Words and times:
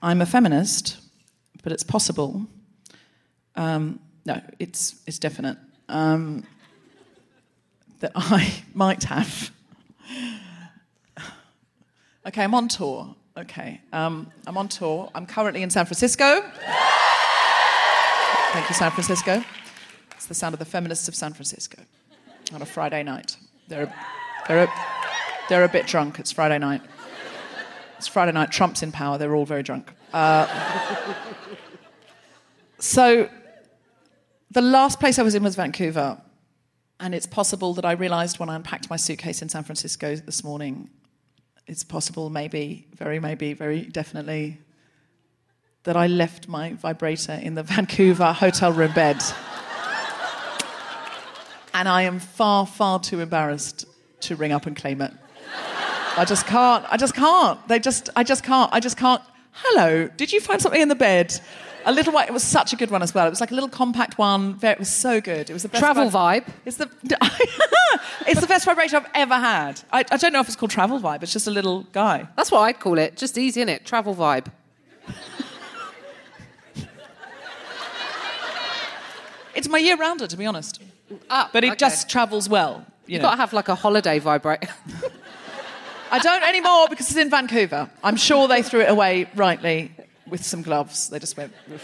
I'm 0.00 0.20
a 0.20 0.26
feminist, 0.26 1.00
but 1.62 1.72
it's 1.72 1.82
possible. 1.82 2.46
Um, 3.56 3.98
no, 4.24 4.40
it's 4.58 5.02
it's 5.06 5.18
definite 5.18 5.58
um, 5.88 6.44
that 8.00 8.12
I 8.14 8.52
might 8.74 9.04
have. 9.04 9.50
Okay, 12.26 12.44
I'm 12.44 12.54
on 12.54 12.68
tour. 12.68 13.14
Okay, 13.36 13.80
um, 13.92 14.30
I'm 14.46 14.56
on 14.56 14.68
tour. 14.68 15.10
I'm 15.14 15.26
currently 15.26 15.62
in 15.62 15.70
San 15.70 15.86
Francisco. 15.86 16.42
Thank 18.52 18.68
you, 18.68 18.74
San 18.74 18.90
Francisco. 18.90 19.42
It's 20.14 20.26
the 20.26 20.34
sound 20.34 20.54
of 20.54 20.58
the 20.58 20.64
feminists 20.64 21.08
of 21.08 21.14
San 21.14 21.32
Francisco 21.32 21.82
on 22.52 22.62
a 22.62 22.66
Friday 22.66 23.02
night. 23.02 23.36
They're, 23.68 23.92
they're, 24.46 24.64
a, 24.64 24.72
they're 25.48 25.64
a 25.64 25.68
bit 25.68 25.86
drunk. 25.86 26.18
It's 26.18 26.32
Friday 26.32 26.58
night. 26.58 26.82
It's 27.98 28.06
Friday 28.06 28.30
night. 28.30 28.52
Trump's 28.52 28.84
in 28.84 28.92
power. 28.92 29.18
They're 29.18 29.34
all 29.34 29.44
very 29.44 29.64
drunk. 29.64 29.92
Uh, 30.12 30.46
so, 32.78 33.28
the 34.52 34.62
last 34.62 35.00
place 35.00 35.18
I 35.18 35.24
was 35.24 35.34
in 35.34 35.42
was 35.42 35.56
Vancouver. 35.56 36.22
And 37.00 37.12
it's 37.12 37.26
possible 37.26 37.74
that 37.74 37.84
I 37.84 37.92
realized 37.92 38.38
when 38.38 38.48
I 38.48 38.54
unpacked 38.54 38.88
my 38.88 38.96
suitcase 38.96 39.42
in 39.42 39.48
San 39.48 39.64
Francisco 39.64 40.14
this 40.14 40.44
morning, 40.44 40.90
it's 41.66 41.82
possible, 41.82 42.30
maybe, 42.30 42.86
very 42.94 43.18
maybe, 43.18 43.52
very 43.52 43.82
definitely, 43.82 44.58
that 45.82 45.96
I 45.96 46.06
left 46.06 46.46
my 46.46 46.74
vibrator 46.74 47.32
in 47.32 47.56
the 47.56 47.62
Vancouver 47.64 48.32
hotel 48.32 48.72
room 48.72 48.92
bed. 48.92 49.20
and 51.74 51.88
I 51.88 52.02
am 52.02 52.20
far, 52.20 52.64
far 52.64 53.00
too 53.00 53.20
embarrassed 53.20 53.86
to 54.20 54.36
ring 54.36 54.52
up 54.52 54.66
and 54.66 54.76
claim 54.76 55.02
it. 55.02 55.12
I 56.18 56.24
just 56.24 56.46
can't. 56.46 56.84
I 56.90 56.96
just 56.96 57.14
can't. 57.14 57.68
They 57.68 57.78
just. 57.78 58.10
I 58.16 58.24
just 58.24 58.42
can't. 58.42 58.72
I 58.72 58.80
just 58.80 58.96
can't. 58.96 59.22
Hello. 59.52 60.08
Did 60.16 60.32
you 60.32 60.40
find 60.40 60.60
something 60.60 60.80
in 60.80 60.88
the 60.88 60.94
bed? 60.94 61.38
A 61.84 61.92
little 61.92 62.12
white. 62.12 62.28
It 62.28 62.32
was 62.32 62.42
such 62.42 62.72
a 62.72 62.76
good 62.76 62.90
one 62.90 63.02
as 63.02 63.14
well. 63.14 63.26
It 63.26 63.30
was 63.30 63.40
like 63.40 63.50
a 63.52 63.54
little 63.54 63.68
compact 63.68 64.18
one. 64.18 64.58
It 64.62 64.78
was 64.78 64.88
so 64.92 65.20
good. 65.20 65.48
It 65.48 65.52
was 65.52 65.62
the 65.62 65.68
best 65.68 65.80
Travel 65.80 66.06
vib- 66.10 66.42
vibe. 66.44 66.48
It's 66.64 66.76
the. 66.76 66.90
it's 68.26 68.40
the 68.40 68.46
best 68.46 68.64
vibrator 68.64 68.96
I've 68.96 69.06
ever 69.14 69.34
had. 69.36 69.80
I, 69.92 70.04
I 70.10 70.16
don't 70.16 70.32
know 70.32 70.40
if 70.40 70.48
it's 70.48 70.56
called 70.56 70.70
travel 70.72 70.98
vibe. 71.00 71.22
It's 71.22 71.32
just 71.32 71.46
a 71.46 71.50
little 71.52 71.84
guy. 71.92 72.26
That's 72.36 72.50
what 72.50 72.60
I'd 72.60 72.80
call 72.80 72.98
it. 72.98 73.16
Just 73.16 73.38
easy, 73.38 73.60
in 73.62 73.68
it. 73.68 73.84
Travel 73.86 74.14
vibe. 74.14 74.46
It's 79.54 79.68
my 79.68 79.78
year 79.78 79.96
rounder, 79.96 80.28
to 80.28 80.36
be 80.36 80.46
honest. 80.46 80.80
Ah, 81.28 81.50
But 81.52 81.64
it 81.64 81.70
okay. 81.70 81.76
just 81.76 82.08
travels 82.08 82.48
well. 82.48 82.84
You 83.06 83.14
You've 83.14 83.22
know. 83.22 83.28
got 83.28 83.34
to 83.34 83.40
have 83.40 83.52
like 83.52 83.68
a 83.68 83.74
holiday 83.74 84.20
vibrator. 84.20 84.68
I 86.10 86.18
don't 86.18 86.42
anymore 86.42 86.86
because 86.88 87.08
it's 87.08 87.18
in 87.18 87.30
Vancouver. 87.30 87.90
I'm 88.02 88.16
sure 88.16 88.48
they 88.48 88.62
threw 88.62 88.80
it 88.80 88.88
away 88.88 89.28
rightly 89.34 89.92
with 90.26 90.44
some 90.44 90.62
gloves. 90.62 91.08
They 91.08 91.18
just 91.18 91.36
went. 91.36 91.52
"Oof." 91.72 91.82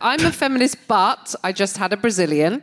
I'm 0.00 0.24
a 0.24 0.32
feminist, 0.32 0.86
but 0.86 1.34
I 1.42 1.52
just 1.52 1.76
had 1.76 1.92
a 1.92 1.96
Brazilian. 1.96 2.62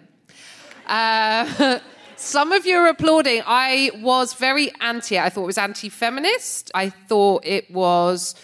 Uh, 0.86 1.80
some 2.16 2.52
of 2.52 2.66
you 2.66 2.78
are 2.78 2.88
applauding. 2.88 3.42
I 3.46 3.92
was 3.96 4.34
very 4.34 4.72
anti. 4.82 5.18
I 5.18 5.30
thought 5.30 5.44
it 5.44 5.48
was 5.48 5.58
anti-feminist. 5.58 6.72
I 6.76 6.90
thought 6.90 7.46
it 7.46 7.72
was 7.72 8.36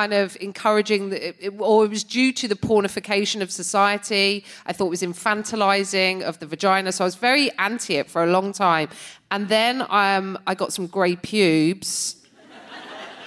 kind 0.00 0.14
of 0.14 0.36
encouraging, 0.40 1.10
the, 1.10 1.18
it, 1.28 1.36
it- 1.38 1.54
or 1.58 1.84
it 1.84 1.90
was 1.90 2.02
due 2.04 2.32
to 2.40 2.48
the 2.48 2.54
pornification 2.56 3.42
of 3.42 3.50
society. 3.50 4.44
I 4.66 4.72
thought 4.72 4.86
it 4.86 4.96
was 4.98 5.02
infantilizing 5.02 6.22
of 6.22 6.38
the 6.38 6.46
vagina. 6.46 6.90
So 6.92 7.04
I 7.04 7.06
was 7.06 7.16
very 7.16 7.50
anti 7.58 7.96
it 8.00 8.08
for 8.10 8.24
a 8.24 8.30
long 8.36 8.52
time. 8.52 8.88
And 9.30 9.48
then 9.48 9.84
um, 9.90 10.38
I 10.46 10.54
got 10.54 10.72
some 10.72 10.86
grey 10.86 11.16
pubes, 11.16 12.16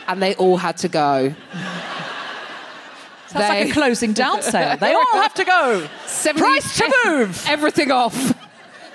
and 0.08 0.22
they 0.24 0.34
all 0.36 0.58
had 0.58 0.78
to 0.78 0.88
go. 0.90 1.34
Sounds 3.28 3.50
like 3.50 3.70
a 3.70 3.74
closing 3.74 4.14
down 4.14 4.42
sale. 4.42 4.78
They 4.78 4.94
all 4.94 5.14
have 5.24 5.34
to 5.36 5.44
go. 5.46 5.88
70 6.06 6.40
Price 6.42 6.78
to 6.78 6.88
move. 7.06 7.46
Everything 7.48 7.92
off. 7.92 8.16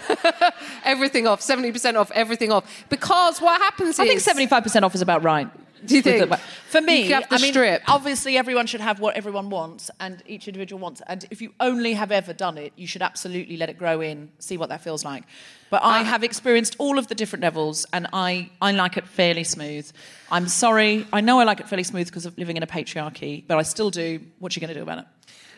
everything 0.85 1.27
off. 1.27 1.41
70% 1.41 1.95
off, 1.97 2.11
everything 2.13 2.51
off. 2.53 2.65
Because 2.89 3.41
what 3.41 3.61
happens 3.61 3.99
I 3.99 4.05
is. 4.05 4.25
think 4.25 4.39
75% 4.51 4.83
off 4.83 4.95
is 4.95 5.03
about 5.03 5.23
right. 5.23 5.49
Do 5.85 5.97
you 5.97 6.03
think? 6.03 6.33
For 6.69 6.81
me, 6.81 7.07
You 7.09 7.15
have 7.15 7.29
the 7.29 7.37
I 7.37 7.39
mean, 7.39 7.53
strip. 7.53 7.83
obviously 7.89 8.37
everyone 8.37 8.67
should 8.67 8.81
have 8.81 9.01
what 9.01 9.17
everyone 9.17 9.51
wants, 9.51 9.91
and 9.99 10.23
each 10.27 10.47
individual 10.49 10.79
wants. 10.81 11.01
And 11.07 11.25
if 11.31 11.41
you 11.43 11.53
only 11.59 11.95
have 11.95 12.13
ever 12.13 12.33
done 12.33 12.59
it, 12.59 12.73
you 12.77 12.87
should 12.87 13.03
absolutely 13.03 13.57
let 13.57 13.69
it 13.71 13.79
grow 13.79 14.01
in, 14.01 14.31
see 14.39 14.57
what 14.57 14.69
that 14.69 14.83
feels 14.83 15.05
like. 15.05 15.25
But 15.71 15.83
I 15.83 16.03
have 16.03 16.23
experienced 16.25 16.77
all 16.79 16.99
of 16.99 17.07
the 17.09 17.15
different 17.15 17.43
levels, 17.43 17.87
and 17.93 18.07
I, 18.13 18.51
I 18.61 18.73
like 18.73 18.97
it 18.97 19.07
fairly 19.07 19.45
smooth. 19.45 19.91
I'm 20.31 20.49
sorry, 20.49 21.07
I 21.13 21.21
know 21.21 21.41
I 21.41 21.45
like 21.45 21.61
it 21.61 21.69
fairly 21.69 21.85
smooth 21.85 22.07
because 22.07 22.27
of 22.27 22.37
living 22.39 22.57
in 22.57 22.63
a 22.63 22.67
patriarchy, 22.67 23.45
but 23.47 23.59
I 23.59 23.63
still 23.63 23.91
do. 23.91 24.21
What 24.39 24.53
are 24.53 24.61
you 24.61 24.67
going 24.67 24.75
to 24.75 24.81
do 24.81 24.83
about 24.83 24.99
it? 24.99 25.07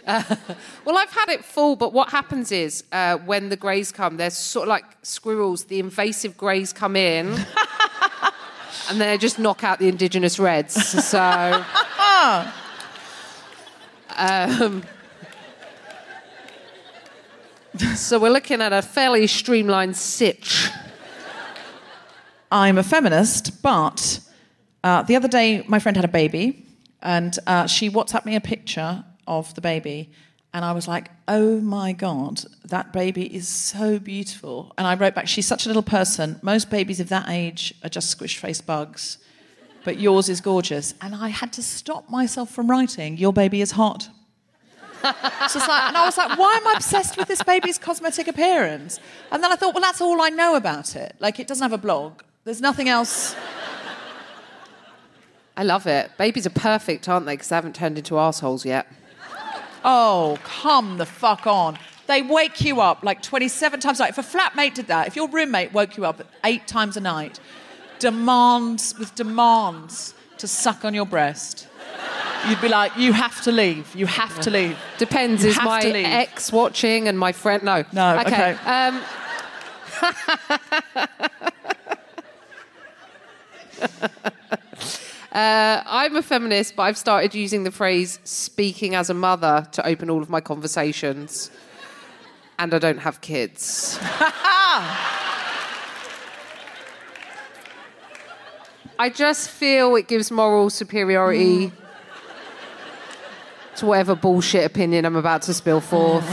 Well, 0.84 0.99
I've 0.99 1.11
had 1.12 1.28
it 1.28 1.44
full, 1.44 1.77
but 1.77 1.93
what 1.93 2.09
happens 2.11 2.50
is 2.50 2.82
uh, 2.91 3.19
when 3.19 3.50
the 3.50 3.56
greys 3.56 3.93
come, 3.93 4.16
they're 4.16 4.31
sort 4.31 4.65
of 4.65 4.69
like 4.71 4.84
squirrels, 5.03 5.65
the 5.66 5.78
invasive 5.78 6.37
greys 6.37 6.72
come 6.72 6.97
in. 6.97 7.32
and 8.88 9.00
they 9.00 9.19
just 9.19 9.38
knock 9.38 9.65
out 9.65 9.78
the 9.78 9.88
indigenous 9.88 10.38
reds. 10.38 10.75
So. 10.75 11.19
um, 14.17 14.82
so 17.96 18.19
we're 18.19 18.31
looking 18.31 18.61
at 18.61 18.73
a 18.73 18.82
fairly 18.82 19.26
streamlined 19.26 19.96
sitch. 19.96 20.69
I'm 22.50 22.76
a 22.76 22.82
feminist, 22.82 23.62
but 23.62 24.20
uh, 24.84 25.02
the 25.02 25.17
other 25.17 25.29
day 25.29 25.64
my 25.69 25.79
friend 25.79 25.96
had 25.96 26.05
a 26.05 26.08
baby, 26.08 26.67
and 27.00 27.38
uh, 27.46 27.67
she 27.67 27.88
WhatsApped 27.88 28.26
me 28.26 28.37
a 28.37 28.40
picture 28.40 29.05
of 29.26 29.55
the 29.55 29.62
baby, 29.62 30.11
and 30.54 30.64
I 30.64 30.72
was 30.72 30.87
like, 30.87 31.10
"Oh 31.28 31.60
my 31.60 31.93
god, 31.93 32.43
that 32.64 32.93
baby 32.93 33.34
is 33.34 33.49
so 33.49 33.99
beautiful." 33.99 34.72
And 34.76 34.87
I 34.87 34.94
wrote 34.94 35.14
back, 35.14 35.28
"She's 35.28 35.46
such 35.46 35.64
a 35.64 35.69
little 35.69 35.82
person. 35.82 36.38
Most 36.43 36.70
babies 36.70 37.00
of 37.00 37.08
that 37.08 37.28
age 37.28 37.75
are 37.82 37.88
just 37.88 38.10
squish-faced 38.10 38.66
bugs, 38.66 39.19
but 39.84 39.99
yours 39.99 40.28
is 40.28 40.40
gorgeous." 40.40 40.94
And 41.00 41.14
I 41.14 41.28
had 41.28 41.52
to 41.54 41.62
stop 41.62 42.10
myself 42.10 42.50
from 42.50 42.70
writing, 42.70 43.16
"Your 43.16 43.32
baby 43.32 43.60
is 43.60 43.72
hot." 43.72 44.08
It's 45.43 45.56
like, 45.56 45.88
and 45.88 45.96
I 45.96 46.04
was 46.04 46.16
like, 46.16 46.38
why 46.38 46.55
am 46.55 46.66
I 46.69 46.75
obsessed 46.76 47.16
with 47.16 47.26
this 47.26 47.43
baby's 47.43 47.76
cosmetic 47.76 48.28
appearance? 48.28 49.00
And 49.32 49.43
then 49.43 49.50
I 49.50 49.56
thought, 49.56 49.75
well, 49.75 49.82
that's 49.82 50.00
all 50.00 50.22
I 50.22 50.28
know 50.28 50.55
about 50.55 50.94
it. 50.94 51.16
Like, 51.19 51.40
it 51.40 51.48
doesn't 51.48 51.62
have 51.62 51.72
a 51.72 51.78
blog. 51.78 52.22
There's 52.44 52.60
nothing 52.60 52.88
else. 52.88 53.34
I 55.56 55.64
love 55.64 55.87
it. 55.87 56.16
Babies 56.16 56.46
are 56.46 56.50
perfect, 56.50 57.08
aren't 57.08 57.26
they? 57.26 57.34
Because 57.34 57.48
they 57.48 57.56
haven't 57.56 57.75
turned 57.75 57.98
into 57.98 58.19
assholes 58.19 58.64
yet. 58.64 58.87
Oh, 59.84 60.38
come 60.44 60.99
the 60.99 61.06
fuck 61.06 61.46
on. 61.46 61.79
They 62.06 62.23
wake 62.23 62.61
you 62.62 62.81
up 62.81 63.02
like 63.02 63.23
27 63.23 63.81
times 63.81 64.00
a 64.00 64.05
night. 64.05 64.11
If 64.11 64.19
a 64.19 64.23
flatmate 64.23 64.75
did 64.75 64.88
that, 64.88 65.06
if 65.06 65.17
your 65.17 65.29
roommate 65.29 65.73
woke 65.73 65.96
you 65.96 66.05
up 66.05 66.23
eight 66.44 66.67
times 66.67 66.96
a 66.96 67.00
night, 67.00 67.40
demands 67.99 68.99
with 68.99 69.14
demands 69.14 70.14
to 70.38 70.49
suck 70.49 70.84
on 70.84 70.93
your 70.94 71.06
breast, 71.06 71.69
you'd 72.49 72.61
be 72.61 72.69
like, 72.69 72.96
you 72.96 73.12
have 73.12 73.40
to 73.43 73.52
leave. 73.52 73.94
You 73.94 74.06
have 74.06 74.40
to 74.40 74.50
leave. 74.50 74.76
Depends. 74.99 75.44
You 75.44 75.50
is 75.50 75.62
my 75.62 75.82
ex 75.82 76.52
watching 76.52 77.08
and 77.08 77.19
my 77.19 77.32
friend? 77.32 77.62
No. 77.62 77.84
No, 77.93 78.19
okay. 78.20 78.56
Um, 78.67 79.00
uh, 85.32 85.82
I'm 85.87 86.14
a 86.17 86.23
feminist, 86.23 86.76
but 86.76 86.82
I've 86.82 86.99
started 86.99 87.34
using 87.34 87.64
the 87.64 87.70
phrase 87.70 88.20
speaking 88.23 88.94
as 88.94 89.08
a 89.08 89.14
mother 89.14 89.67
to 89.73 89.87
open 89.87 90.11
all 90.11 90.20
of 90.20 90.29
my 90.29 90.43
conversations. 90.43 91.50
And 92.58 92.75
I 92.75 92.79
don't 92.79 92.99
have 92.99 93.23
kids. 93.23 93.99
I 98.99 99.08
just 99.08 99.49
feel 99.49 99.96
it 99.96 100.06
gives 100.06 100.31
moral 100.31 100.69
superiority 100.69 101.73
to 103.76 103.87
whatever 103.87 104.14
bullshit 104.14 104.67
opinion 104.67 105.06
I'm 105.06 105.17
about 105.17 105.43
to 105.43 105.55
spill 105.55 105.81
forth. 105.81 106.29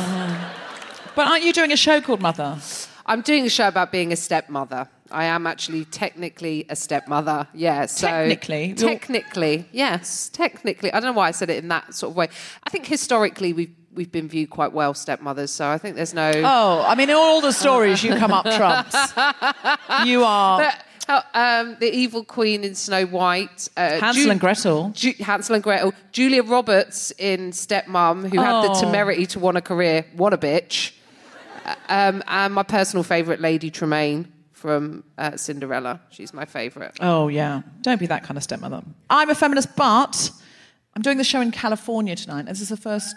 But 1.16 1.28
aren't 1.30 1.44
you 1.46 1.54
doing 1.54 1.72
a 1.72 1.78
show 1.78 2.02
called 2.02 2.22
Mother? 2.22 2.60
I'm 3.06 3.22
doing 3.22 3.46
a 3.46 3.50
show 3.50 3.70
about 3.70 3.94
being 3.94 4.12
a 4.12 4.18
stepmother. 4.18 4.90
I 5.12 5.26
am 5.26 5.48
actually 5.48 5.86
technically 5.86 6.66
a 6.70 6.76
stepmother. 6.76 7.48
Yeah. 7.54 7.86
So 7.88 8.08
Technically? 8.08 8.74
Technically, 8.74 9.66
yes. 9.72 10.30
Technically, 10.30 10.92
I 10.94 11.00
don't 11.00 11.14
know 11.14 11.18
why 11.18 11.28
I 11.28 11.32
said 11.32 11.50
it 11.50 11.58
in 11.64 11.68
that 11.70 11.94
sort 11.94 12.12
of 12.12 12.16
way. 12.18 12.30
I 12.64 12.70
think 12.70 12.86
historically 12.86 13.54
we've 13.54 13.72
we've 13.94 14.12
been 14.12 14.28
viewed 14.30 14.50
quite 14.50 14.72
well 14.72 14.94
stepmothers. 14.94 15.52
So 15.52 15.68
I 15.68 15.78
think 15.78 15.96
there's 15.96 16.14
no. 16.14 16.32
Oh, 16.36 16.86
I 16.88 16.96
mean, 16.96 17.10
in 17.10 17.16
all 17.16 17.42
the 17.42 17.52
stories 17.52 18.04
you 18.04 18.16
come 18.16 18.32
up 18.32 18.46
trumps. 18.56 18.96
You 20.08 20.24
are 20.24 20.60
But, 20.60 20.84
oh, 21.10 21.22
um, 21.34 21.76
the 21.80 21.92
evil 21.94 22.24
queen 22.24 22.64
in 22.64 22.76
Snow 22.76 23.06
White. 23.06 23.68
Uh, 23.76 24.00
Hansel 24.00 24.24
Ju- 24.26 24.32
and 24.32 24.40
Gretel. 24.40 24.90
Ju- 24.92 25.14
Hansel 25.20 25.56
and 25.56 25.64
Gretel. 25.64 25.94
Julia 26.12 26.44
Roberts 26.44 27.12
in 27.18 27.52
Stepmom, 27.52 28.30
who 28.30 28.40
had 28.40 28.62
the 28.64 28.70
Oh. 28.72 28.80
temerity 28.82 29.26
to 29.28 29.40
want 29.40 29.58
a 29.58 29.62
career. 29.62 30.06
What 30.16 30.34
a 30.34 30.38
bitch. 30.38 30.92
Uh, 31.66 31.76
Um, 31.90 32.24
and 32.28 32.54
my 32.54 32.64
personal 32.64 33.04
favourite, 33.04 33.42
Lady 33.42 33.70
Tremaine 33.72 34.32
from 34.60 35.04
uh, 35.18 35.38
Cinderella. 35.38 36.02
She's 36.10 36.34
my 36.34 36.46
favourite. 36.46 36.92
Oh, 37.00 37.30
yeah. 37.30 37.62
Don't 37.82 38.00
be 38.00 38.08
that 38.08 38.24
kind 38.24 38.38
of 38.38 38.44
stepmother. 38.44 38.84
I'm 39.10 39.30
a 39.30 39.36
feminist, 39.36 39.76
but 39.76 40.32
I'm 40.96 41.02
doing 41.02 41.18
the 41.18 41.24
show 41.24 41.42
in 41.42 41.52
California 41.52 42.16
tonight. 42.16 42.46
This 42.46 42.62
is 42.62 42.70
the 42.70 42.78
first 42.78 43.16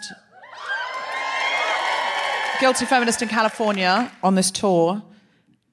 guilty 2.59 2.85
feminist 2.85 3.21
in 3.21 3.27
California 3.27 4.11
on 4.23 4.35
this 4.35 4.49
tour. 4.49 5.03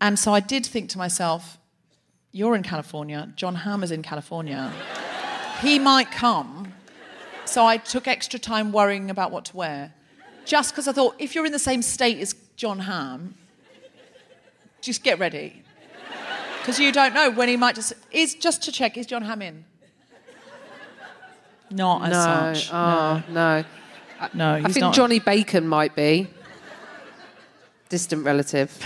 And 0.00 0.18
so 0.18 0.34
I 0.34 0.40
did 0.40 0.66
think 0.66 0.90
to 0.90 0.98
myself, 0.98 1.58
you're 2.32 2.56
in 2.56 2.62
California, 2.62 3.32
John 3.36 3.54
Hamm 3.54 3.82
is 3.82 3.90
in 3.92 4.02
California. 4.02 4.72
He 5.60 5.78
might 5.78 6.10
come. 6.10 6.72
So 7.44 7.64
I 7.64 7.76
took 7.76 8.08
extra 8.08 8.38
time 8.38 8.72
worrying 8.72 9.10
about 9.10 9.30
what 9.30 9.44
to 9.46 9.56
wear. 9.56 9.94
Just 10.44 10.72
because 10.72 10.88
I 10.88 10.92
thought, 10.92 11.14
if 11.18 11.34
you're 11.34 11.46
in 11.46 11.52
the 11.52 11.58
same 11.58 11.82
state 11.82 12.18
as 12.18 12.34
John 12.56 12.80
Hamm, 12.80 13.34
just 14.80 15.02
get 15.04 15.18
ready. 15.18 15.59
Because 16.60 16.78
you 16.78 16.92
don't 16.92 17.14
know 17.14 17.30
when 17.30 17.48
he 17.48 17.56
might 17.56 17.74
just. 17.74 17.94
Is 18.10 18.34
just 18.34 18.62
to 18.64 18.72
check, 18.72 18.96
is 18.96 19.06
John 19.06 19.22
Hamm 19.22 19.42
in? 19.42 19.64
Not 21.70 22.02
as 22.04 22.10
no, 22.12 22.54
such. 22.54 22.72
oh, 22.72 23.22
no. 23.28 23.64
no, 24.34 24.54
uh, 24.54 24.56
he's 24.56 24.64
I 24.66 24.68
think 24.68 24.80
not. 24.82 24.94
Johnny 24.94 25.20
Bacon 25.20 25.66
might 25.66 25.94
be. 25.94 26.28
Distant 27.88 28.24
relative. 28.24 28.76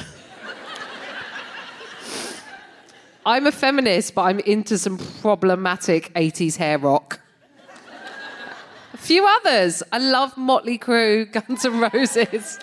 I'm 3.26 3.46
a 3.46 3.52
feminist, 3.52 4.14
but 4.14 4.22
I'm 4.22 4.40
into 4.40 4.76
some 4.76 4.98
problematic 4.98 6.12
80s 6.12 6.56
hair 6.56 6.76
rock. 6.76 7.20
A 8.92 8.98
few 8.98 9.26
others. 9.26 9.82
I 9.90 9.98
love 9.98 10.36
Motley 10.36 10.78
Crue, 10.78 11.32
Guns 11.32 11.64
N' 11.64 11.80
Roses. 11.80 12.58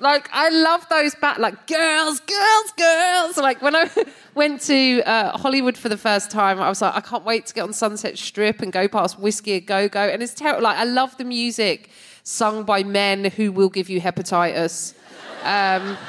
Like, 0.00 0.28
I 0.32 0.48
love 0.48 0.88
those 0.88 1.14
back, 1.16 1.38
like, 1.38 1.66
girls, 1.66 2.20
girls, 2.20 2.72
girls. 2.76 3.36
Like, 3.36 3.60
when 3.62 3.74
I 3.74 3.90
went 4.34 4.60
to 4.62 5.02
uh, 5.02 5.36
Hollywood 5.36 5.76
for 5.76 5.88
the 5.88 5.96
first 5.96 6.30
time, 6.30 6.60
I 6.60 6.68
was 6.68 6.80
like, 6.80 6.94
I 6.94 7.00
can't 7.00 7.24
wait 7.24 7.46
to 7.46 7.54
get 7.54 7.62
on 7.62 7.72
Sunset 7.72 8.16
Strip 8.16 8.60
and 8.60 8.72
go 8.72 8.86
past 8.86 9.18
Whisky 9.18 9.52
a 9.52 9.60
Go 9.60 9.88
Go. 9.88 10.00
And 10.00 10.22
it's 10.22 10.34
terrible. 10.34 10.62
Like, 10.62 10.78
I 10.78 10.84
love 10.84 11.16
the 11.18 11.24
music 11.24 11.90
sung 12.22 12.64
by 12.64 12.84
men 12.84 13.26
who 13.26 13.50
will 13.50 13.70
give 13.70 13.88
you 13.88 14.00
hepatitis. 14.00 14.94
Um, 15.42 15.96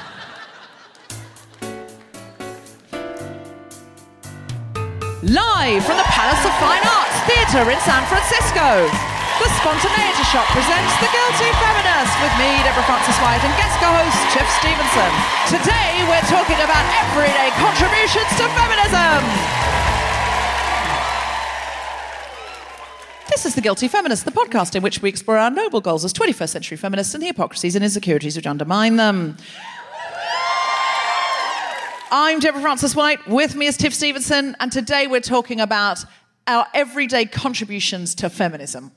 Live 5.22 5.84
from 5.84 5.98
the 5.98 6.02
Palace 6.04 6.44
of 6.46 6.52
Fine 6.58 6.80
Arts 6.80 7.20
Theatre 7.28 7.70
in 7.70 7.78
San 7.80 8.02
Francisco, 8.06 8.88
the 9.40 9.48
Spontaneity 9.56 10.24
Shop 10.28 10.44
presents 10.52 10.92
The 11.00 11.08
Guilty 11.08 11.48
Feminist 11.56 12.12
with 12.20 12.34
me, 12.36 12.60
Deborah 12.60 12.84
Frances 12.84 13.16
White, 13.24 13.40
and 13.40 13.56
guest 13.56 13.72
co-host 13.80 14.20
Tiff 14.36 14.44
Stevenson. 14.60 15.12
Today 15.48 16.04
we're 16.04 16.28
talking 16.28 16.60
about 16.60 16.84
everyday 17.00 17.48
contributions 17.56 18.28
to 18.36 18.44
feminism. 18.52 19.24
This 23.30 23.46
is 23.46 23.54
The 23.54 23.62
Guilty 23.62 23.88
Feminist, 23.88 24.26
the 24.26 24.30
podcast 24.30 24.76
in 24.76 24.82
which 24.82 25.00
we 25.00 25.08
explore 25.08 25.38
our 25.38 25.50
noble 25.50 25.80
goals 25.80 26.04
as 26.04 26.12
21st 26.12 26.48
century 26.50 26.76
feminists 26.76 27.14
and 27.14 27.22
the 27.22 27.28
hypocrisies 27.28 27.74
and 27.74 27.82
insecurities 27.82 28.36
which 28.36 28.46
undermine 28.46 28.96
them. 28.96 29.38
I'm 32.10 32.40
Deborah 32.40 32.60
Frances 32.60 32.94
White. 32.94 33.26
With 33.26 33.56
me 33.56 33.68
is 33.68 33.78
Tiff 33.78 33.94
Stevenson, 33.94 34.54
and 34.60 34.70
today 34.70 35.06
we're 35.06 35.20
talking 35.20 35.62
about 35.62 36.04
our 36.46 36.66
everyday 36.74 37.24
contributions 37.24 38.14
to 38.16 38.28
feminism. 38.28 38.92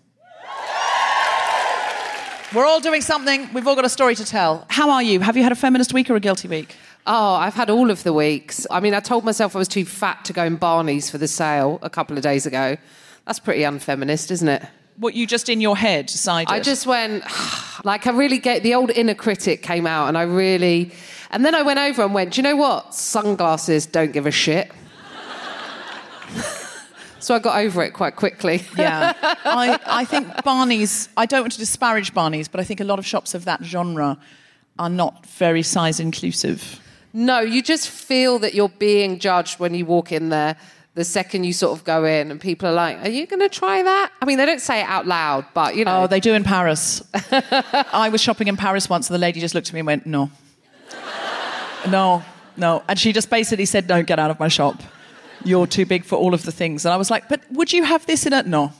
We're 2.54 2.66
all 2.66 2.80
doing 2.80 3.02
something. 3.02 3.52
We've 3.54 3.68
all 3.68 3.76
got 3.76 3.86
a 3.86 3.90
story 3.90 4.16
to 4.16 4.26
tell. 4.26 4.66
How 4.70 4.92
are 4.92 5.02
you? 5.02 5.20
Have 5.22 5.36
you 5.36 5.44
had 5.44 5.52
a 5.52 5.56
feminist 5.56 5.94
week 5.94 6.10
or 6.10 6.16
a 6.16 6.20
guilty 6.20 6.48
week? 6.48 6.76
oh, 7.06 7.34
I've 7.34 7.54
had 7.54 7.70
all 7.70 7.92
of 7.92 8.04
the 8.04 8.14
weeks. 8.14 8.66
I 8.72 8.80
mean, 8.80 8.94
I 8.94 9.00
told 9.00 9.26
myself 9.26 9.56
I 9.56 9.60
was 9.60 9.68
too 9.68 9.86
fat 9.86 10.26
to 10.26 10.34
go 10.34 10.44
in 10.44 10.56
Barney's 10.56 11.10
for 11.10 11.18
the 11.18 11.28
sale 11.28 11.80
a 11.82 11.90
couple 11.90 12.18
of 12.18 12.24
days 12.24 12.46
ago. 12.46 12.78
That's 13.26 13.40
pretty 13.40 13.64
unfeminist, 13.64 14.32
isn't 14.32 14.48
it? 14.48 14.64
What 14.98 15.16
you 15.16 15.26
just 15.26 15.50
in 15.50 15.60
your 15.60 15.76
head 15.76 16.06
decided? 16.06 16.52
I 16.52 16.60
just 16.60 16.86
went, 16.86 17.24
like, 17.84 18.06
I 18.08 18.12
really 18.12 18.38
get 18.38 18.64
the 18.64 18.76
old 18.76 18.92
inner 18.92 19.16
critic 19.16 19.64
came 19.64 19.88
out, 19.88 20.08
and 20.08 20.18
I 20.18 20.24
really, 20.24 20.92
and 21.32 21.46
then 21.46 21.56
I 21.56 21.62
went 21.64 21.80
over 21.80 22.04
and 22.04 22.14
went, 22.14 22.34
do 22.34 22.40
you 22.40 22.44
know 22.44 22.56
what? 22.56 22.94
Sunglasses 22.94 23.86
don't 23.86 24.12
give 24.12 24.26
a 24.26 24.32
shit. 24.32 24.72
so 27.24 27.34
I 27.34 27.40
got 27.40 27.58
over 27.58 27.82
it 27.84 27.94
quite 27.94 28.18
quickly. 28.18 28.64
yeah. 28.78 29.14
I, 29.46 29.80
I 29.86 30.06
think 30.06 30.44
Barney's, 30.44 31.08
I 31.16 31.26
don't 31.26 31.42
want 31.42 31.54
to 31.54 31.60
disparage 31.60 32.14
Barney's, 32.14 32.50
but 32.50 32.60
I 32.60 32.66
think 32.66 32.82
a 32.82 32.84
lot 32.84 33.00
of 33.00 33.06
shops 33.06 33.34
of 33.34 33.46
that 33.46 33.64
genre 33.64 34.18
are 34.78 34.90
not 34.90 35.26
very 35.28 35.64
size 35.64 36.02
inclusive. 36.02 36.82
No, 37.14 37.40
you 37.40 37.62
just 37.62 37.90
feel 37.90 38.40
that 38.40 38.54
you're 38.54 38.68
being 38.68 39.20
judged 39.20 39.58
when 39.60 39.74
you 39.74 39.86
walk 39.86 40.12
in 40.12 40.30
there. 40.30 40.58
The 40.96 41.06
second 41.06 41.46
you 41.46 41.54
sort 41.54 41.78
of 41.78 41.86
go 41.86 42.06
in, 42.06 42.30
and 42.30 42.40
people 42.42 42.68
are 42.68 42.74
like, 42.74 43.04
"Are 43.04 43.10
you 43.10 43.26
going 43.26 43.40
to 43.40 43.50
try 43.50 43.82
that?" 43.82 44.12
I 44.22 44.26
mean, 44.26 44.38
they 44.38 44.46
don't 44.46 44.62
say 44.62 44.82
it 44.82 44.88
out 44.88 45.08
loud, 45.08 45.46
but 45.56 45.76
you 45.76 45.86
know, 45.86 46.04
Oh, 46.04 46.08
they 46.08 46.20
do 46.20 46.34
in 46.36 46.44
Paris. 46.44 47.02
I 47.32 48.10
was 48.12 48.22
shopping 48.22 48.48
in 48.48 48.58
Paris 48.58 48.90
once, 48.90 49.10
and 49.10 49.16
the 49.16 49.20
lady 49.20 49.40
just 49.40 49.56
looked 49.56 49.70
at 49.70 49.74
me 49.74 49.80
and 49.80 49.88
went, 49.88 50.06
"No, 50.06 50.30
no, 51.90 52.24
no," 52.58 52.84
and 52.88 53.00
she 53.00 53.12
just 53.12 53.30
basically 53.32 53.66
said, 53.66 53.88
"Don't 53.88 54.06
get 54.06 54.20
out 54.20 54.30
of 54.30 54.40
my 54.40 54.48
shop. 54.48 54.84
You're 55.44 55.68
too 55.68 55.86
big 55.86 56.06
for 56.06 56.16
all 56.18 56.34
of 56.34 56.44
the 56.44 56.52
things." 56.52 56.86
And 56.86 56.94
I 56.94 56.98
was 56.98 57.10
like, 57.12 57.28
"But 57.30 57.42
would 57.52 57.72
you 57.74 57.84
have 57.84 58.06
this 58.06 58.26
in 58.26 58.34
a 58.34 58.44
no?" 58.44 58.72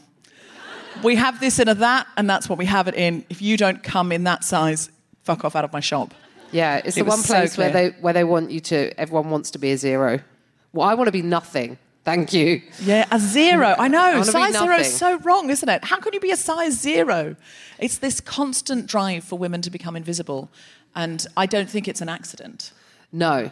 We 1.04 1.16
have 1.16 1.40
this 1.40 1.60
in 1.60 1.68
a 1.68 1.74
that, 1.76 2.08
and 2.18 2.30
that's 2.30 2.48
what 2.48 2.58
we 2.60 2.66
have 2.66 2.88
it 2.88 2.96
in. 2.96 3.26
If 3.30 3.42
you 3.42 3.58
don't 3.58 3.82
come 3.84 4.12
in 4.12 4.24
that 4.26 4.44
size, 4.44 4.90
fuck 5.24 5.44
off 5.44 5.56
out 5.56 5.66
of 5.66 5.74
my 5.74 5.80
shop. 5.80 6.14
yeah, 6.52 6.82
it's 6.86 6.96
It 6.98 7.04
the 7.04 7.10
one 7.10 7.18
so 7.18 7.34
place 7.34 7.58
where 7.58 7.72
they 7.72 7.90
where 8.00 8.14
they 8.14 8.24
want 8.24 8.52
you 8.52 8.60
to. 8.62 8.98
Everyone 9.00 9.30
wants 9.32 9.52
to 9.52 9.60
be 9.60 9.72
a 9.72 9.78
zero. 9.78 10.20
Well, 10.72 10.88
I 10.88 10.94
want 10.94 11.08
to 11.08 11.12
be 11.12 11.22
nothing. 11.22 11.78
Thank 12.06 12.34
you. 12.34 12.62
Yeah, 12.82 13.06
a 13.12 13.18
zero. 13.20 13.76
I 13.80 13.88
know. 13.88 14.12
wanna 14.12 14.26
size 14.26 14.54
zero 14.54 14.76
is 14.76 14.94
so 14.94 15.18
wrong, 15.20 15.50
isn't 15.50 15.68
it? 15.70 15.86
How 15.86 16.00
can 16.00 16.14
you 16.14 16.20
be 16.20 16.32
a 16.32 16.38
size 16.38 16.74
zero? 16.80 17.36
It's 17.80 17.98
this 17.98 18.20
constant 18.20 18.88
drive 18.88 19.24
for 19.24 19.38
women 19.40 19.62
to 19.62 19.70
become 19.70 19.96
invisible. 19.96 20.52
And 20.96 21.26
I 21.38 21.46
don't 21.46 21.70
think 21.70 21.88
it's 21.88 22.02
an 22.02 22.10
accident 22.10 22.72
No, 23.12 23.52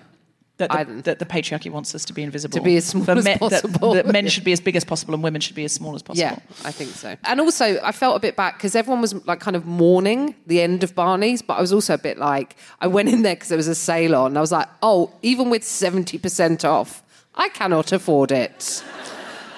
that 0.70 0.72
I- 0.80 0.84
the, 0.86 1.02
that 1.04 1.20
the 1.20 1.26
patriarchy 1.26 1.70
wants 1.72 1.94
us 1.94 2.06
to 2.06 2.14
be 2.14 2.24
invisible. 2.24 2.58
To 2.58 2.64
be 2.64 2.78
as 2.78 2.86
small 2.86 3.10
as 3.18 3.24
men, 3.26 3.38
possible. 3.38 3.94
That, 3.94 4.08
men 4.08 4.28
should 4.34 4.44
be 4.44 4.52
as 4.54 4.60
big 4.62 4.76
as 4.76 4.84
possible 4.86 5.14
and 5.14 5.22
women 5.24 5.42
should 5.42 5.56
be 5.56 5.66
as 5.66 5.74
small 5.74 5.94
as 5.96 6.02
possible. 6.02 6.22
Yeah, 6.22 6.40
I 6.66 6.72
think 6.72 6.92
so. 6.92 7.16
And 7.26 7.40
also, 7.42 7.80
I 7.82 7.92
felt 7.92 8.16
a 8.16 8.20
bit 8.20 8.36
back 8.36 8.58
because 8.58 8.76
everyone 8.76 9.02
was 9.02 9.14
like 9.28 9.40
kind 9.40 9.56
of 9.56 9.66
mourning 9.66 10.36
the 10.48 10.62
end 10.62 10.84
of 10.84 10.96
Barney's, 10.96 11.42
but 11.42 11.56
I 11.58 11.62
was 11.62 11.74
also 11.74 11.94
a 11.94 11.98
bit 11.98 12.18
like, 12.18 12.56
I 12.80 12.88
went 12.88 13.10
in 13.10 13.22
there 13.24 13.36
because 13.36 13.50
there 13.50 13.58
was 13.58 13.68
a 13.68 13.76
sale 13.76 14.16
on. 14.16 14.28
And 14.32 14.38
I 14.38 14.42
was 14.42 14.52
like, 14.52 14.68
oh, 14.82 15.12
even 15.22 15.50
with 15.50 15.64
70% 15.64 16.64
off, 16.64 17.04
I 17.36 17.50
cannot 17.50 17.92
afford 17.92 18.32
it. 18.32 18.84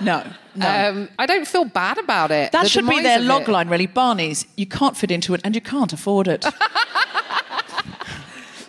No, 0.02 0.24
no. 0.56 0.68
Um, 0.90 1.10
I 1.20 1.26
don't 1.26 1.48
feel 1.48 1.66
bad 1.66 1.98
about 1.98 2.32
it. 2.32 2.52
that 2.52 2.64
The 2.64 2.70
should 2.70 2.88
be 2.88 3.02
their 3.02 3.20
of 3.20 3.26
log 3.26 3.44
it. 3.44 3.48
line, 3.50 3.70
really. 3.70 3.88
Barney's, 3.88 4.46
you 4.56 4.66
can't 4.66 4.98
fit 4.98 5.12
into 5.12 5.34
it 5.34 5.42
and 5.44 5.56
you 5.56 5.62
can't 5.62 5.94
afford 5.94 6.28
it. 6.28 6.46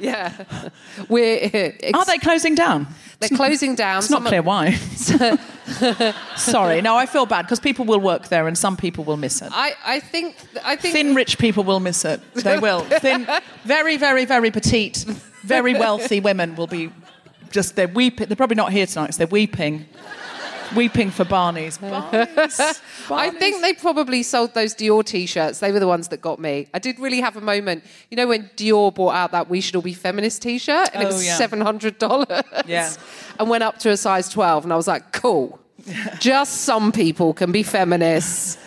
Yeah, 0.04 0.32
we're 1.08 1.38
ex- 1.42 1.98
Are 1.98 2.04
they 2.04 2.18
closing 2.18 2.54
down? 2.54 2.86
They're 3.20 3.36
closing 3.36 3.74
down. 3.84 3.98
It's 3.98 4.10
not 4.10 4.24
clear 4.24 4.42
why. 4.42 4.72
Sorry, 6.36 6.80
no, 6.82 6.96
I 6.96 7.06
feel 7.06 7.26
bad 7.26 7.42
because 7.42 7.60
people 7.60 7.84
will 7.84 8.00
work 8.00 8.28
there 8.28 8.46
and 8.46 8.56
some 8.56 8.76
people 8.76 9.04
will 9.04 9.16
miss 9.16 9.42
it. 9.42 9.50
I, 9.52 9.74
I 9.84 10.00
think 10.00 10.36
I 10.64 10.76
think 10.76 10.94
Thin 10.94 11.14
rich 11.14 11.38
people 11.38 11.64
will 11.64 11.80
miss 11.80 12.04
it. 12.04 12.20
They 12.34 12.58
will. 12.58 12.80
Thin, 12.80 13.26
very, 13.64 13.96
very, 13.96 14.24
very 14.24 14.50
petite, 14.50 15.04
very 15.42 15.74
wealthy 15.74 16.20
women 16.20 16.54
will 16.56 16.66
be 16.66 16.90
just, 17.50 17.76
they're 17.76 17.88
weeping. 17.88 18.26
They're 18.26 18.36
probably 18.36 18.56
not 18.56 18.72
here 18.72 18.84
tonight, 18.86 19.14
so 19.14 19.18
they're 19.18 19.26
weeping. 19.28 19.86
Weeping 20.76 21.10
for 21.10 21.24
Barney's. 21.24 21.78
Barney's. 21.78 22.60
I 23.10 23.30
think 23.30 23.62
they 23.62 23.72
probably 23.74 24.22
sold 24.22 24.54
those 24.54 24.74
Dior 24.74 25.04
t-shirts. 25.04 25.60
They 25.60 25.72
were 25.72 25.80
the 25.80 25.86
ones 25.88 26.08
that 26.08 26.20
got 26.20 26.38
me. 26.38 26.68
I 26.74 26.78
did 26.78 26.98
really 26.98 27.20
have 27.20 27.36
a 27.36 27.40
moment. 27.40 27.84
You 28.10 28.16
know 28.16 28.26
when 28.26 28.50
Dior 28.56 28.94
brought 28.94 29.14
out 29.14 29.32
that 29.32 29.48
"We 29.48 29.60
Should 29.60 29.76
All 29.76 29.82
Be 29.82 29.94
Feminist" 29.94 30.42
t-shirt, 30.42 30.90
and 30.94 31.02
it 31.02 31.06
Oh, 31.06 31.08
was 31.14 31.24
yeah. 31.26 31.36
seven 31.36 31.60
hundred 31.60 31.98
dollars. 31.98 32.26
Yeah. 32.66 32.92
and 33.38 33.48
went 33.48 33.62
up 33.64 33.78
to 33.80 33.90
a 33.90 33.96
size 33.96 34.28
twelve, 34.28 34.64
and 34.64 34.72
I 34.72 34.76
was 34.76 34.86
like, 34.88 35.12
cool. 35.12 35.58
Just 36.18 36.62
some 36.62 36.92
people 36.92 37.34
can 37.34 37.52
be 37.52 37.62
feminists. 37.62 38.58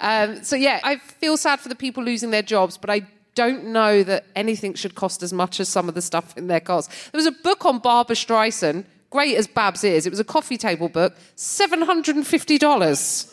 Um, 0.00 0.42
so 0.42 0.56
yeah, 0.56 0.80
I 0.82 0.96
feel 0.96 1.36
sad 1.36 1.60
for 1.60 1.68
the 1.68 1.74
people 1.74 2.02
losing 2.02 2.30
their 2.30 2.42
jobs, 2.42 2.76
but 2.76 2.90
I 2.90 3.02
don't 3.34 3.66
know 3.66 4.02
that 4.02 4.24
anything 4.34 4.74
should 4.74 4.94
cost 4.94 5.22
as 5.22 5.32
much 5.32 5.60
as 5.60 5.68
some 5.68 5.88
of 5.88 5.94
the 5.94 6.02
stuff 6.02 6.36
in 6.36 6.46
their 6.48 6.60
costs. 6.60 7.10
There 7.10 7.18
was 7.18 7.26
a 7.26 7.32
book 7.32 7.64
on 7.66 7.78
Barbra 7.78 8.16
Streisand. 8.16 8.84
Great 9.10 9.36
as 9.36 9.46
Babs 9.46 9.84
is, 9.84 10.06
it 10.06 10.10
was 10.10 10.20
a 10.20 10.24
coffee 10.24 10.56
table 10.56 10.88
book, 10.88 11.14
seven 11.36 11.82
hundred 11.82 12.16
and 12.16 12.26
fifty 12.26 12.58
dollars. 12.58 13.32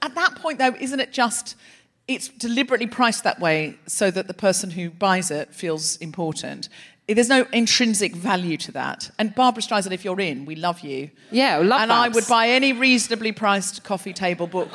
At 0.00 0.14
that 0.14 0.34
point, 0.36 0.58
though, 0.58 0.74
isn't 0.80 0.98
it 1.00 1.12
just, 1.12 1.54
it's 2.08 2.28
deliberately 2.28 2.86
priced 2.88 3.22
that 3.24 3.38
way 3.40 3.76
so 3.86 4.10
that 4.10 4.26
the 4.26 4.34
person 4.34 4.70
who 4.70 4.90
buys 4.90 5.30
it 5.30 5.54
feels 5.54 5.96
important. 5.98 6.68
There's 7.08 7.28
no 7.28 7.46
intrinsic 7.52 8.14
value 8.14 8.56
to 8.58 8.72
that. 8.72 9.10
And 9.18 9.34
Barbra 9.34 9.62
Streisand, 9.62 9.92
if 9.92 10.04
you're 10.04 10.20
in, 10.20 10.44
we 10.44 10.54
love 10.56 10.80
you. 10.80 11.10
Yeah, 11.30 11.60
we 11.60 11.66
love 11.66 11.80
And 11.82 11.92
I 11.92 12.08
would 12.08 12.26
buy 12.28 12.48
any 12.48 12.72
reasonably 12.72 13.32
priced 13.32 13.82
coffee 13.84 14.12
table 14.12 14.46
book 14.46 14.68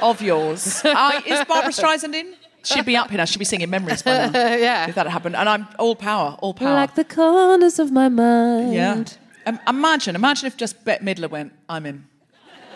of 0.00 0.22
yours. 0.22 0.82
I, 0.84 1.22
is 1.26 1.44
Barbra 1.46 1.72
Streisand 1.72 2.14
in? 2.14 2.34
She'd 2.64 2.84
be 2.86 2.96
up 2.96 3.10
here 3.10 3.18
now. 3.18 3.24
She'd 3.26 3.38
be 3.38 3.44
singing 3.44 3.70
memories 3.70 4.02
by 4.02 4.28
now. 4.28 4.30
Yeah. 4.56 4.88
If 4.88 4.94
that 4.94 5.06
happened. 5.08 5.36
And 5.36 5.48
I'm 5.48 5.66
all 5.78 5.94
power, 5.96 6.36
all 6.40 6.54
power. 6.54 6.74
Like 6.74 6.94
the 6.96 7.04
corners 7.04 7.78
of 7.78 7.92
my 7.92 8.08
mind. 8.08 8.72
yeah. 8.72 9.04
Um, 9.48 9.60
imagine, 9.66 10.14
imagine 10.14 10.46
if 10.46 10.56
just 10.56 10.84
Bette 10.84 11.04
Midler 11.04 11.30
went, 11.30 11.52
I'm 11.68 11.86
in. 11.86 12.06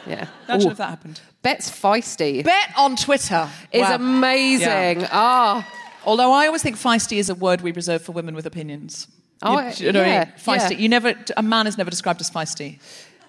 Yeah. 0.07 0.27
Imagine 0.49 0.69
Ooh. 0.69 0.73
if 0.73 0.79
that 0.79 0.89
happened. 0.91 1.21
Bette's 1.43 1.71
feisty. 1.71 2.43
Bet 2.45 2.73
on 2.77 2.97
Twitter 2.97 3.49
is 3.73 3.83
Wow. 3.83 3.95
amazing. 3.97 5.07
Ah. 5.13 5.69
Although 6.05 6.33
I 6.33 6.47
always 6.47 6.63
think 6.63 6.77
feisty 6.77 7.19
is 7.19 7.29
a 7.29 7.35
word 7.35 7.61
we 7.61 7.73
reserve 7.73 8.03
for 8.03 8.13
women 8.13 8.35
with 8.35 8.47
opinions. 8.47 9.07
Oh, 9.43 9.59
you, 9.59 9.87
you 9.87 9.93
know 9.93 10.01
what 10.01 10.09
I 10.09 10.11
mean? 10.11 10.15
yeah, 10.15 10.25
Feisty. 10.37 10.71
yeah. 10.73 10.79
You 10.79 10.89
never. 10.89 11.15
A 11.37 11.43
man 11.43 11.67
is 11.67 11.77
never 11.77 11.91
described 11.91 12.21
as 12.21 12.31
feisty. 12.31 12.79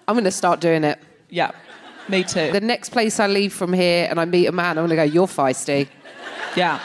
I'm 0.08 0.14
going 0.14 0.24
to 0.24 0.30
start 0.30 0.60
doing 0.60 0.84
it. 0.84 0.98
Yeah, 1.28 1.50
me 2.08 2.22
too. 2.24 2.50
The 2.52 2.60
next 2.60 2.90
place 2.90 3.18
I 3.20 3.26
leave 3.26 3.52
from 3.52 3.72
here 3.72 4.06
and 4.08 4.20
I 4.20 4.24
meet 4.24 4.46
a 4.46 4.52
man, 4.52 4.78
I'm 4.78 4.86
going 4.86 4.90
to 4.90 4.96
go, 4.96 5.02
you're 5.02 5.26
feisty. 5.26 5.88
yeah. 6.56 6.80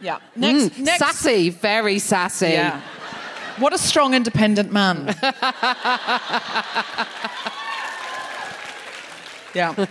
Yeah. 0.00 0.18
Next. 0.34 0.78
next. 0.78 0.98
Sassy, 0.98 1.50
very 1.50 1.98
sassy. 1.98 2.48
Yeah. 2.48 2.80
What 3.62 3.72
a 3.72 3.78
strong, 3.78 4.12
independent 4.14 4.72
man. 4.72 5.06
yeah. 9.54 9.86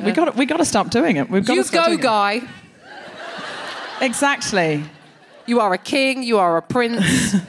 We 0.00 0.12
got. 0.12 0.36
We 0.36 0.46
got 0.46 0.58
to 0.58 0.64
stop 0.64 0.90
doing 0.90 1.16
it. 1.16 1.28
We've 1.28 1.44
got 1.44 1.54
You 1.54 1.62
to 1.62 1.68
stop 1.68 1.86
go, 1.86 1.86
doing 1.88 1.98
it. 1.98 2.02
guy. 2.02 2.42
Exactly. 4.00 4.84
You 5.46 5.58
are 5.58 5.74
a 5.74 5.78
king, 5.78 6.22
you 6.22 6.38
are 6.38 6.56
a 6.58 6.62
prince. 6.62 7.34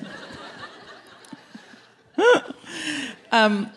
Um, 3.31 3.69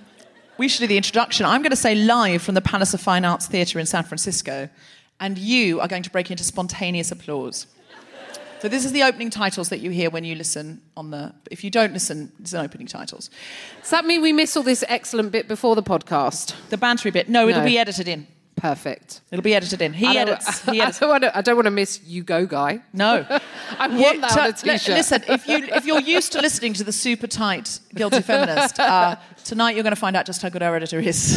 we 0.56 0.66
should 0.66 0.80
do 0.80 0.87
the 0.87 0.96
introduction. 0.96 1.44
I'm 1.44 1.61
going 1.61 1.70
to 1.70 1.76
say 1.76 1.94
live 1.94 2.40
from 2.40 2.54
the 2.54 2.62
Palace 2.62 2.94
of 2.94 3.02
Fine 3.02 3.26
Arts 3.26 3.46
Theatre 3.46 3.78
in 3.78 3.84
San 3.84 4.02
Francisco, 4.02 4.70
and 5.20 5.37
you 5.37 5.78
are 5.80 5.88
going 5.88 6.02
to 6.02 6.08
break 6.11 6.30
into 6.30 6.42
spontaneous 6.42 7.12
applause. 7.12 7.66
So 8.62 8.69
this 8.69 8.85
is 8.85 8.92
the 8.92 9.02
opening 9.02 9.28
titles 9.28 9.71
that 9.71 9.81
you 9.81 9.90
hear 9.90 10.09
when 10.09 10.23
you 10.23 10.37
listen 10.37 10.83
on 10.97 11.11
the. 11.11 11.35
If 11.50 11.64
you 11.64 11.71
don't 11.71 11.92
listen, 11.92 12.31
it's 12.38 12.52
an 12.52 12.64
opening 12.64 12.87
titles. 12.87 13.28
Does 13.81 13.90
that 13.90 14.04
mean 14.04 14.23
we 14.23 14.33
miss 14.33 14.57
all 14.57 14.62
this 14.62 14.85
excellent 14.87 15.33
bit 15.33 15.49
before 15.49 15.75
the 15.75 15.83
podcast? 15.83 16.54
The 16.69 16.76
bantery 16.76 17.12
bit. 17.12 17.28
No, 17.28 17.49
it'll 17.49 17.62
No. 17.62 17.66
be 17.66 17.76
edited 17.76 18.07
in. 18.07 18.28
Perfect. 18.54 19.21
It'll 19.33 19.42
be 19.42 19.57
edited 19.57 19.83
in. 19.83 19.92
He 19.92 20.07
I 20.07 20.12
don't- 20.12 20.28
edits. 20.28 20.64
He 20.66 20.81
I 20.81 20.92
don't, 20.92 21.09
want 21.09 21.25
to, 21.25 21.37
I 21.37 21.40
don't 21.40 21.57
want 21.57 21.66
to 21.66 21.73
miss 21.73 22.00
you 22.04 22.23
go, 22.23 22.47
guy. 22.47 22.83
No. 22.92 23.26
I 23.81 23.88
want 23.88 24.21
that 24.21 24.38
on 24.38 24.50
a 24.50 24.52
t- 24.52 24.69
li- 24.71 24.78
t-shirt. 24.78 24.95
Listen, 24.97 25.25
if 25.26 25.49
you 25.49 25.57
if 25.64 25.85
you're 25.85 25.99
used 26.00 26.31
to 26.31 26.40
listening 26.40 26.73
to 26.75 26.85
the 26.85 26.92
super 26.92 27.26
tight 27.26 27.81
guilty 27.97 28.21
feminist, 28.31 28.78
uh, 28.78 29.16
tonight 29.42 29.75
you're 29.75 29.83
going 29.83 29.92
to 29.97 30.00
find 30.00 30.14
out 30.14 30.25
just 30.25 30.40
how 30.40 30.50
good 30.50 30.62
our 30.62 30.76
editor 30.76 31.00
is. 31.00 31.37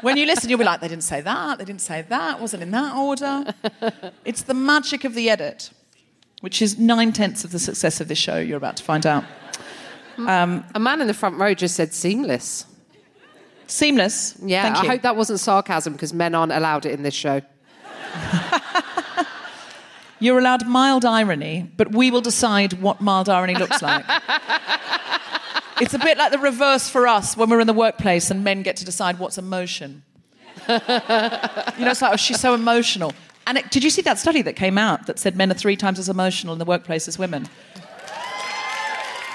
When 0.00 0.16
you 0.16 0.26
listen, 0.26 0.48
you'll 0.50 0.58
be 0.58 0.64
like, 0.64 0.80
they 0.80 0.88
didn't 0.88 1.04
say 1.04 1.20
that, 1.20 1.58
they 1.58 1.64
didn't 1.64 1.80
say 1.80 2.02
that, 2.02 2.40
wasn't 2.40 2.62
in 2.62 2.70
that 2.72 2.96
order. 2.96 3.54
It's 4.24 4.42
the 4.42 4.54
magic 4.54 5.04
of 5.04 5.14
the 5.14 5.30
edit, 5.30 5.70
which 6.40 6.60
is 6.62 6.78
nine 6.78 7.12
tenths 7.12 7.44
of 7.44 7.52
the 7.52 7.58
success 7.58 8.00
of 8.00 8.08
this 8.08 8.18
show. 8.18 8.38
You're 8.38 8.56
about 8.56 8.76
to 8.76 8.82
find 8.84 9.06
out. 9.06 9.24
Um, 10.18 10.64
a 10.74 10.80
man 10.80 11.00
in 11.00 11.06
the 11.06 11.14
front 11.14 11.36
row 11.38 11.54
just 11.54 11.76
said 11.76 11.94
seamless. 11.94 12.66
Seamless. 13.66 14.36
Yeah, 14.42 14.62
Thank 14.62 14.76
I 14.76 14.82
you. 14.82 14.88
hope 14.90 15.02
that 15.02 15.16
wasn't 15.16 15.40
sarcasm 15.40 15.92
because 15.92 16.12
men 16.12 16.34
aren't 16.34 16.52
allowed 16.52 16.86
it 16.86 16.92
in 16.92 17.02
this 17.02 17.14
show. 17.14 17.42
You're 20.20 20.38
allowed 20.40 20.66
mild 20.66 21.04
irony, 21.04 21.70
but 21.76 21.92
we 21.92 22.10
will 22.10 22.20
decide 22.20 22.72
what 22.82 23.00
mild 23.00 23.28
irony 23.28 23.54
looks 23.54 23.80
like. 23.80 24.04
it's 25.80 25.94
a 25.94 25.98
bit 25.98 26.18
like 26.18 26.32
the 26.32 26.38
reverse 26.38 26.88
for 26.88 27.06
us 27.06 27.36
when 27.36 27.50
we're 27.50 27.60
in 27.60 27.66
the 27.66 27.72
workplace 27.72 28.30
and 28.30 28.44
men 28.44 28.62
get 28.62 28.76
to 28.76 28.84
decide 28.84 29.18
what's 29.18 29.38
emotion. 29.38 30.02
you 30.68 30.74
know, 30.74 31.90
it's 31.90 32.02
like, 32.02 32.12
oh, 32.12 32.16
she's 32.16 32.40
so 32.40 32.54
emotional. 32.54 33.12
And 33.46 33.58
it, 33.58 33.70
did 33.70 33.82
you 33.82 33.90
see 33.90 34.02
that 34.02 34.18
study 34.18 34.42
that 34.42 34.56
came 34.56 34.76
out 34.76 35.06
that 35.06 35.18
said 35.18 35.36
men 35.36 35.50
are 35.50 35.54
three 35.54 35.76
times 35.76 35.98
as 35.98 36.08
emotional 36.08 36.52
in 36.52 36.58
the 36.58 36.64
workplace 36.64 37.08
as 37.08 37.18
women? 37.18 37.48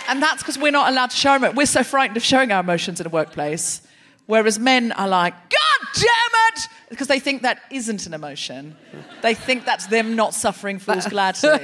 And 0.07 0.21
that's 0.21 0.43
because 0.43 0.57
we're 0.57 0.71
not 0.71 0.91
allowed 0.91 1.12
to 1.12 1.15
show 1.15 1.35
emo- 1.35 1.51
We're 1.53 1.65
so 1.65 1.83
frightened 1.83 2.17
of 2.17 2.23
showing 2.23 2.51
our 2.51 2.59
emotions 2.59 3.00
in 3.00 3.07
a 3.07 3.09
workplace. 3.09 3.81
Whereas 4.25 4.59
men 4.59 4.91
are 4.91 5.07
like, 5.07 5.33
God 5.33 5.88
damn 5.95 6.53
it! 6.53 6.67
Because 6.89 7.07
they 7.07 7.19
think 7.19 7.41
that 7.41 7.62
isn't 7.71 8.05
an 8.05 8.13
emotion. 8.13 8.75
They 9.21 9.33
think 9.33 9.65
that's 9.65 9.88
them 9.88 10.15
not 10.15 10.33
suffering 10.33 10.79
fools 10.79 11.07
gladly. 11.07 11.59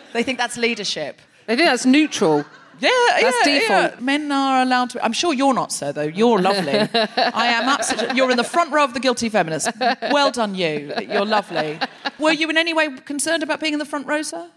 they 0.12 0.22
think 0.22 0.38
that's 0.38 0.56
leadership. 0.56 1.20
They 1.46 1.56
think 1.56 1.68
that's 1.68 1.86
neutral. 1.86 2.44
Yeah, 2.80 2.90
That's 3.20 3.46
yeah, 3.46 3.58
default. 3.60 3.92
yeah. 3.94 4.00
Men 4.00 4.32
are 4.32 4.62
allowed 4.62 4.90
to. 4.90 5.04
I'm 5.04 5.12
sure 5.12 5.32
you're 5.32 5.54
not 5.54 5.72
sir. 5.72 5.92
though. 5.92 6.02
You're 6.02 6.40
lovely. 6.40 6.72
I 6.72 7.46
am 7.46 7.68
absolutely. 7.68 8.16
You're 8.16 8.30
in 8.30 8.36
the 8.36 8.44
front 8.44 8.72
row 8.72 8.84
of 8.84 8.94
the 8.94 9.00
guilty 9.00 9.28
feminist. 9.28 9.68
Well 10.10 10.30
done, 10.30 10.54
you. 10.54 10.92
You're 11.08 11.26
lovely. 11.26 11.78
Were 12.18 12.32
you 12.32 12.48
in 12.50 12.56
any 12.56 12.74
way 12.74 12.88
concerned 13.04 13.42
about 13.42 13.60
being 13.60 13.72
in 13.72 13.78
the 13.78 13.84
front 13.84 14.06
row, 14.06 14.22
sir? 14.22 14.48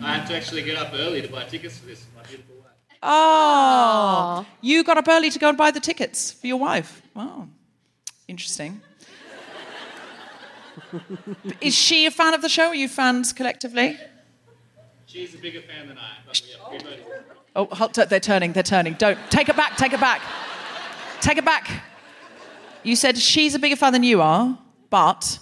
I 0.00 0.14
had 0.16 0.26
to 0.28 0.36
actually 0.36 0.62
get 0.62 0.76
up 0.76 0.92
early 0.94 1.22
to 1.22 1.28
buy 1.28 1.44
tickets 1.44 1.78
for 1.78 1.86
this, 1.86 2.04
my 2.16 2.22
beautiful 2.24 2.56
wife. 2.56 2.72
Oh, 3.02 4.44
you 4.60 4.82
got 4.84 4.98
up 4.98 5.06
early 5.08 5.30
to 5.30 5.38
go 5.38 5.48
and 5.48 5.56
buy 5.58 5.70
the 5.70 5.80
tickets 5.80 6.32
for 6.32 6.46
your 6.48 6.58
wife. 6.58 7.00
Wow, 7.14 7.48
interesting. 8.26 8.80
Is 11.60 11.74
she 11.74 12.06
a 12.06 12.10
fan 12.10 12.34
of 12.34 12.42
the 12.42 12.48
show? 12.48 12.68
Are 12.68 12.74
you 12.74 12.88
fans 12.88 13.32
collectively? 13.32 13.96
She's 15.06 15.34
a 15.34 15.38
bigger 15.38 15.60
fan 15.60 15.88
than 15.88 15.98
I 15.98 16.16
am, 16.18 16.22
but 16.26 16.40
we 16.44 16.50
have 16.52 16.72
we 16.72 16.78
voted. 16.90 17.04
Oh, 17.56 17.66
they're 17.88 18.20
turning. 18.20 18.52
They're 18.52 18.62
turning. 18.62 18.94
Don't 18.94 19.18
take 19.30 19.48
it 19.48 19.56
back. 19.56 19.76
Take 19.76 19.92
it 19.92 20.00
back. 20.00 20.20
Take 21.20 21.38
it 21.38 21.44
back. 21.44 21.70
You 22.82 22.96
said 22.96 23.16
she's 23.16 23.54
a 23.54 23.58
bigger 23.58 23.76
fan 23.76 23.92
than 23.92 24.02
you 24.02 24.20
are, 24.20 24.58
but 24.90 25.38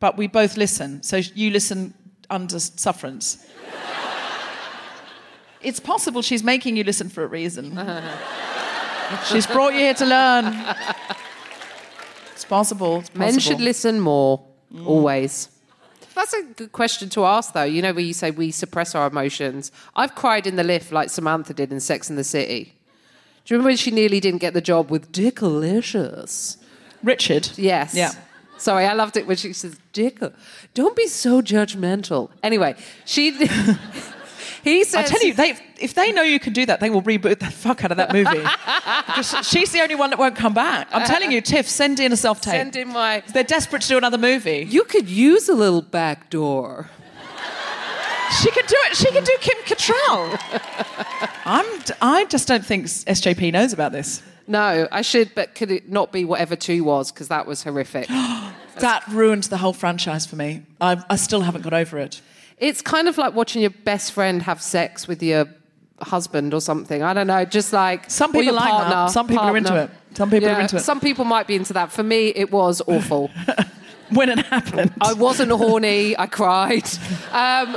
but 0.00 0.16
we 0.16 0.26
both 0.26 0.56
listen. 0.56 1.02
So 1.02 1.16
you 1.16 1.50
listen 1.50 1.94
under 2.30 2.58
sufferance. 2.60 3.44
it's 5.60 5.80
possible 5.80 6.22
she's 6.22 6.44
making 6.44 6.76
you 6.76 6.84
listen 6.84 7.08
for 7.08 7.24
a 7.24 7.26
reason. 7.26 7.76
she's 9.26 9.46
brought 9.46 9.72
you 9.74 9.80
here 9.80 9.94
to 9.94 10.06
learn. 10.06 10.46
It's 12.32 12.44
possible. 12.44 12.98
It's 13.00 13.14
Men 13.14 13.38
should 13.38 13.60
listen 13.60 14.00
more, 14.00 14.42
Mm. 14.74 14.84
always. 14.86 15.48
That's 16.16 16.32
a 16.32 16.42
good 16.44 16.72
question 16.72 17.10
to 17.10 17.26
ask, 17.26 17.52
though. 17.52 17.64
You 17.64 17.82
know, 17.82 17.92
where 17.92 18.02
you 18.02 18.14
say 18.14 18.30
we 18.30 18.50
suppress 18.50 18.94
our 18.94 19.06
emotions. 19.06 19.70
I've 19.94 20.14
cried 20.14 20.46
in 20.46 20.56
the 20.56 20.64
lift 20.64 20.90
like 20.90 21.10
Samantha 21.10 21.52
did 21.52 21.70
in 21.70 21.78
Sex 21.78 22.08
and 22.08 22.18
the 22.18 22.24
City. 22.24 22.72
Do 23.44 23.52
you 23.52 23.58
remember 23.58 23.68
when 23.68 23.76
she 23.76 23.90
nearly 23.90 24.18
didn't 24.18 24.40
get 24.40 24.54
the 24.54 24.62
job 24.62 24.90
with 24.90 25.12
Dickalicious? 25.12 26.56
Richard. 27.04 27.50
Yes. 27.56 27.94
Yeah. 27.94 28.12
Sorry, 28.56 28.86
I 28.86 28.94
loved 28.94 29.18
it 29.18 29.26
when 29.26 29.36
she 29.36 29.52
says, 29.52 29.78
Dick, 29.92 30.18
don't 30.72 30.96
be 30.96 31.06
so 31.06 31.42
judgmental. 31.42 32.30
Anyway, 32.42 32.76
she. 33.04 33.30
He 34.66 34.80
I 34.80 34.82
says. 34.82 35.10
tell 35.10 35.22
you, 35.22 35.32
they, 35.32 35.56
if 35.78 35.94
they 35.94 36.10
know 36.10 36.22
you 36.22 36.40
can 36.40 36.52
do 36.52 36.66
that, 36.66 36.80
they 36.80 36.90
will 36.90 37.02
reboot 37.02 37.38
the 37.38 37.46
fuck 37.46 37.84
out 37.84 37.92
of 37.92 37.98
that 37.98 38.12
movie. 38.12 38.42
She's 39.44 39.70
the 39.70 39.80
only 39.80 39.94
one 39.94 40.10
that 40.10 40.18
won't 40.18 40.34
come 40.34 40.54
back. 40.54 40.88
I'm 40.90 41.06
telling 41.06 41.30
you, 41.30 41.40
Tiff, 41.40 41.68
send 41.68 42.00
in 42.00 42.10
a 42.10 42.16
self 42.16 42.40
tape. 42.40 42.54
Send 42.54 42.74
in 42.74 42.88
my. 42.88 43.22
They're 43.32 43.44
desperate 43.44 43.82
to 43.82 43.88
do 43.88 43.96
another 43.96 44.18
movie. 44.18 44.66
You 44.68 44.82
could 44.82 45.08
use 45.08 45.48
a 45.48 45.54
little 45.54 45.82
back 45.82 46.30
door. 46.30 46.90
She 48.42 48.50
could 48.50 48.66
do 48.66 48.74
it. 48.90 48.96
She 48.96 49.08
could 49.12 49.22
do 49.22 49.36
Kim 49.40 49.56
Cattrall. 49.66 51.28
I'm. 51.44 51.64
I 52.02 52.24
just 52.24 52.48
don't 52.48 52.66
think 52.66 52.86
SJP 52.86 53.52
knows 53.52 53.72
about 53.72 53.92
this. 53.92 54.20
No, 54.48 54.88
I 54.90 55.02
should, 55.02 55.32
but 55.36 55.54
could 55.54 55.70
it 55.70 55.88
not 55.88 56.10
be 56.10 56.24
whatever 56.24 56.56
two 56.56 56.82
was? 56.82 57.12
Because 57.12 57.28
that 57.28 57.46
was 57.46 57.62
horrific. 57.62 58.08
That 58.80 59.08
ruined 59.08 59.44
the 59.44 59.56
whole 59.56 59.72
franchise 59.72 60.26
for 60.26 60.36
me. 60.36 60.60
I, 60.82 61.02
I 61.08 61.16
still 61.16 61.40
haven't 61.40 61.62
got 61.62 61.72
over 61.72 61.98
it. 61.98 62.20
It's 62.58 62.82
kind 62.82 63.08
of 63.08 63.18
like 63.18 63.34
watching 63.34 63.62
your 63.62 63.70
best 63.70 64.12
friend 64.12 64.42
have 64.42 64.62
sex 64.62 65.06
with 65.06 65.22
your 65.22 65.46
husband 66.00 66.54
or 66.54 66.60
something. 66.60 67.02
I 67.02 67.14
don't 67.14 67.26
know, 67.26 67.44
just 67.44 67.72
like 67.72 68.10
Some 68.10 68.32
people 68.32 68.54
like 68.54 68.88
that. 68.88 69.10
Some 69.10 69.28
people 69.28 69.44
are 69.44 69.56
into 69.56 69.76
it. 69.76 69.90
Some 70.14 70.30
people 70.30 70.48
are 70.48 70.60
into 70.60 70.76
it. 70.76 70.80
Some 70.80 71.00
people 71.00 71.24
might 71.24 71.46
be 71.46 71.56
into 71.56 71.72
that. 71.74 71.92
For 71.92 72.02
me, 72.02 72.28
it 72.28 72.50
was 72.50 72.82
awful. 72.86 73.30
When 74.10 74.28
it 74.28 74.38
happened, 74.38 74.92
I 75.00 75.14
wasn't 75.14 75.50
horny. 75.50 76.16
I 76.16 76.26
cried. 76.26 76.84
Um, 77.32 77.76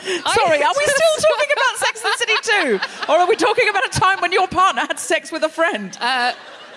Sorry, 0.00 0.62
are 0.62 0.74
we 0.78 0.84
still 0.86 1.16
talking 1.18 1.50
about 1.52 1.76
Sex 1.78 2.04
and 2.04 2.12
the 2.12 2.16
City 2.16 2.34
too, 2.42 2.80
or 3.08 3.16
are 3.18 3.26
we 3.26 3.34
talking 3.34 3.68
about 3.68 3.84
a 3.86 3.90
time 3.90 4.20
when 4.20 4.30
your 4.30 4.46
partner 4.46 4.82
had 4.82 5.00
sex 5.00 5.32
with 5.32 5.42
a 5.42 5.48
friend? 5.48 5.98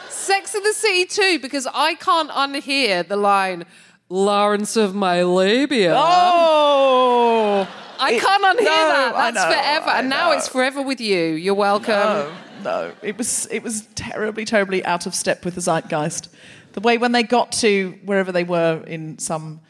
Sex 0.09 0.55
in 0.55 0.63
the 0.63 0.73
City 0.73 1.05
too, 1.05 1.37
because 1.37 1.67
I 1.71 1.93
can't 1.93 2.31
unhear 2.31 3.07
the 3.07 3.17
line 3.17 3.65
"Lawrence 4.09 4.75
of 4.75 4.93
my 4.95 5.23
labia." 5.23 5.93
oh, 5.97 7.67
I 7.99 8.13
it- 8.13 8.21
can't 8.21 8.43
unhear 8.43 8.63
no, 8.65 8.89
that. 8.89 9.13
That's 9.33 9.35
know, 9.35 9.51
forever, 9.51 9.89
I 9.89 9.99
and 9.99 10.09
now 10.09 10.29
know. 10.31 10.37
it's 10.37 10.47
forever 10.47 10.81
with 10.81 10.99
you. 11.01 11.19
You're 11.33 11.53
welcome. 11.53 11.93
no, 11.93 12.31
no. 12.63 12.91
It 13.01 13.17
was 13.17 13.47
it 13.51 13.63
was 13.63 13.87
terribly, 13.95 14.45
terribly 14.45 14.83
out 14.85 15.05
of 15.05 15.15
step 15.15 15.45
with 15.45 15.55
the 15.55 15.61
zeitgeist. 15.61 16.29
The 16.73 16.81
way 16.81 16.97
when 16.97 17.11
they 17.11 17.23
got 17.23 17.51
to 17.53 17.97
wherever 18.03 18.31
they 18.31 18.43
were 18.43 18.83
in 18.87 19.19
some. 19.19 19.61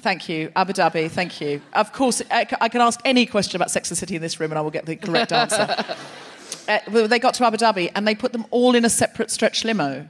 Thank 0.00 0.28
you, 0.28 0.50
Abu 0.56 0.72
Dhabi. 0.72 1.08
Thank 1.08 1.40
you. 1.40 1.62
Of 1.72 1.92
course, 1.92 2.20
I 2.28 2.44
can 2.44 2.80
ask 2.80 2.98
any 3.04 3.26
question 3.26 3.56
about 3.56 3.70
Sex 3.70 3.92
and 3.92 3.96
City 3.96 4.16
in 4.16 4.22
this 4.22 4.40
room, 4.40 4.50
and 4.50 4.58
I 4.58 4.60
will 4.60 4.72
get 4.72 4.86
the 4.86 4.96
correct 4.96 5.30
answer. 5.42 5.68
uh, 6.68 7.06
they 7.06 7.20
got 7.20 7.34
to 7.34 7.44
Abu 7.46 7.58
Dhabi, 7.58 7.92
and 7.94 8.06
they 8.06 8.16
put 8.16 8.32
them 8.32 8.44
all 8.50 8.74
in 8.74 8.84
a 8.84 8.90
separate 8.90 9.30
stretch 9.30 9.64
limo. 9.64 10.08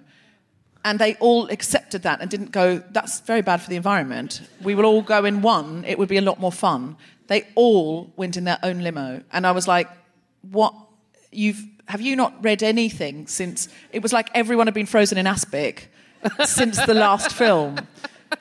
And 0.84 0.98
they 0.98 1.14
all 1.14 1.48
accepted 1.48 2.02
that 2.02 2.20
and 2.20 2.30
didn't 2.30 2.50
go, 2.50 2.82
that's 2.90 3.20
very 3.20 3.40
bad 3.40 3.62
for 3.62 3.70
the 3.70 3.76
environment. 3.76 4.42
We 4.62 4.74
will 4.74 4.84
all 4.84 5.02
go 5.02 5.24
in 5.24 5.40
one, 5.40 5.84
it 5.86 5.98
would 5.98 6.08
be 6.08 6.18
a 6.18 6.22
lot 6.22 6.38
more 6.38 6.52
fun. 6.52 6.96
They 7.26 7.46
all 7.54 8.12
went 8.16 8.36
in 8.36 8.44
their 8.44 8.58
own 8.62 8.80
limo. 8.80 9.22
And 9.32 9.46
I 9.46 9.52
was 9.52 9.66
like, 9.66 9.88
what? 10.42 10.74
You've, 11.32 11.64
have 11.86 12.00
you 12.00 12.16
not 12.16 12.34
read 12.44 12.62
anything 12.62 13.26
since? 13.26 13.68
It 13.92 14.02
was 14.02 14.12
like 14.12 14.28
everyone 14.34 14.66
had 14.66 14.74
been 14.74 14.86
frozen 14.86 15.16
in 15.16 15.26
aspic 15.26 15.90
since 16.44 16.84
the 16.84 16.94
last 16.94 17.32
film. 17.32 17.78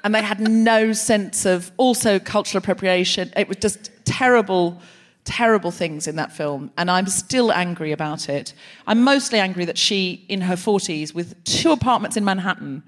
And 0.03 0.13
they 0.13 0.21
had 0.21 0.39
no 0.39 0.91
sense 0.91 1.45
of 1.45 1.71
also 1.77 2.19
cultural 2.19 2.59
appropriation. 2.59 3.31
It 3.37 3.47
was 3.47 3.57
just 3.57 3.89
terrible, 4.05 4.81
terrible 5.25 5.71
things 5.71 6.07
in 6.07 6.15
that 6.17 6.31
film. 6.31 6.71
And 6.77 6.91
I'm 6.91 7.07
still 7.07 7.51
angry 7.51 7.91
about 7.91 8.27
it. 8.29 8.53
I'm 8.87 9.01
mostly 9.03 9.39
angry 9.39 9.65
that 9.65 9.77
she, 9.77 10.25
in 10.27 10.41
her 10.41 10.55
40s, 10.55 11.13
with 11.13 11.41
two 11.45 11.71
apartments 11.71 12.17
in 12.17 12.25
Manhattan, 12.25 12.83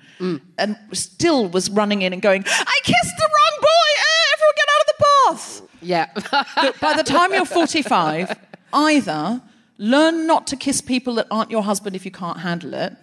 and 0.58 0.78
still 0.92 1.48
was 1.48 1.70
running 1.70 2.02
in 2.02 2.12
and 2.14 2.22
going, 2.22 2.44
I 2.48 2.80
kissed 2.84 3.16
the 3.18 3.30
wrong 3.30 3.62
boy! 3.62 3.88
Eh, 4.00 4.34
everyone 4.34 4.56
get 4.56 4.68
out 4.74 4.82
of 4.82 4.88
the 4.88 5.04
bath! 5.06 5.62
Yeah. 5.82 6.72
By 6.82 6.94
the 6.96 7.04
time 7.04 7.34
you're 7.34 7.46
45, 7.46 8.38
either 8.74 9.42
learn 9.78 10.26
not 10.28 10.48
to 10.48 10.56
kiss 10.56 10.82
people 10.82 11.16
that 11.16 11.28
aren't 11.30 11.52
your 11.52 11.64
husband 11.64 11.96
if 11.96 12.06
you 12.06 12.12
can't 12.12 12.40
handle 12.40 12.74
it, 12.74 12.94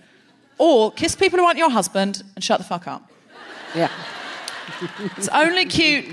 or 0.58 0.90
kiss 0.92 1.14
people 1.16 1.38
who 1.38 1.44
aren't 1.44 1.58
your 1.58 1.70
husband 1.70 2.22
and 2.34 2.44
shut 2.44 2.58
the 2.58 2.64
fuck 2.64 2.86
up. 2.86 3.10
yeah. 3.74 3.90
It's 5.16 5.28
only 5.28 5.66
cute 5.66 6.06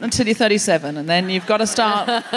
until 0.00 0.26
you're 0.26 0.34
37, 0.34 0.96
and 0.96 1.08
then 1.08 1.28
you've 1.30 1.46
got 1.46 1.58
to 1.58 1.66
start. 1.66 2.06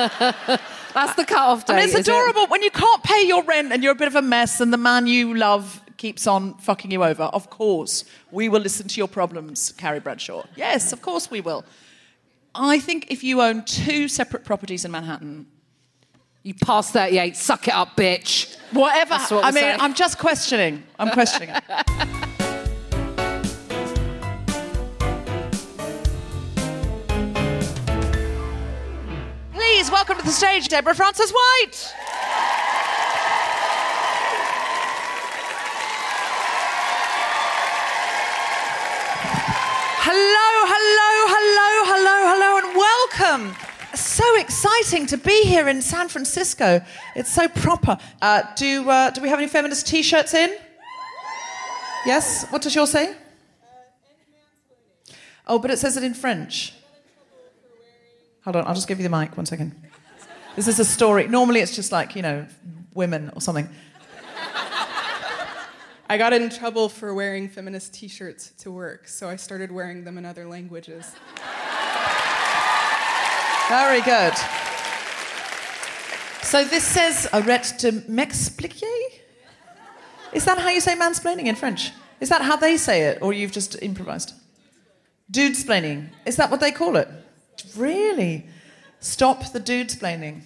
That's 0.93 1.13
the 1.15 1.25
cut-off 1.25 1.65
date. 1.65 1.73
And 1.73 1.83
it's 1.83 1.93
is 1.93 1.99
it? 1.99 2.11
adorable 2.11 2.47
when 2.47 2.63
you 2.63 2.71
can't 2.71 3.03
pay 3.03 3.27
your 3.27 3.43
rent 3.43 3.71
and 3.71 3.83
you're 3.83 3.91
a 3.91 3.95
bit 3.95 4.07
of 4.07 4.15
a 4.15 4.21
mess, 4.21 4.59
and 4.59 4.73
the 4.73 4.77
man 4.77 5.07
you 5.07 5.35
love 5.35 5.81
keeps 5.97 6.25
on 6.27 6.55
fucking 6.55 6.91
you 6.91 7.03
over. 7.03 7.23
Of 7.23 7.49
course, 7.49 8.05
we 8.31 8.49
will 8.49 8.61
listen 8.61 8.87
to 8.87 8.97
your 8.97 9.07
problems, 9.07 9.73
Carrie 9.73 9.99
Bradshaw. 9.99 10.43
Yes, 10.55 10.93
of 10.93 11.01
course 11.01 11.29
we 11.29 11.41
will. 11.41 11.63
I 12.55 12.79
think 12.79 13.11
if 13.11 13.23
you 13.23 13.41
own 13.41 13.63
two 13.65 14.07
separate 14.07 14.43
properties 14.43 14.85
in 14.85 14.91
Manhattan, 14.91 15.45
You 16.41 16.53
passed 16.53 16.93
38. 16.93 17.35
Suck 17.35 17.67
it 17.67 17.73
up, 17.73 17.97
bitch. 17.97 18.57
Whatever. 18.71 19.17
What 19.17 19.43
I 19.43 19.51
mean, 19.51 19.61
saying. 19.61 19.81
I'm 19.81 19.93
just 19.93 20.17
questioning. 20.17 20.83
I'm 20.97 21.11
questioning 21.11 21.49
it. 21.49 22.25
Please 29.71 29.91
welcome 29.91 30.17
to 30.17 30.25
the 30.25 30.31
stage, 30.31 30.67
Deborah 30.67 30.95
Frances 30.95 31.31
White. 31.31 31.93
Hello, 40.01 40.49
hello, 40.73 41.11
hello, 41.35 41.69
hello, 41.85 42.17
hello, 42.33 42.57
and 42.57 42.75
welcome. 42.75 43.55
So 43.93 44.37
exciting 44.37 45.05
to 45.05 45.17
be 45.17 45.43
here 45.43 45.69
in 45.69 45.83
San 45.83 46.09
Francisco. 46.09 46.81
It's 47.15 47.31
so 47.31 47.47
proper. 47.47 47.99
Uh, 48.23 48.41
do, 48.55 48.89
uh, 48.89 49.11
do 49.11 49.21
we 49.21 49.29
have 49.29 49.37
any 49.37 49.47
feminist 49.47 49.85
t 49.85 50.01
shirts 50.01 50.33
in? 50.33 50.49
Yes? 52.07 52.47
What 52.49 52.63
does 52.63 52.73
yours 52.73 52.89
say? 52.89 53.15
Oh, 55.45 55.59
but 55.59 55.69
it 55.69 55.77
says 55.77 55.95
it 55.95 56.03
in 56.03 56.15
French. 56.15 56.73
Hold 58.43 58.55
on, 58.55 58.67
I'll 58.67 58.75
just 58.75 58.87
give 58.87 58.99
you 58.99 59.07
the 59.07 59.15
mic. 59.15 59.35
One 59.35 59.45
second. 59.45 59.75
This 60.55 60.67
is 60.67 60.79
a 60.79 60.85
story. 60.85 61.27
Normally 61.27 61.59
it's 61.59 61.75
just 61.75 61.91
like, 61.91 62.15
you 62.15 62.21
know, 62.21 62.45
women 62.93 63.31
or 63.35 63.41
something. 63.41 63.69
I 66.11 66.17
got 66.17 66.33
in 66.33 66.49
trouble 66.49 66.89
for 66.89 67.13
wearing 67.13 67.47
feminist 67.47 67.93
t 67.93 68.07
shirts 68.07 68.51
to 68.59 68.71
work, 68.71 69.07
so 69.07 69.29
I 69.29 69.35
started 69.35 69.71
wearing 69.71 70.03
them 70.05 70.17
in 70.17 70.25
other 70.25 70.47
languages. 70.47 71.13
Very 73.69 74.01
good. 74.01 74.33
So 76.41 76.63
this 76.63 76.83
says 76.83 77.27
arrête 77.31 77.77
de 77.79 77.91
m'expliquer? 78.11 79.19
Is 80.33 80.45
that 80.45 80.57
how 80.57 80.69
you 80.69 80.81
say 80.81 80.95
mansplaining 80.95 81.45
in 81.45 81.55
French? 81.55 81.91
Is 82.19 82.29
that 82.29 82.41
how 82.41 82.55
they 82.55 82.75
say 82.77 83.03
it, 83.03 83.19
or 83.21 83.31
you've 83.31 83.51
just 83.51 83.79
improvised? 83.81 84.33
Dudesplaining. 85.31 86.09
Is 86.25 86.37
that 86.37 86.49
what 86.49 86.59
they 86.59 86.71
call 86.71 86.95
it? 86.95 87.07
Really? 87.75 88.47
Stop 88.99 89.53
the 89.53 89.59
dude's 89.59 89.95
dudesplaining. 89.95 90.41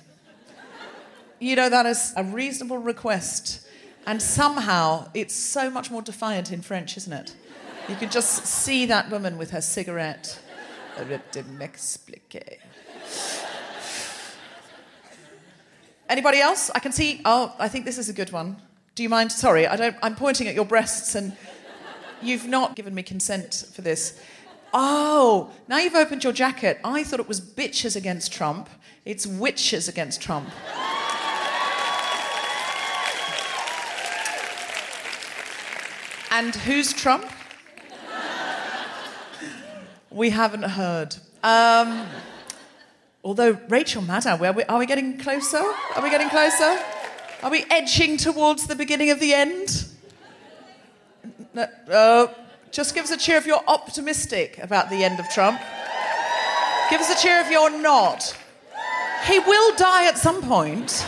You 1.39 1.55
know, 1.55 1.69
that 1.69 1.85
is 1.85 2.13
a 2.15 2.23
reasonable 2.23 2.77
request. 2.77 3.67
And 4.05 4.21
somehow 4.21 5.09
it's 5.13 5.33
so 5.33 5.69
much 5.69 5.89
more 5.89 6.01
defiant 6.01 6.51
in 6.51 6.61
French, 6.61 6.97
isn't 6.97 7.13
it? 7.13 7.35
You 7.89 7.95
could 7.95 8.11
just 8.11 8.45
see 8.45 8.85
that 8.85 9.09
woman 9.09 9.37
with 9.37 9.51
her 9.51 9.61
cigarette. 9.61 10.39
Anybody 16.09 16.39
else? 16.39 16.69
I 16.75 16.79
can 16.79 16.91
see. 16.91 17.21
Oh, 17.25 17.53
I 17.59 17.67
think 17.67 17.85
this 17.85 17.97
is 17.97 18.07
a 18.07 18.13
good 18.13 18.31
one. 18.31 18.57
Do 18.95 19.03
you 19.03 19.09
mind? 19.09 19.31
Sorry, 19.31 19.65
I 19.65 19.75
don't. 19.75 19.95
I'm 20.01 20.15
pointing 20.15 20.47
at 20.47 20.53
your 20.53 20.65
breasts, 20.65 21.15
and 21.15 21.35
you've 22.21 22.45
not 22.45 22.75
given 22.75 22.93
me 22.93 23.03
consent 23.03 23.65
for 23.73 23.81
this. 23.81 24.21
Oh, 24.73 25.51
now 25.67 25.77
you've 25.77 25.95
opened 25.95 26.23
your 26.23 26.33
jacket. 26.33 26.79
I 26.83 27.03
thought 27.03 27.19
it 27.19 27.27
was 27.27 27.39
bitches 27.39 27.95
against 27.95 28.33
Trump. 28.33 28.69
It's 29.05 29.27
witches 29.27 29.87
against 29.87 30.21
Trump. 30.21 30.49
and 36.31 36.55
who's 36.55 36.91
Trump? 36.93 37.25
we 40.09 40.31
haven't 40.31 40.63
heard. 40.63 41.15
Um, 41.43 42.07
Although 43.23 43.57
Rachel 43.69 44.01
Maddow, 44.01 44.37
where 44.37 44.51
we, 44.51 44.63
are 44.63 44.77
we 44.77 44.85
getting 44.85 45.17
closer? 45.17 45.63
Are 45.95 46.03
we 46.03 46.09
getting 46.09 46.29
closer? 46.29 46.77
Are 47.41 47.49
we 47.49 47.63
edging 47.69 48.17
towards 48.17 48.67
the 48.67 48.75
beginning 48.75 49.11
of 49.11 49.21
the 49.21 49.33
end? 49.33 49.85
No, 51.53 51.67
uh, 51.89 52.27
just 52.73 52.95
give 52.95 53.03
us 53.03 53.11
a 53.11 53.17
cheer 53.17 53.37
if 53.37 53.45
you're 53.45 53.63
optimistic 53.67 54.57
about 54.57 54.89
the 54.89 55.03
end 55.03 55.19
of 55.19 55.29
Trump. 55.29 55.59
Give 56.89 56.99
us 56.99 57.11
a 57.11 57.21
cheer 57.21 57.39
if 57.39 57.51
you're 57.51 57.69
not. 57.69 58.35
He 59.27 59.37
will 59.37 59.75
die 59.75 60.07
at 60.07 60.17
some 60.17 60.41
point. 60.41 61.05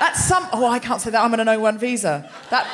At 0.00 0.14
some 0.14 0.48
oh, 0.52 0.66
I 0.66 0.80
can't 0.80 1.00
say 1.00 1.10
that. 1.10 1.22
I'm 1.22 1.32
on 1.32 1.40
an 1.40 1.46
O1 1.46 1.78
visa. 1.78 2.28
That 2.50 2.66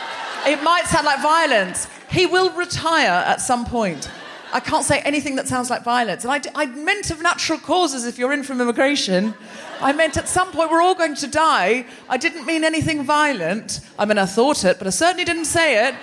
it 0.47 0.63
might 0.63 0.87
sound 0.87 1.05
like 1.05 1.21
violence. 1.21 1.87
He 2.11 2.25
will 2.25 2.51
retire 2.53 3.23
at 3.27 3.43
some 3.43 3.67
point. 3.67 4.11
I 4.55 4.61
can't 4.61 4.85
say 4.85 5.01
anything 5.01 5.37
that 5.37 5.47
sounds 5.47 5.69
like 5.69 5.85
violence. 5.85 6.25
And 6.25 6.33
I, 6.33 6.41
I 6.63 6.67
meant 6.67 7.11
of 7.11 7.21
natural 7.21 7.59
causes 7.59 8.07
if 8.07 8.17
you're 8.19 8.33
in 8.33 8.43
from 8.43 8.59
immigration. 8.63 9.35
I 9.83 9.93
meant 9.93 10.17
at 10.17 10.29
some 10.29 10.51
point 10.51 10.71
we're 10.71 10.81
all 10.81 10.95
going 10.95 11.17
to 11.17 11.27
die. 11.27 11.85
I 12.09 12.17
didn't 12.17 12.47
mean 12.47 12.65
anything 12.65 13.03
violent. 13.03 13.81
I 13.99 14.07
mean, 14.07 14.17
I 14.17 14.25
thought 14.25 14.65
it, 14.65 14.79
but 14.79 14.87
I 14.87 14.91
certainly 14.91 15.27
didn't 15.27 15.45
say 15.45 15.89
it. 15.89 15.95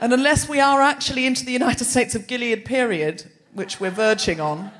And 0.00 0.12
unless 0.12 0.48
we 0.48 0.60
are 0.60 0.80
actually 0.80 1.26
into 1.26 1.44
the 1.44 1.52
United 1.52 1.84
States 1.84 2.14
of 2.14 2.28
Gilead 2.28 2.64
period, 2.64 3.24
which 3.52 3.80
we're 3.80 3.90
verging 3.90 4.40
on, 4.40 4.70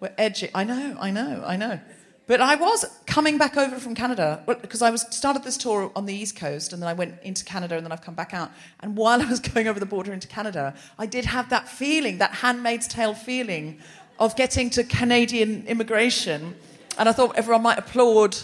we're 0.00 0.14
edging. 0.16 0.50
I 0.54 0.64
know, 0.64 0.96
I 0.98 1.10
know, 1.10 1.42
I 1.46 1.56
know. 1.56 1.78
But 2.26 2.40
I 2.40 2.54
was 2.54 2.86
coming 3.04 3.36
back 3.36 3.58
over 3.58 3.78
from 3.78 3.94
Canada 3.94 4.42
because 4.46 4.80
I 4.80 4.90
was 4.90 5.02
started 5.14 5.44
this 5.44 5.58
tour 5.58 5.92
on 5.94 6.06
the 6.06 6.14
East 6.14 6.36
Coast 6.36 6.72
and 6.72 6.80
then 6.80 6.88
I 6.88 6.94
went 6.94 7.20
into 7.22 7.44
Canada 7.44 7.76
and 7.76 7.84
then 7.84 7.92
I've 7.92 8.00
come 8.00 8.14
back 8.14 8.32
out. 8.32 8.50
And 8.80 8.96
while 8.96 9.20
I 9.20 9.26
was 9.26 9.38
going 9.54 9.68
over 9.68 9.78
the 9.78 9.86
border 9.86 10.14
into 10.14 10.28
Canada, 10.28 10.74
I 10.98 11.04
did 11.04 11.26
have 11.26 11.50
that 11.50 11.68
feeling, 11.68 12.18
that 12.18 12.36
Handmaid's 12.36 12.88
Tale 12.88 13.14
feeling 13.14 13.80
of 14.18 14.34
getting 14.34 14.70
to 14.70 14.84
Canadian 14.84 15.66
immigration. 15.66 16.54
And 16.96 17.06
I 17.08 17.12
thought 17.12 17.36
everyone 17.36 17.62
might 17.62 17.78
applaud, 17.78 18.36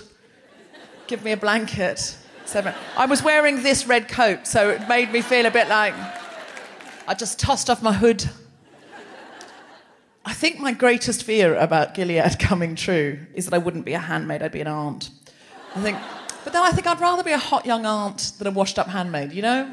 give 1.06 1.24
me 1.24 1.32
a 1.32 1.36
blanket. 1.36 2.16
Seven. 2.48 2.72
I 2.96 3.04
was 3.04 3.22
wearing 3.22 3.62
this 3.62 3.86
red 3.86 4.08
coat, 4.08 4.46
so 4.46 4.70
it 4.70 4.88
made 4.88 5.12
me 5.12 5.20
feel 5.20 5.44
a 5.44 5.50
bit 5.50 5.68
like 5.68 5.92
I 7.06 7.12
just 7.12 7.38
tossed 7.38 7.68
off 7.68 7.82
my 7.82 7.92
hood. 7.92 8.24
I 10.24 10.32
think 10.32 10.58
my 10.58 10.72
greatest 10.72 11.24
fear 11.24 11.54
about 11.54 11.92
Gilead 11.92 12.38
coming 12.38 12.74
true 12.74 13.18
is 13.34 13.44
that 13.44 13.52
I 13.54 13.58
wouldn't 13.58 13.84
be 13.84 13.92
a 13.92 13.98
handmaid, 13.98 14.42
I'd 14.42 14.52
be 14.52 14.62
an 14.62 14.66
aunt. 14.66 15.10
I 15.76 15.82
think, 15.82 15.98
but 16.42 16.54
then 16.54 16.62
I 16.62 16.70
think 16.70 16.86
I'd 16.86 17.02
rather 17.02 17.22
be 17.22 17.32
a 17.32 17.38
hot 17.38 17.66
young 17.66 17.84
aunt 17.84 18.32
than 18.38 18.46
a 18.46 18.50
washed 18.50 18.78
up 18.78 18.86
handmaid, 18.86 19.32
you 19.32 19.42
know? 19.42 19.70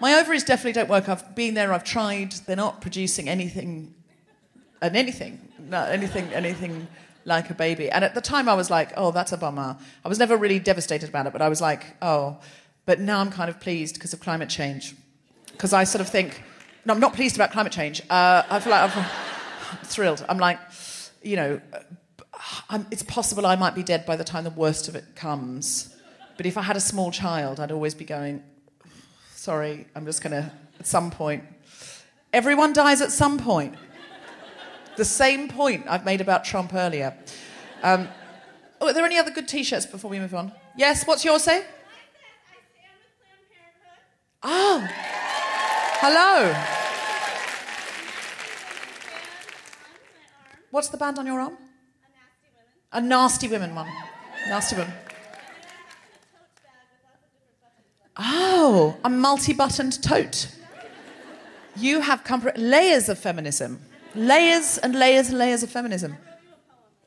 My 0.00 0.14
ovaries 0.14 0.44
definitely 0.44 0.72
don't 0.72 0.88
work. 0.88 1.10
I've 1.10 1.34
been 1.34 1.52
there, 1.52 1.74
I've 1.74 1.84
tried. 1.84 2.32
They're 2.46 2.56
not 2.56 2.80
producing 2.80 3.28
anything, 3.28 3.94
and 4.80 4.96
anything, 4.96 5.46
no, 5.58 5.84
anything, 5.84 6.32
anything 6.32 6.88
like 7.26 7.50
a 7.50 7.54
baby. 7.54 7.90
And 7.90 8.04
at 8.04 8.14
the 8.14 8.20
time, 8.20 8.48
I 8.48 8.54
was 8.54 8.70
like, 8.70 8.92
oh, 8.96 9.10
that's 9.10 9.32
a 9.32 9.36
bummer. 9.36 9.76
I 10.04 10.08
was 10.08 10.18
never 10.18 10.36
really 10.36 10.60
devastated 10.60 11.08
about 11.08 11.26
it, 11.26 11.32
but 11.32 11.42
I 11.42 11.48
was 11.48 11.60
like, 11.60 11.84
oh. 12.00 12.38
But 12.86 13.00
now 13.00 13.18
I'm 13.18 13.30
kind 13.30 13.50
of 13.50 13.60
pleased 13.60 13.96
because 13.96 14.12
of 14.12 14.20
climate 14.20 14.48
change. 14.48 14.94
Because 15.50 15.72
I 15.72 15.84
sort 15.84 16.00
of 16.00 16.08
think, 16.08 16.42
no, 16.84 16.94
I'm 16.94 17.00
not 17.00 17.14
pleased 17.14 17.34
about 17.34 17.50
climate 17.50 17.72
change. 17.72 18.00
Uh, 18.08 18.44
I 18.48 18.60
feel 18.60 18.70
like 18.70 18.96
I'm 18.96 19.04
thrilled. 19.84 20.24
I'm 20.28 20.38
like, 20.38 20.60
you 21.22 21.34
know, 21.34 21.60
I'm, 22.70 22.86
it's 22.92 23.02
possible 23.02 23.44
I 23.44 23.56
might 23.56 23.74
be 23.74 23.82
dead 23.82 24.06
by 24.06 24.14
the 24.14 24.24
time 24.24 24.44
the 24.44 24.50
worst 24.50 24.86
of 24.86 24.94
it 24.94 25.16
comes. 25.16 25.94
But 26.36 26.46
if 26.46 26.56
I 26.56 26.62
had 26.62 26.76
a 26.76 26.80
small 26.80 27.10
child, 27.10 27.58
I'd 27.58 27.72
always 27.72 27.94
be 27.94 28.04
going, 28.04 28.44
sorry, 29.34 29.86
I'm 29.96 30.04
just 30.04 30.22
going 30.22 30.32
to, 30.32 30.52
at 30.78 30.86
some 30.86 31.10
point. 31.10 31.42
Everyone 32.32 32.72
dies 32.72 33.00
at 33.00 33.10
some 33.10 33.38
point. 33.38 33.74
The 34.96 35.04
same 35.04 35.48
point 35.48 35.84
I've 35.88 36.04
made 36.04 36.20
about 36.20 36.44
Trump 36.44 36.72
earlier. 36.74 37.14
Um, 37.82 38.08
oh, 38.80 38.88
are 38.88 38.92
there 38.92 39.04
any 39.04 39.18
other 39.18 39.30
good 39.30 39.46
t 39.46 39.62
shirts 39.62 39.86
before 39.86 40.10
we 40.10 40.18
move 40.18 40.34
on? 40.34 40.52
Yes, 40.76 41.06
what's 41.06 41.24
yours 41.24 41.42
say? 41.42 41.64
Oh, 44.42 44.86
hello. 46.00 46.54
What's 50.70 50.88
the 50.88 50.96
band 50.96 51.18
on 51.18 51.26
your 51.26 51.40
arm? 51.40 51.56
A 52.92 53.00
Nasty 53.00 53.48
Women 53.48 53.74
one. 53.74 53.88
Nasty 54.48 54.76
Women. 54.76 54.92
Oh, 58.18 58.96
a 59.04 59.10
multi 59.10 59.52
buttoned 59.52 60.02
tote. 60.02 60.48
You 61.76 62.00
have 62.00 62.24
come 62.24 62.48
layers 62.56 63.08
of 63.08 63.18
feminism. 63.18 63.80
Layers 64.16 64.78
and 64.78 64.94
layers 64.94 65.28
and 65.28 65.38
layers 65.38 65.62
of 65.62 65.70
feminism. 65.70 66.16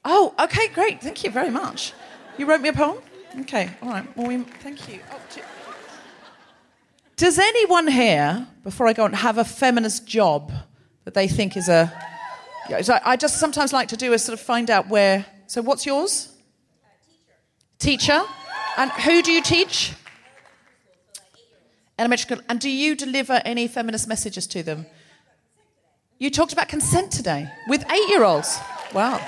Oh, 0.05 0.33
okay, 0.39 0.67
great. 0.69 1.01
Thank 1.01 1.23
you 1.23 1.31
very 1.31 1.49
much. 1.49 1.93
You 2.37 2.45
wrote 2.45 2.61
me 2.61 2.69
a 2.69 2.73
poem? 2.73 2.99
Okay, 3.41 3.69
all 3.81 3.89
right. 3.89 4.17
Well, 4.17 4.27
we, 4.27 4.37
thank 4.37 4.87
you. 4.87 4.99
Oh, 5.11 5.19
do- 5.33 5.41
does 7.17 7.37
anyone 7.37 7.87
here, 7.87 8.47
before 8.63 8.87
I 8.87 8.93
go 8.93 9.03
on, 9.03 9.11
have 9.11 9.37
a 9.37 9.43
feminist 9.43 10.07
job 10.07 10.53
that 11.03 11.13
they 11.13 11.27
think 11.27 11.57
is 11.57 11.67
a. 11.67 11.91
I 13.03 13.17
just 13.17 13.39
sometimes 13.39 13.73
like 13.73 13.87
to 13.89 13.97
do 13.97 14.13
is 14.13 14.23
sort 14.23 14.39
of 14.39 14.45
find 14.45 14.69
out 14.69 14.87
where. 14.87 15.25
So, 15.47 15.61
what's 15.61 15.85
yours? 15.85 16.29
teacher. 17.79 18.19
Teacher? 18.19 18.33
And 18.77 18.91
who 18.91 19.21
do 19.21 19.31
you 19.31 19.41
teach? 19.41 19.93
Elementary 21.97 22.21
school. 22.21 22.45
And 22.47 22.59
do 22.59 22.69
you 22.69 22.95
deliver 22.95 23.41
any 23.43 23.67
feminist 23.67 24.07
messages 24.07 24.47
to 24.47 24.63
them? 24.63 24.85
You 26.21 26.29
talked 26.29 26.51
about 26.51 26.67
consent 26.67 27.13
today 27.13 27.49
with 27.69 27.89
eight 27.89 28.09
year 28.09 28.25
olds. 28.25 28.59
Wow. 28.93 29.21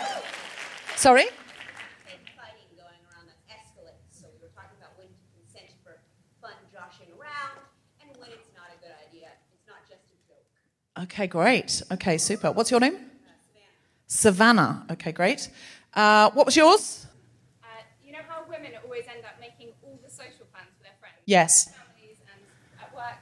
Sorry? 0.98 1.24
fighting 1.24 2.68
going 2.76 3.00
around 3.08 3.32
that 3.32 3.40
escalates. 3.48 4.12
So 4.12 4.28
we 4.36 4.44
were 4.44 4.52
talking 4.54 4.76
about 4.78 5.00
when 5.00 5.08
to 5.08 5.24
consent 5.32 5.72
for 5.86 5.96
fun 6.42 6.52
joshing 6.68 7.08
around 7.16 7.64
and 8.02 8.12
when 8.20 8.32
it's 8.36 8.52
not 8.54 8.68
a 8.76 8.78
good 8.84 8.92
idea. 9.08 9.30
It's 9.56 9.64
not 9.66 9.88
just 9.88 10.04
a 10.04 10.18
joke. 10.28 10.44
Okay, 11.08 11.28
great. 11.28 11.82
Okay, 11.94 12.18
super. 12.18 12.52
What's 12.52 12.72
your 12.72 12.82
name? 12.82 13.00
Savannah. 14.08 14.86
Okay, 14.92 15.14
great. 15.14 15.50
Uh, 15.94 16.30
what 16.32 16.46
was 16.46 16.58
yours? 16.58 17.08
Uh, 17.64 17.68
you 18.04 18.12
know 18.12 18.20
how 18.28 18.44
women 18.50 18.72
always 18.84 19.06
end 19.08 19.24
up 19.24 19.40
making 19.40 19.72
all 19.82 19.98
the 20.04 20.10
social 20.12 20.44
plans 20.52 20.76
for 20.76 20.84
their 20.84 21.00
friends? 21.00 21.16
Yes. 21.26 21.72
Families 21.72 22.20
and 22.28 22.42
at 22.84 22.94
work, 22.94 23.16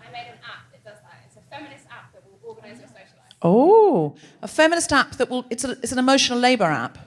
I 0.00 0.08
made 0.10 0.32
an 0.32 0.40
app 0.40 0.72
that 0.72 0.80
does 0.82 0.96
that. 1.04 1.20
It's 1.28 1.36
a 1.36 1.44
feminist 1.52 1.84
app 1.92 2.14
that 2.16 2.24
will 2.24 2.40
organise 2.48 2.78
your 2.80 2.88
social 2.88 3.20
life. 3.20 3.29
Oh, 3.42 4.16
a 4.42 4.48
feminist 4.48 4.92
app 4.92 5.12
that 5.12 5.30
will, 5.30 5.46
it's, 5.50 5.64
a, 5.64 5.70
it's 5.82 5.92
an 5.92 5.98
emotional 5.98 6.38
labour 6.38 6.64
app. 6.64 6.98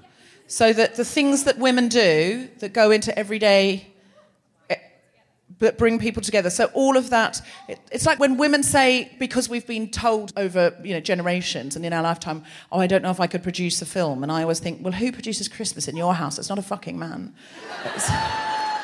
So 0.48 0.74
that 0.74 0.96
the 0.96 1.06
things 1.06 1.46
that 1.46 1.58
women 1.58 1.88
do 1.88 2.50
that 2.60 2.74
go 2.74 2.92
into 2.92 3.18
everyday, 3.18 3.88
eh, 4.70 4.76
that 5.60 5.78
bring 5.78 6.00
people 6.00 6.22
together. 6.22 6.50
So 6.50 6.66
all 6.74 6.98
of 6.98 7.12
that, 7.12 7.42
it, 7.68 7.80
it's 7.92 8.06
like 8.06 8.20
when 8.20 8.38
women 8.38 8.62
say, 8.62 9.12
because 9.20 9.48
we've 9.48 9.66
been 9.66 9.90
told 9.90 10.34
over 10.36 10.76
you 10.84 10.94
know, 10.94 11.00
generations 11.00 11.76
and 11.76 11.86
in 11.86 11.94
our 11.94 12.04
lifetime, 12.04 12.44
oh, 12.72 12.80
I 12.80 12.88
don't 12.88 13.04
know 13.04 13.12
if 13.12 13.20
I 13.20 13.28
could 13.28 13.44
produce 13.44 13.82
a 13.82 13.86
film. 13.86 14.22
And 14.22 14.32
I 14.32 14.42
always 14.42 14.60
think, 14.60 14.84
well, 14.84 14.94
who 14.94 15.12
produces 15.12 15.48
Christmas 15.48 15.88
in 15.88 15.96
your 15.96 16.16
house? 16.16 16.38
It's 16.38 16.50
not 16.50 16.60
a 16.60 16.64
fucking 16.64 16.98
man. 17.00 17.34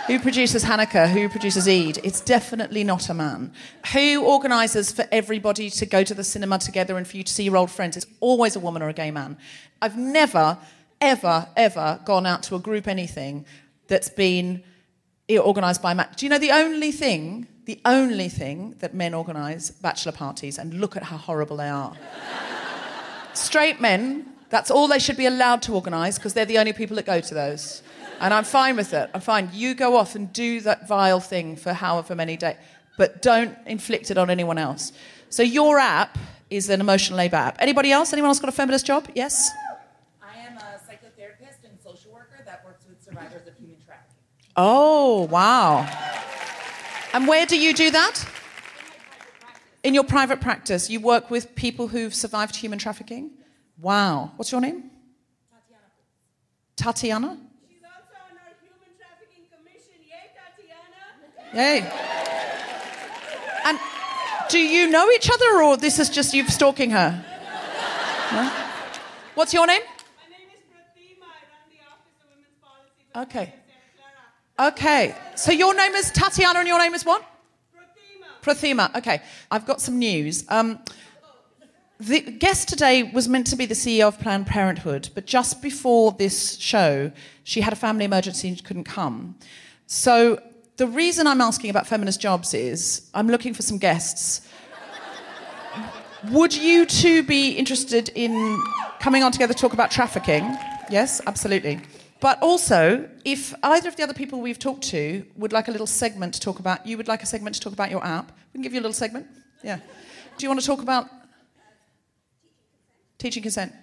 Who 0.09 0.17
produces 0.17 0.63
Hanukkah? 0.63 1.07
Who 1.07 1.29
produces 1.29 1.67
Eid? 1.67 1.99
It's 2.03 2.19
definitely 2.19 2.83
not 2.83 3.09
a 3.09 3.13
man. 3.13 3.53
Who 3.93 4.23
organises 4.25 4.91
for 4.91 5.05
everybody 5.11 5.69
to 5.69 5.85
go 5.85 6.03
to 6.03 6.15
the 6.15 6.23
cinema 6.23 6.57
together 6.57 6.97
and 6.97 7.07
for 7.07 7.15
you 7.15 7.23
to 7.23 7.31
see 7.31 7.43
your 7.43 7.57
old 7.57 7.69
friends? 7.69 7.95
It's 7.95 8.07
always 8.19 8.55
a 8.55 8.59
woman 8.59 8.81
or 8.81 8.89
a 8.89 8.93
gay 8.93 9.11
man. 9.11 9.37
I've 9.83 9.99
never, 9.99 10.57
ever, 10.99 11.47
ever 11.55 11.99
gone 12.05 12.25
out 12.25 12.41
to 12.43 12.55
a 12.55 12.59
group 12.59 12.87
anything 12.87 13.45
that's 13.85 14.09
been 14.09 14.63
organised 15.29 15.83
by 15.83 15.91
a 15.91 15.95
man. 15.95 16.09
Do 16.15 16.25
you 16.25 16.31
know 16.31 16.39
the 16.39 16.53
only 16.53 16.91
thing, 16.91 17.45
the 17.65 17.79
only 17.85 18.29
thing 18.29 18.77
that 18.79 18.95
men 18.95 19.13
organise 19.13 19.69
bachelor 19.69 20.13
parties, 20.13 20.57
and 20.57 20.73
look 20.73 20.97
at 20.97 21.03
how 21.03 21.17
horrible 21.17 21.57
they 21.57 21.69
are. 21.69 21.95
Straight 23.35 23.79
men, 23.79 24.25
that's 24.49 24.71
all 24.71 24.87
they 24.87 24.99
should 24.99 25.17
be 25.17 25.25
allowed 25.25 25.61
to 25.63 25.73
organise 25.73 26.17
because 26.17 26.33
they're 26.33 26.45
the 26.45 26.57
only 26.57 26.73
people 26.73 26.95
that 26.95 27.05
go 27.05 27.21
to 27.21 27.33
those. 27.33 27.83
And 28.19 28.33
I'm 28.33 28.43
fine 28.43 28.75
with 28.75 28.93
it. 28.93 29.09
I'm 29.13 29.21
fine. 29.21 29.49
You 29.53 29.75
go 29.75 29.95
off 29.95 30.15
and 30.15 30.31
do 30.33 30.59
that 30.61 30.87
vile 30.87 31.19
thing 31.19 31.55
for 31.55 31.71
however 31.71 32.15
many 32.15 32.35
days, 32.35 32.57
but 32.97 33.21
don't 33.21 33.55
inflict 33.65 34.11
it 34.11 34.17
on 34.17 34.29
anyone 34.29 34.57
else. 34.57 34.91
So 35.29 35.43
your 35.43 35.79
app 35.79 36.17
is 36.49 36.69
an 36.69 36.81
emotional 36.81 37.17
labour 37.17 37.37
app. 37.37 37.57
Anybody 37.59 37.91
else? 37.91 38.11
Anyone 38.11 38.29
else 38.29 38.39
got 38.39 38.49
a 38.49 38.53
feminist 38.53 38.85
job? 38.85 39.07
Yes? 39.13 39.51
I 40.21 40.37
am 40.39 40.57
a 40.57 40.79
psychotherapist 40.85 41.63
and 41.63 41.79
social 41.81 42.11
worker 42.11 42.43
that 42.45 42.65
works 42.65 42.85
with 42.89 43.01
survivors 43.01 43.47
of 43.47 43.55
human 43.57 43.77
trafficking. 43.85 44.15
Oh, 44.55 45.27
wow. 45.27 45.87
And 47.13 47.27
where 47.27 47.45
do 47.45 47.57
you 47.59 47.73
do 47.73 47.91
that? 47.91 48.25
In 49.83 49.93
your 49.93 50.03
private 50.03 50.41
practice. 50.41 50.89
You 50.89 50.99
work 50.99 51.29
with 51.29 51.55
people 51.55 51.87
who've 51.87 52.13
survived 52.13 52.55
human 52.55 52.79
trafficking? 52.79 53.31
Wow. 53.81 54.31
What's 54.35 54.51
your 54.51 54.61
name? 54.61 54.89
Tatiana. 56.75 57.37
She's 57.67 57.77
also 57.83 58.15
on 58.29 58.37
our 58.37 58.53
Human 58.61 58.91
Trafficking 58.97 59.43
Commission. 59.51 59.99
Yay, 60.07 60.31
Tatiana! 60.35 61.03
Yay. 61.53 61.79
And 63.65 63.79
do 64.49 64.59
you 64.59 64.89
know 64.89 65.09
each 65.11 65.29
other 65.29 65.63
or 65.63 65.77
this 65.77 65.99
is 65.99 66.09
just 66.09 66.33
you 66.33 66.47
stalking 66.47 66.91
her? 66.91 67.25
No? 68.31 68.51
What's 69.35 69.53
your 69.53 69.67
name? 69.67 69.81
My 69.81 70.29
name 70.29 70.47
is 70.53 70.61
Protima. 70.71 71.25
I 71.25 71.43
run 71.49 71.65
the 71.69 71.79
Office 71.89 72.15
of 72.21 72.29
Women's 72.29 72.55
Policy. 72.61 73.29
Okay. 73.29 73.53
Okay. 74.59 75.15
So 75.35 75.51
your 75.51 75.73
name 75.75 75.93
is 75.95 76.11
Tatiana 76.11 76.59
and 76.59 76.67
your 76.67 76.79
name 76.79 76.93
is 76.93 77.05
what? 77.05 77.23
Protima. 78.41 78.87
Protima. 78.91 78.97
Okay. 78.97 79.21
I've 79.49 79.65
got 79.65 79.81
some 79.81 79.99
news. 79.99 80.45
Um, 80.49 80.79
the 81.99 82.21
guest 82.21 82.69
today 82.69 83.03
was 83.03 83.27
meant 83.27 83.47
to 83.47 83.57
be 83.57 83.65
the 83.65 83.73
CEO 83.73 84.07
of 84.07 84.19
Planned 84.19 84.47
Parenthood, 84.47 85.09
but 85.13 85.25
just 85.25 85.61
before 85.61 86.13
this 86.13 86.57
show, 86.57 87.11
she 87.43 87.59
had 87.59 87.73
a 87.73 87.75
family 87.75 88.05
emergency 88.05 88.47
and 88.47 88.63
couldn't 88.63 88.85
come. 88.85 89.35
So 89.85 90.41
the 90.77 90.87
reason 90.87 91.27
I'm 91.27 91.41
asking 91.41 91.69
about 91.69 91.87
feminist 91.87 92.21
jobs 92.21 92.53
is 92.53 93.09
I'm 93.13 93.27
looking 93.27 93.53
for 93.53 93.63
some 93.63 93.77
guests. 93.77 94.47
Would 96.31 96.55
you 96.55 96.85
two 96.85 97.23
be 97.23 97.51
interested 97.51 98.09
in 98.15 98.63
coming 98.99 99.23
on 99.23 99.33
together 99.33 99.53
to 99.53 99.59
talk 99.59 99.73
about 99.73 99.91
trafficking? 99.91 100.57
Yes, 100.89 101.21
absolutely. 101.27 101.81
But 102.21 102.41
also, 102.41 103.09
if 103.25 103.53
either 103.61 103.89
of 103.89 103.97
the 103.97 104.03
other 104.03 104.13
people 104.13 104.39
we've 104.41 104.59
talked 104.59 104.83
to 104.85 105.25
would 105.35 105.51
like 105.51 105.67
a 105.67 105.71
little 105.71 105.87
segment 105.87 106.33
to 106.35 106.39
talk 106.39 106.59
about, 106.59 106.85
you 106.85 106.95
would 106.95 107.07
like 107.09 107.23
a 107.23 107.25
segment 107.25 107.55
to 107.55 107.61
talk 107.61 107.73
about 107.73 107.91
your 107.91 108.03
app, 108.05 108.31
we 108.53 108.57
can 108.57 108.61
give 108.61 108.73
you 108.73 108.79
a 108.79 108.83
little 108.83 108.93
segment. 108.93 109.27
Yeah. 109.63 109.79
Do 110.37 110.45
you 110.45 110.49
want 110.49 110.61
to 110.61 110.65
talk 110.65 110.81
about 110.81 111.18
teaching 113.19 113.43
consent? 113.43 113.73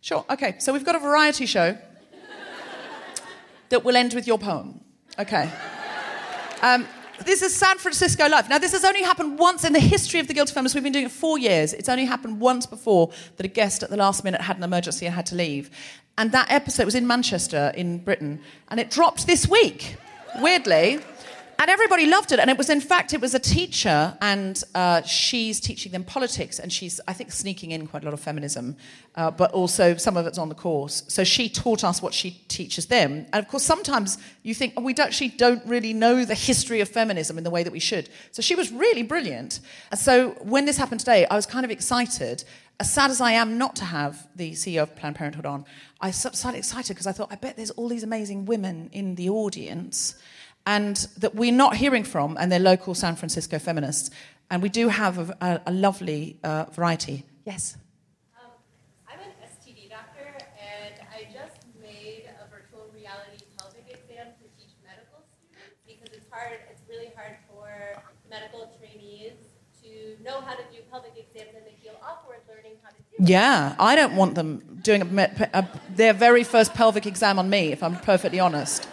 Sure. 0.00 0.24
Okay. 0.30 0.56
So 0.58 0.72
we've 0.72 0.84
got 0.84 0.94
a 0.94 1.00
variety 1.00 1.44
show 1.44 1.76
that 3.68 3.84
will 3.84 3.96
end 3.96 4.14
with 4.14 4.26
your 4.26 4.38
poem. 4.38 4.80
Okay. 5.18 5.50
Um, 6.62 6.86
this 7.24 7.42
is 7.42 7.54
San 7.54 7.78
Francisco 7.78 8.28
Life. 8.28 8.48
Now, 8.48 8.58
this 8.58 8.72
has 8.72 8.84
only 8.84 9.02
happened 9.02 9.38
once 9.38 9.64
in 9.64 9.72
the 9.72 9.80
history 9.80 10.20
of 10.20 10.28
the 10.28 10.34
Guilty 10.34 10.52
Feminist. 10.52 10.74
We've 10.74 10.84
been 10.84 10.92
doing 10.92 11.06
it 11.06 11.10
four 11.10 11.38
years. 11.38 11.72
It's 11.72 11.88
only 11.88 12.04
happened 12.04 12.40
once 12.40 12.66
before 12.66 13.10
that 13.36 13.46
a 13.46 13.48
guest 13.48 13.82
at 13.82 13.90
the 13.90 13.96
last 13.96 14.22
minute 14.22 14.40
had 14.40 14.56
an 14.58 14.62
emergency 14.62 15.06
and 15.06 15.14
had 15.14 15.26
to 15.26 15.34
leave. 15.34 15.70
And 16.18 16.32
that 16.32 16.50
episode 16.50 16.84
was 16.84 16.94
in 16.94 17.06
Manchester, 17.06 17.72
in 17.74 17.98
Britain, 17.98 18.40
and 18.68 18.78
it 18.80 18.90
dropped 18.90 19.26
this 19.26 19.48
week, 19.48 19.96
weirdly. 20.40 21.00
And 21.58 21.70
everybody 21.70 22.04
loved 22.04 22.32
it. 22.32 22.38
And 22.38 22.50
it 22.50 22.58
was, 22.58 22.68
in 22.68 22.82
fact, 22.82 23.14
it 23.14 23.20
was 23.20 23.34
a 23.34 23.38
teacher, 23.38 24.16
and 24.20 24.62
uh, 24.74 25.00
she's 25.02 25.58
teaching 25.58 25.90
them 25.90 26.04
politics, 26.04 26.58
and 26.58 26.70
she's, 26.70 27.00
I 27.08 27.14
think, 27.14 27.32
sneaking 27.32 27.70
in 27.70 27.86
quite 27.86 28.02
a 28.02 28.04
lot 28.04 28.12
of 28.12 28.20
feminism, 28.20 28.76
uh, 29.14 29.30
but 29.30 29.52
also 29.52 29.96
some 29.96 30.18
of 30.18 30.26
it's 30.26 30.36
on 30.36 30.50
the 30.50 30.54
course. 30.54 31.04
So 31.08 31.24
she 31.24 31.48
taught 31.48 31.82
us 31.82 32.02
what 32.02 32.12
she 32.12 32.42
teaches 32.48 32.86
them. 32.86 33.26
And 33.32 33.44
of 33.44 33.48
course, 33.48 33.62
sometimes 33.62 34.18
you 34.42 34.54
think, 34.54 34.74
oh, 34.76 34.82
we 34.82 34.94
actually 34.96 35.28
don't 35.28 35.64
really 35.66 35.94
know 35.94 36.26
the 36.26 36.34
history 36.34 36.82
of 36.82 36.90
feminism 36.90 37.38
in 37.38 37.44
the 37.44 37.50
way 37.50 37.62
that 37.62 37.72
we 37.72 37.80
should. 37.80 38.10
So 38.32 38.42
she 38.42 38.54
was 38.54 38.70
really 38.70 39.02
brilliant. 39.02 39.60
And 39.90 39.98
So 39.98 40.30
when 40.42 40.66
this 40.66 40.76
happened 40.76 41.00
today, 41.00 41.26
I 41.26 41.36
was 41.36 41.46
kind 41.46 41.64
of 41.64 41.70
excited. 41.70 42.44
As 42.78 42.92
sad 42.92 43.10
as 43.10 43.22
I 43.22 43.32
am 43.32 43.56
not 43.56 43.74
to 43.76 43.86
have 43.86 44.26
the 44.36 44.52
CEO 44.52 44.82
of 44.82 44.94
Planned 44.94 45.16
Parenthood 45.16 45.46
on, 45.46 45.64
I 46.02 46.08
was 46.08 46.16
slightly 46.16 46.58
excited 46.58 46.92
because 46.92 47.06
I 47.06 47.12
thought, 47.12 47.28
I 47.32 47.36
bet 47.36 47.56
there's 47.56 47.70
all 47.70 47.88
these 47.88 48.02
amazing 48.02 48.44
women 48.44 48.90
in 48.92 49.14
the 49.14 49.30
audience 49.30 50.16
and 50.66 50.96
that 51.18 51.34
we're 51.34 51.52
not 51.52 51.76
hearing 51.76 52.02
from, 52.02 52.36
and 52.38 52.50
they're 52.50 52.58
local 52.58 52.94
San 52.94 53.14
Francisco 53.14 53.58
feminists. 53.58 54.10
And 54.50 54.62
we 54.62 54.68
do 54.68 54.88
have 54.88 55.18
a, 55.18 55.36
a, 55.40 55.60
a 55.66 55.72
lovely 55.72 56.38
uh, 56.42 56.66
variety. 56.72 57.24
Yes? 57.44 57.76
Um, 58.36 58.50
I'm 59.08 59.20
an 59.20 59.32
STD 59.46 59.88
doctor, 59.88 60.26
and 60.58 60.94
I 61.14 61.22
just 61.32 61.62
made 61.80 62.28
a 62.42 62.50
virtual 62.50 62.90
reality 62.92 63.44
pelvic 63.58 63.86
exam 63.88 64.34
to 64.38 64.44
teach 64.58 64.74
medical 64.84 65.22
students 65.38 65.78
because 65.86 66.12
it's 66.12 66.26
hard. 66.30 66.58
It's 66.70 66.82
really 66.88 67.10
hard 67.16 67.36
for 67.48 68.02
medical 68.28 68.72
trainees 68.78 69.34
to 69.82 70.22
know 70.22 70.40
how 70.40 70.54
to 70.54 70.62
do 70.72 70.78
pelvic 70.90 71.14
exams, 71.16 71.54
and 71.54 71.64
they 71.64 71.78
feel 71.80 71.94
awkward 72.02 72.38
learning 72.48 72.78
how 72.82 72.90
to 72.90 72.96
do. 72.96 73.22
it. 73.22 73.28
Yeah, 73.28 73.76
I 73.78 73.94
don't 73.94 74.16
want 74.16 74.34
them 74.34 74.80
doing 74.82 75.02
a, 75.02 75.68
their 75.90 76.12
very 76.12 76.42
first 76.42 76.74
pelvic 76.74 77.06
exam 77.06 77.38
on 77.38 77.48
me, 77.48 77.70
if 77.72 77.82
I'm 77.84 77.96
perfectly 77.96 78.40
honest. 78.40 78.88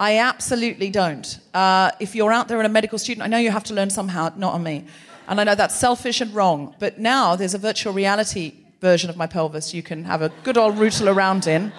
I 0.00 0.18
absolutely 0.18 0.90
don't. 0.90 1.38
Uh, 1.52 1.92
if 2.00 2.14
you're 2.14 2.32
out 2.32 2.48
there 2.48 2.58
and 2.58 2.66
a 2.66 2.70
medical 2.70 2.98
student, 2.98 3.24
I 3.24 3.28
know 3.28 3.38
you 3.38 3.50
have 3.50 3.64
to 3.64 3.74
learn 3.74 3.90
somehow, 3.90 4.32
not 4.36 4.54
on 4.54 4.62
me. 4.62 4.86
And 5.28 5.40
I 5.40 5.44
know 5.44 5.54
that's 5.54 5.74
selfish 5.74 6.20
and 6.20 6.34
wrong. 6.34 6.74
But 6.78 6.98
now 6.98 7.36
there's 7.36 7.54
a 7.54 7.58
virtual 7.58 7.92
reality 7.92 8.54
version 8.80 9.08
of 9.08 9.16
my 9.16 9.26
pelvis 9.26 9.72
you 9.72 9.82
can 9.82 10.04
have 10.04 10.20
a 10.20 10.28
good 10.42 10.58
old 10.58 10.76
rootle 10.76 11.08
around 11.08 11.46
in 11.46 11.72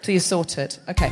till 0.00 0.14
you 0.14 0.20
sort 0.20 0.58
it. 0.58 0.80
Okay. 0.88 1.10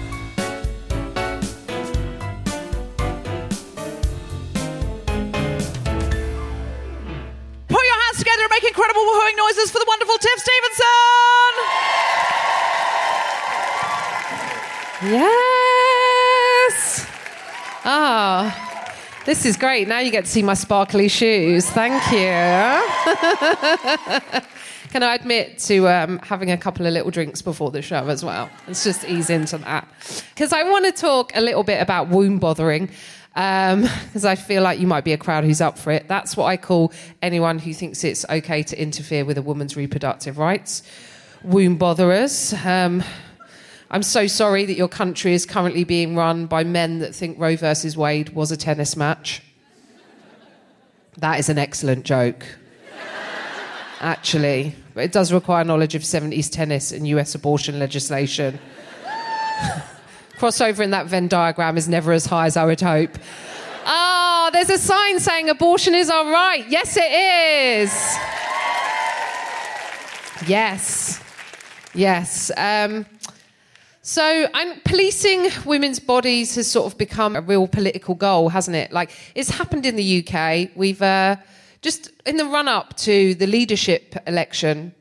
Put 7.69 7.85
your 7.87 8.01
hands 8.03 8.19
together 8.19 8.43
and 8.43 8.51
make 8.51 8.65
incredible 8.65 9.03
woohooing 9.03 9.37
noises 9.37 9.71
for 9.71 9.79
the 9.79 9.85
wonderful 9.87 10.19
Tiff 10.19 10.39
Stevenson! 10.39 11.80
Yes. 15.03 17.07
Ah, 17.87 18.95
this 19.25 19.47
is 19.47 19.57
great. 19.57 19.89
Now 19.89 20.01
you 20.01 20.11
get 20.11 20.27
to 20.27 20.31
see 20.31 20.43
my 20.43 20.53
sparkly 20.53 21.09
shoes. 21.09 21.65
Thank 21.71 22.03
you. 22.13 22.19
Can 24.91 25.03
I 25.03 25.15
admit 25.15 25.59
to 25.61 25.89
um, 25.89 26.19
having 26.19 26.51
a 26.51 26.59
couple 26.59 26.85
of 26.85 26.93
little 26.93 27.11
drinks 27.11 27.41
before 27.41 27.71
the 27.71 27.81
show 27.81 28.09
as 28.09 28.23
well? 28.23 28.51
Let's 28.67 28.85
just 28.85 29.05
ease 29.05 29.31
into 29.31 29.57
that. 29.59 29.89
Because 30.35 30.53
I 30.53 30.65
want 30.65 30.85
to 30.85 30.93
talk 30.93 31.33
a 31.35 31.41
little 31.41 31.63
bit 31.63 31.81
about 31.81 32.09
womb 32.09 32.39
bothering. 32.39 32.91
Because 33.33 34.27
I 34.27 34.35
feel 34.35 34.63
like 34.63 34.81
you 34.81 34.87
might 34.87 35.05
be 35.05 35.15
a 35.15 35.19
crowd 35.19 35.45
who's 35.45 35.63
up 35.63 35.79
for 35.79 35.93
it. 35.93 36.09
That's 36.09 36.37
what 36.37 36.45
I 36.45 36.59
call 36.59 36.93
anyone 37.23 37.59
who 37.59 37.73
thinks 37.73 38.05
it's 38.05 38.27
okay 38.29 38.63
to 38.65 38.79
interfere 38.79 39.25
with 39.25 39.39
a 39.39 39.43
woman's 39.43 39.77
reproductive 39.77 40.37
rights. 40.37 40.83
Womb 41.43 41.79
botherers. 41.79 42.53
Um, 42.67 43.03
I'm 43.93 44.05
so 44.05 44.29
sorry 44.29 44.65
that 44.67 44.77
your 44.77 44.89
country 44.89 45.35
is 45.35 45.45
currently 45.45 45.83
being 45.83 46.15
run 46.15 46.47
by 46.47 46.63
men 46.63 47.01
that 47.01 47.13
think 47.13 47.41
Roe 47.41 47.57
versus 47.57 47.97
Wade 47.97 48.29
was 48.31 48.53
a 48.53 48.57
tennis 48.57 48.97
match. 48.97 49.43
That 51.19 51.41
is 51.41 51.49
an 51.49 51.59
excellent 51.59 52.05
joke. 52.05 52.47
Actually, 53.99 54.77
but 54.95 55.05
it 55.05 55.13
does 55.13 55.33
require 55.33 55.65
knowledge 55.65 55.97
of 55.97 56.03
70s 56.03 56.51
tennis 56.51 56.93
and 56.93 57.07
US 57.09 57.35
abortion 57.35 57.81
legislation. 57.81 58.61
Crossover 60.39 60.81
in 60.81 60.91
that 60.93 61.07
Venn 61.07 61.27
diagram 61.27 61.77
is 61.77 61.89
never 61.89 62.13
as 62.13 62.27
high 62.27 62.47
as 62.47 62.57
I 62.57 62.65
would 62.65 62.81
hope. 62.81 63.19
Ah, 63.85 64.51
there's 64.53 64.71
a 64.71 64.79
sign 64.79 65.19
saying 65.19 65.51
abortion 65.51 65.97
is 65.97 66.09
all 66.09 66.31
right. 66.31 66.65
Yes, 66.69 66.97
it 66.97 67.13
is. 67.13 67.91
Yes. 70.49 71.21
Yes. 71.93 72.53
Um, 72.57 73.05
so, 74.11 74.49
and 74.55 74.83
policing 74.83 75.51
women's 75.65 76.01
bodies 76.01 76.57
has 76.57 76.69
sort 76.69 76.93
of 76.93 76.99
become 76.99 77.37
a 77.37 77.41
real 77.41 77.69
political 77.69 78.17
goal, 78.17 78.49
hasn't 78.49 78.77
it? 78.77 78.91
Like, 78.91 79.13
it's 79.37 79.51
happened 79.51 79.87
in 79.87 79.95
the 79.95 80.27
UK. 80.27 80.71
We've 80.75 81.01
uh, 81.01 81.37
just, 81.81 82.11
in 82.27 82.37
the 82.37 82.45
run 82.45 82.67
up 82.67 82.97
to 82.97 83.37
the 83.37 83.47
leadership 83.47 84.17
election 84.27 84.97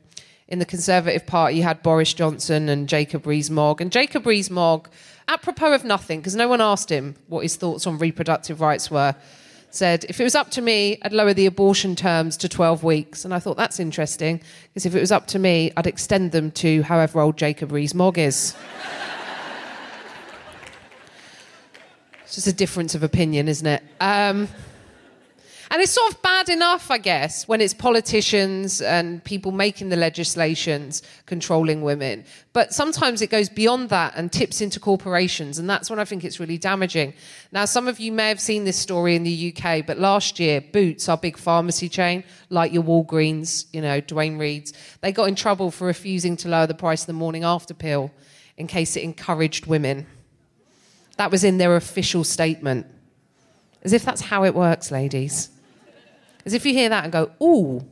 in 0.46 0.60
the 0.60 0.64
Conservative 0.64 1.26
Party, 1.26 1.56
you 1.56 1.64
had 1.64 1.82
Boris 1.82 2.14
Johnson 2.14 2.68
and 2.68 2.88
Jacob 2.88 3.26
Rees 3.26 3.50
Mogg. 3.50 3.80
And 3.80 3.90
Jacob 3.90 4.26
Rees 4.26 4.48
Mogg, 4.48 4.88
apropos 5.26 5.72
of 5.72 5.84
nothing, 5.84 6.20
because 6.20 6.36
no 6.36 6.46
one 6.46 6.60
asked 6.60 6.88
him 6.88 7.16
what 7.26 7.40
his 7.40 7.56
thoughts 7.56 7.88
on 7.88 7.98
reproductive 7.98 8.60
rights 8.60 8.92
were, 8.92 9.16
said, 9.70 10.04
if 10.08 10.20
it 10.20 10.24
was 10.24 10.36
up 10.36 10.50
to 10.52 10.62
me, 10.62 10.98
I'd 11.02 11.12
lower 11.12 11.34
the 11.34 11.46
abortion 11.46 11.96
terms 11.96 12.36
to 12.36 12.48
12 12.48 12.84
weeks. 12.84 13.24
And 13.24 13.34
I 13.34 13.40
thought, 13.40 13.56
that's 13.56 13.80
interesting, 13.80 14.40
because 14.68 14.86
if 14.86 14.94
it 14.94 15.00
was 15.00 15.10
up 15.10 15.26
to 15.28 15.40
me, 15.40 15.72
I'd 15.76 15.88
extend 15.88 16.30
them 16.30 16.52
to 16.52 16.82
however 16.82 17.20
old 17.20 17.36
Jacob 17.36 17.72
Rees 17.72 17.92
Mogg 17.92 18.18
is. 18.18 18.54
It's 22.30 22.36
just 22.36 22.46
a 22.46 22.52
difference 22.52 22.94
of 22.94 23.02
opinion, 23.02 23.48
isn't 23.48 23.66
it? 23.66 23.82
Um, 23.98 24.46
and 25.68 25.82
it's 25.82 25.90
sort 25.90 26.12
of 26.12 26.22
bad 26.22 26.48
enough, 26.48 26.88
I 26.88 26.98
guess, 26.98 27.48
when 27.48 27.60
it's 27.60 27.74
politicians 27.74 28.80
and 28.80 29.24
people 29.24 29.50
making 29.50 29.88
the 29.88 29.96
legislations 29.96 31.02
controlling 31.26 31.82
women. 31.82 32.24
But 32.52 32.72
sometimes 32.72 33.20
it 33.20 33.30
goes 33.30 33.48
beyond 33.48 33.88
that 33.88 34.12
and 34.14 34.30
tips 34.30 34.60
into 34.60 34.78
corporations. 34.78 35.58
And 35.58 35.68
that's 35.68 35.90
when 35.90 35.98
I 35.98 36.04
think 36.04 36.22
it's 36.22 36.38
really 36.38 36.56
damaging. 36.56 37.14
Now, 37.50 37.64
some 37.64 37.88
of 37.88 37.98
you 37.98 38.12
may 38.12 38.28
have 38.28 38.40
seen 38.40 38.62
this 38.62 38.76
story 38.76 39.16
in 39.16 39.24
the 39.24 39.52
UK, 39.52 39.84
but 39.84 39.98
last 39.98 40.38
year, 40.38 40.60
Boots, 40.60 41.08
our 41.08 41.18
big 41.18 41.36
pharmacy 41.36 41.88
chain, 41.88 42.22
like 42.48 42.72
your 42.72 42.84
Walgreens, 42.84 43.66
you 43.72 43.80
know, 43.80 44.00
Duane 44.00 44.38
Reade's, 44.38 44.72
they 45.00 45.10
got 45.10 45.24
in 45.24 45.34
trouble 45.34 45.72
for 45.72 45.88
refusing 45.88 46.36
to 46.36 46.48
lower 46.48 46.68
the 46.68 46.74
price 46.74 47.00
of 47.00 47.08
the 47.08 47.12
morning 47.12 47.42
after 47.42 47.74
pill 47.74 48.12
in 48.56 48.68
case 48.68 48.94
it 48.94 49.02
encouraged 49.02 49.66
women. 49.66 50.06
That 51.20 51.30
was 51.30 51.44
in 51.44 51.58
their 51.58 51.76
official 51.76 52.24
statement. 52.24 52.86
As 53.82 53.92
if 53.92 54.06
that's 54.06 54.22
how 54.22 54.42
it 54.44 54.54
works, 54.54 54.90
ladies. 54.90 55.50
As 56.46 56.54
if 56.54 56.64
you 56.64 56.72
hear 56.72 56.88
that 56.88 57.04
and 57.04 57.12
go, 57.12 57.30
ooh. 57.42 57.84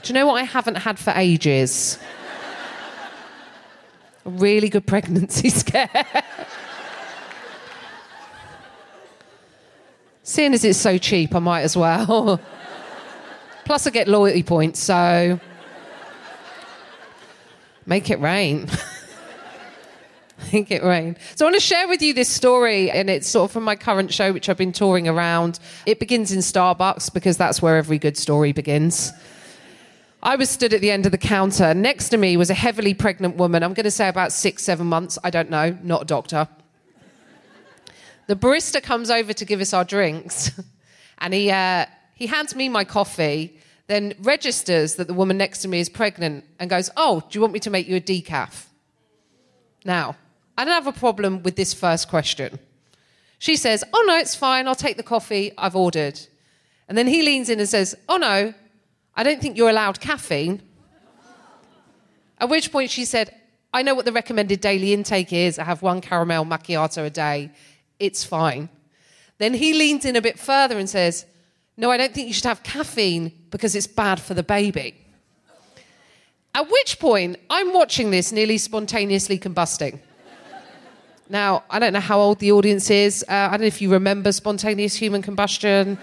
Do 0.00 0.08
you 0.08 0.14
know 0.14 0.26
what 0.26 0.36
I 0.36 0.44
haven't 0.44 0.76
had 0.76 0.98
for 0.98 1.12
ages? 1.14 1.98
A 4.24 4.30
really 4.30 4.70
good 4.70 4.86
pregnancy 4.86 5.50
scare. 5.60 5.90
Seeing 10.22 10.54
as 10.54 10.64
it's 10.64 10.78
so 10.78 10.96
cheap, 10.96 11.34
I 11.34 11.40
might 11.40 11.60
as 11.60 11.76
well. 11.76 12.40
Plus, 13.66 13.86
I 13.86 13.90
get 13.90 14.08
loyalty 14.08 14.42
points, 14.42 14.80
so 14.80 15.38
make 17.84 18.08
it 18.08 18.18
rain. 18.18 18.70
Make 20.52 20.70
it 20.70 20.82
rain. 20.82 21.16
So 21.34 21.46
I 21.46 21.50
want 21.50 21.56
to 21.56 21.66
share 21.66 21.88
with 21.88 22.02
you 22.02 22.12
this 22.12 22.28
story, 22.28 22.90
and 22.90 23.08
it's 23.08 23.28
sort 23.28 23.48
of 23.48 23.52
from 23.52 23.64
my 23.64 23.76
current 23.76 24.12
show, 24.12 24.32
which 24.32 24.48
I've 24.48 24.56
been 24.56 24.72
touring 24.72 25.08
around. 25.08 25.58
It 25.86 25.98
begins 25.98 26.32
in 26.32 26.40
Starbucks 26.40 27.12
because 27.12 27.36
that's 27.36 27.62
where 27.62 27.76
every 27.76 27.98
good 27.98 28.16
story 28.16 28.52
begins. 28.52 29.12
I 30.22 30.36
was 30.36 30.50
stood 30.50 30.74
at 30.74 30.80
the 30.80 30.90
end 30.90 31.06
of 31.06 31.12
the 31.12 31.18
counter. 31.18 31.72
Next 31.72 32.08
to 32.10 32.16
me 32.16 32.36
was 32.36 32.50
a 32.50 32.54
heavily 32.54 32.94
pregnant 32.94 33.36
woman. 33.36 33.62
I'm 33.62 33.74
going 33.74 33.84
to 33.84 33.90
say 33.90 34.08
about 34.08 34.32
six, 34.32 34.62
seven 34.62 34.86
months. 34.86 35.18
I 35.22 35.30
don't 35.30 35.50
know. 35.50 35.76
Not 35.82 36.02
a 36.02 36.04
doctor. 36.04 36.48
The 38.26 38.34
barista 38.34 38.82
comes 38.82 39.10
over 39.10 39.32
to 39.32 39.44
give 39.44 39.60
us 39.60 39.72
our 39.72 39.84
drinks, 39.84 40.50
and 41.18 41.32
he 41.32 41.50
uh, 41.50 41.86
He 42.14 42.26
hands 42.26 42.56
me 42.56 42.68
my 42.68 42.84
coffee, 42.84 43.58
then 43.86 44.14
registers 44.20 44.96
that 44.96 45.06
the 45.06 45.14
woman 45.14 45.38
next 45.38 45.60
to 45.60 45.68
me 45.68 45.78
is 45.80 45.88
pregnant 45.88 46.44
and 46.58 46.68
goes, 46.68 46.90
Oh, 46.96 47.20
do 47.20 47.36
you 47.36 47.40
want 47.40 47.52
me 47.52 47.60
to 47.60 47.70
make 47.70 47.86
you 47.86 47.96
a 47.96 48.00
decaf? 48.00 48.66
Now, 49.84 50.16
I 50.56 50.64
don't 50.64 50.74
have 50.74 50.86
a 50.86 50.98
problem 50.98 51.42
with 51.42 51.56
this 51.56 51.74
first 51.74 52.08
question. 52.08 52.58
She 53.38 53.56
says, 53.56 53.84
Oh, 53.92 54.04
no, 54.06 54.16
it's 54.16 54.34
fine. 54.34 54.66
I'll 54.66 54.74
take 54.74 54.96
the 54.96 55.02
coffee 55.02 55.52
I've 55.58 55.76
ordered. 55.76 56.18
And 56.88 56.96
then 56.96 57.06
he 57.06 57.22
leans 57.22 57.50
in 57.50 57.60
and 57.60 57.68
says, 57.68 57.94
Oh, 58.08 58.16
no, 58.16 58.54
I 59.14 59.22
don't 59.22 59.40
think 59.40 59.56
you're 59.56 59.70
allowed 59.70 60.00
caffeine. 60.00 60.62
At 62.38 62.48
which 62.48 62.70
point 62.70 62.90
she 62.90 63.04
said, 63.04 63.34
I 63.72 63.82
know 63.82 63.94
what 63.94 64.04
the 64.04 64.12
recommended 64.12 64.60
daily 64.60 64.92
intake 64.92 65.32
is. 65.32 65.58
I 65.58 65.64
have 65.64 65.82
one 65.82 66.00
caramel 66.00 66.44
macchiato 66.44 67.04
a 67.04 67.10
day. 67.10 67.50
It's 67.98 68.24
fine. 68.24 68.68
Then 69.38 69.54
he 69.54 69.74
leans 69.74 70.04
in 70.04 70.16
a 70.16 70.22
bit 70.22 70.38
further 70.38 70.78
and 70.78 70.88
says, 70.88 71.26
No, 71.76 71.90
I 71.90 71.96
don't 71.96 72.14
think 72.14 72.28
you 72.28 72.34
should 72.34 72.44
have 72.44 72.62
caffeine 72.62 73.32
because 73.50 73.74
it's 73.74 73.86
bad 73.86 74.20
for 74.20 74.34
the 74.34 74.42
baby. 74.42 75.02
At 76.54 76.70
which 76.70 76.98
point, 76.98 77.36
I'm 77.50 77.74
watching 77.74 78.10
this 78.10 78.32
nearly 78.32 78.56
spontaneously 78.56 79.38
combusting. 79.38 80.00
Now, 81.28 81.64
I 81.68 81.78
don't 81.80 81.92
know 81.92 82.00
how 82.00 82.20
old 82.20 82.38
the 82.38 82.52
audience 82.52 82.88
is. 82.88 83.24
Uh, 83.28 83.32
I 83.32 83.50
don't 83.50 83.62
know 83.62 83.66
if 83.66 83.82
you 83.82 83.90
remember 83.90 84.30
spontaneous 84.30 84.94
human 84.94 85.22
combustion. 85.22 85.98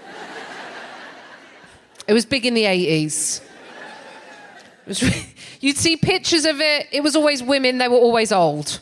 It 2.06 2.12
was 2.12 2.26
big 2.26 2.44
in 2.44 2.52
the 2.52 2.64
80s. 2.64 3.40
It 3.40 4.88
was 4.88 5.02
re- 5.02 5.26
You'd 5.60 5.78
see 5.78 5.96
pictures 5.96 6.44
of 6.44 6.60
it. 6.60 6.88
It 6.92 7.02
was 7.02 7.16
always 7.16 7.42
women, 7.42 7.78
they 7.78 7.88
were 7.88 7.96
always 7.96 8.32
old. 8.32 8.80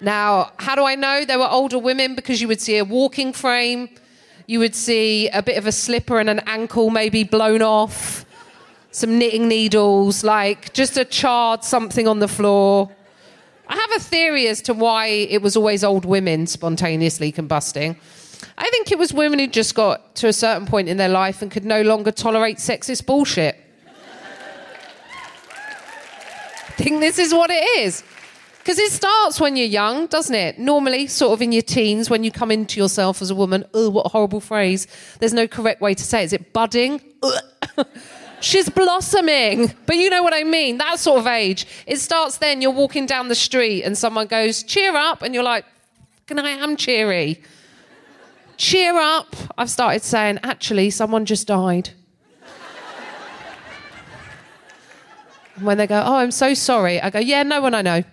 Now, 0.00 0.52
how 0.58 0.76
do 0.76 0.84
I 0.84 0.94
know 0.94 1.24
they 1.24 1.36
were 1.36 1.48
older 1.48 1.80
women? 1.80 2.14
Because 2.14 2.40
you 2.40 2.46
would 2.46 2.60
see 2.60 2.78
a 2.78 2.84
walking 2.84 3.32
frame, 3.32 3.88
you 4.46 4.60
would 4.60 4.76
see 4.76 5.28
a 5.30 5.42
bit 5.42 5.58
of 5.58 5.66
a 5.66 5.72
slipper 5.72 6.20
and 6.20 6.30
an 6.30 6.38
ankle 6.46 6.88
maybe 6.90 7.24
blown 7.24 7.62
off, 7.62 8.24
some 8.92 9.18
knitting 9.18 9.48
needles, 9.48 10.22
like 10.22 10.72
just 10.72 10.96
a 10.96 11.04
charred 11.04 11.64
something 11.64 12.06
on 12.06 12.20
the 12.20 12.28
floor. 12.28 12.92
I 13.68 13.76
have 13.76 13.92
a 13.96 14.00
theory 14.00 14.48
as 14.48 14.62
to 14.62 14.74
why 14.74 15.06
it 15.06 15.42
was 15.42 15.56
always 15.56 15.84
old 15.84 16.04
women 16.04 16.46
spontaneously 16.46 17.32
combusting. 17.32 17.96
I 18.56 18.70
think 18.70 18.90
it 18.90 18.98
was 18.98 19.12
women 19.12 19.38
who 19.38 19.46
just 19.46 19.74
got 19.74 20.14
to 20.16 20.28
a 20.28 20.32
certain 20.32 20.66
point 20.66 20.88
in 20.88 20.96
their 20.96 21.08
life 21.08 21.42
and 21.42 21.50
could 21.50 21.64
no 21.64 21.82
longer 21.82 22.10
tolerate 22.10 22.56
sexist 22.58 23.04
bullshit. 23.06 23.56
I 26.66 26.82
think 26.82 27.00
this 27.00 27.18
is 27.18 27.34
what 27.34 27.50
it 27.50 27.62
is. 27.80 28.02
Because 28.58 28.78
it 28.78 28.92
starts 28.92 29.40
when 29.40 29.56
you're 29.56 29.66
young, 29.66 30.06
doesn't 30.06 30.34
it? 30.34 30.58
Normally, 30.58 31.06
sort 31.06 31.32
of 31.32 31.42
in 31.42 31.52
your 31.52 31.62
teens, 31.62 32.10
when 32.10 32.22
you 32.22 32.30
come 32.30 32.50
into 32.50 32.78
yourself 32.78 33.22
as 33.22 33.30
a 33.30 33.34
woman. 33.34 33.64
Oh, 33.74 33.90
what 33.90 34.06
a 34.06 34.08
horrible 34.10 34.40
phrase. 34.40 34.86
There's 35.18 35.32
no 35.32 35.48
correct 35.48 35.80
way 35.80 35.94
to 35.94 36.02
say 36.02 36.22
it. 36.22 36.26
Is 36.26 36.32
it 36.34 36.52
budding? 36.52 37.00
She's 38.40 38.68
blossoming. 38.68 39.74
But 39.86 39.96
you 39.96 40.10
know 40.10 40.22
what 40.22 40.34
I 40.34 40.44
mean? 40.44 40.78
That 40.78 40.98
sort 40.98 41.18
of 41.20 41.26
age. 41.26 41.66
It 41.86 41.98
starts 41.98 42.38
then, 42.38 42.62
you're 42.62 42.70
walking 42.70 43.06
down 43.06 43.28
the 43.28 43.34
street 43.34 43.82
and 43.82 43.96
someone 43.96 44.26
goes, 44.26 44.62
cheer 44.62 44.94
up. 44.96 45.22
And 45.22 45.34
you're 45.34 45.42
like, 45.42 45.64
can 46.26 46.38
I 46.38 46.50
am 46.50 46.76
cheery. 46.76 47.42
Cheer 48.56 48.96
up. 48.98 49.34
I've 49.56 49.70
started 49.70 50.02
saying, 50.02 50.40
actually, 50.42 50.90
someone 50.90 51.24
just 51.24 51.46
died. 51.46 51.90
And 55.56 55.66
when 55.66 55.78
they 55.78 55.86
go, 55.88 56.00
oh, 56.04 56.16
I'm 56.16 56.30
so 56.30 56.54
sorry, 56.54 57.00
I 57.00 57.10
go, 57.10 57.18
yeah, 57.18 57.42
no 57.42 57.60
one 57.60 57.74
I 57.74 57.82
know. 57.82 58.04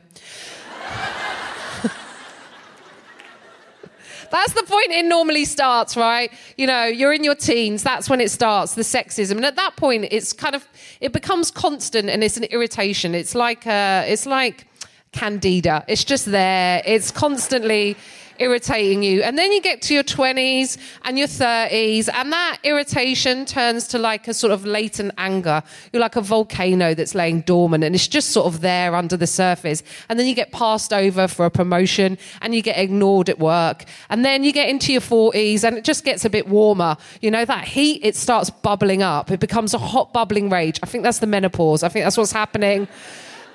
That's 4.32 4.54
the 4.54 4.64
point 4.64 4.92
it 4.92 5.06
normally 5.06 5.46
starts, 5.46 5.96
right? 5.96 6.32
You 6.58 6.68
know, 6.68 6.86
you're 6.86 7.14
in 7.14 7.24
your 7.24 7.36
teens, 7.36 7.84
that's 7.84 8.10
when 8.10 8.22
it 8.22 8.32
starts, 8.32 8.76
the 8.76 8.82
sexism. 8.82 9.38
And 9.38 9.46
at 9.46 9.56
that 9.56 9.76
point, 9.76 10.08
it's 10.12 10.34
kind 10.34 10.56
of, 10.56 10.68
it 11.02 11.14
becomes 11.14 11.52
constant 11.52 12.10
and 12.10 12.24
it's 12.24 12.38
an 12.38 12.46
irritation. 12.46 13.16
It's 13.16 13.36
like, 13.36 13.66
uh, 13.68 14.04
it's 14.08 14.26
like 14.26 14.68
candida. 15.12 15.84
It's 15.88 16.04
just 16.04 16.26
there. 16.26 16.82
It's 16.86 17.12
constantly 17.12 17.98
irritating 18.40 19.04
you. 19.04 19.22
And 19.22 19.38
then 19.38 19.52
you 19.52 19.62
get 19.62 19.82
to 19.84 19.94
your 19.94 20.04
20s 20.04 20.78
and 21.04 21.18
your 21.18 21.28
30s, 21.28 22.10
and 22.14 22.32
that 22.32 22.60
irritation 22.64 23.46
turns 23.46 23.88
to 23.90 23.98
like 23.98 24.28
a 24.28 24.34
sort 24.34 24.52
of 24.52 24.66
latent 24.66 25.14
anger. 25.18 25.64
You're 25.92 26.02
like 26.02 26.16
a 26.16 26.22
volcano 26.22 26.94
that's 26.94 27.16
laying 27.16 27.42
dormant, 27.42 27.84
and 27.84 27.96
it's 27.96 28.08
just 28.08 28.30
sort 28.30 28.48
of 28.48 28.62
there 28.62 28.96
under 28.96 29.18
the 29.18 29.28
surface. 29.28 29.84
And 30.10 30.20
then 30.20 30.28
you 30.28 30.36
get 30.36 30.52
passed 30.52 30.94
over 30.94 31.28
for 31.28 31.46
a 31.46 31.52
promotion, 31.52 32.18
and 32.42 32.54
you 32.54 32.62
get 32.62 32.78
ignored 32.78 33.30
at 33.30 33.40
work. 33.40 33.86
And 34.10 34.24
then 34.24 34.44
you 34.44 34.52
get 34.52 34.70
into 34.70 34.92
your 34.92 35.02
40s, 35.02 35.64
and 35.64 35.78
it 35.78 35.84
just 35.84 36.04
gets 36.04 36.26
a 36.26 36.30
bit 36.30 36.48
warmer. 36.48 36.98
You 37.22 37.32
know, 37.32 37.46
that 37.46 37.66
heat, 37.66 38.02
it 38.04 38.16
starts 38.16 38.50
bubbling 38.50 39.02
up. 39.02 39.32
It 39.32 39.40
becomes 39.40 39.74
a 39.74 39.78
hot, 39.78 40.14
bubbling 40.14 40.50
rage. 40.50 40.80
I 40.84 40.86
think 40.86 41.04
that's 41.04 41.20
the 41.20 41.28
menopause. 41.28 41.84
I 41.84 41.90
think 41.90 42.06
that's 42.06 42.18
what's 42.18 42.32
happening. 42.32 42.88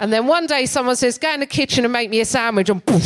And 0.01 0.11
then 0.11 0.27
one 0.27 0.47
day 0.47 0.65
someone 0.65 0.97
says, 0.97 1.19
Go 1.19 1.33
in 1.35 1.41
the 1.41 1.47
kitchen 1.47 1.85
and 1.85 1.93
make 1.93 2.09
me 2.09 2.21
a 2.21 2.25
sandwich, 2.25 2.71
and 2.71 2.85
poof, 2.85 3.05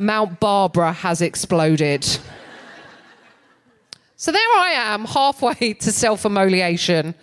Mount 0.00 0.40
Barbara 0.40 0.92
has 0.92 1.20
exploded. 1.20 2.04
So 4.16 4.32
there 4.32 4.40
I 4.40 4.72
am, 4.76 5.04
halfway 5.04 5.74
to 5.80 5.92
self 5.92 6.24
immolation. 6.24 7.14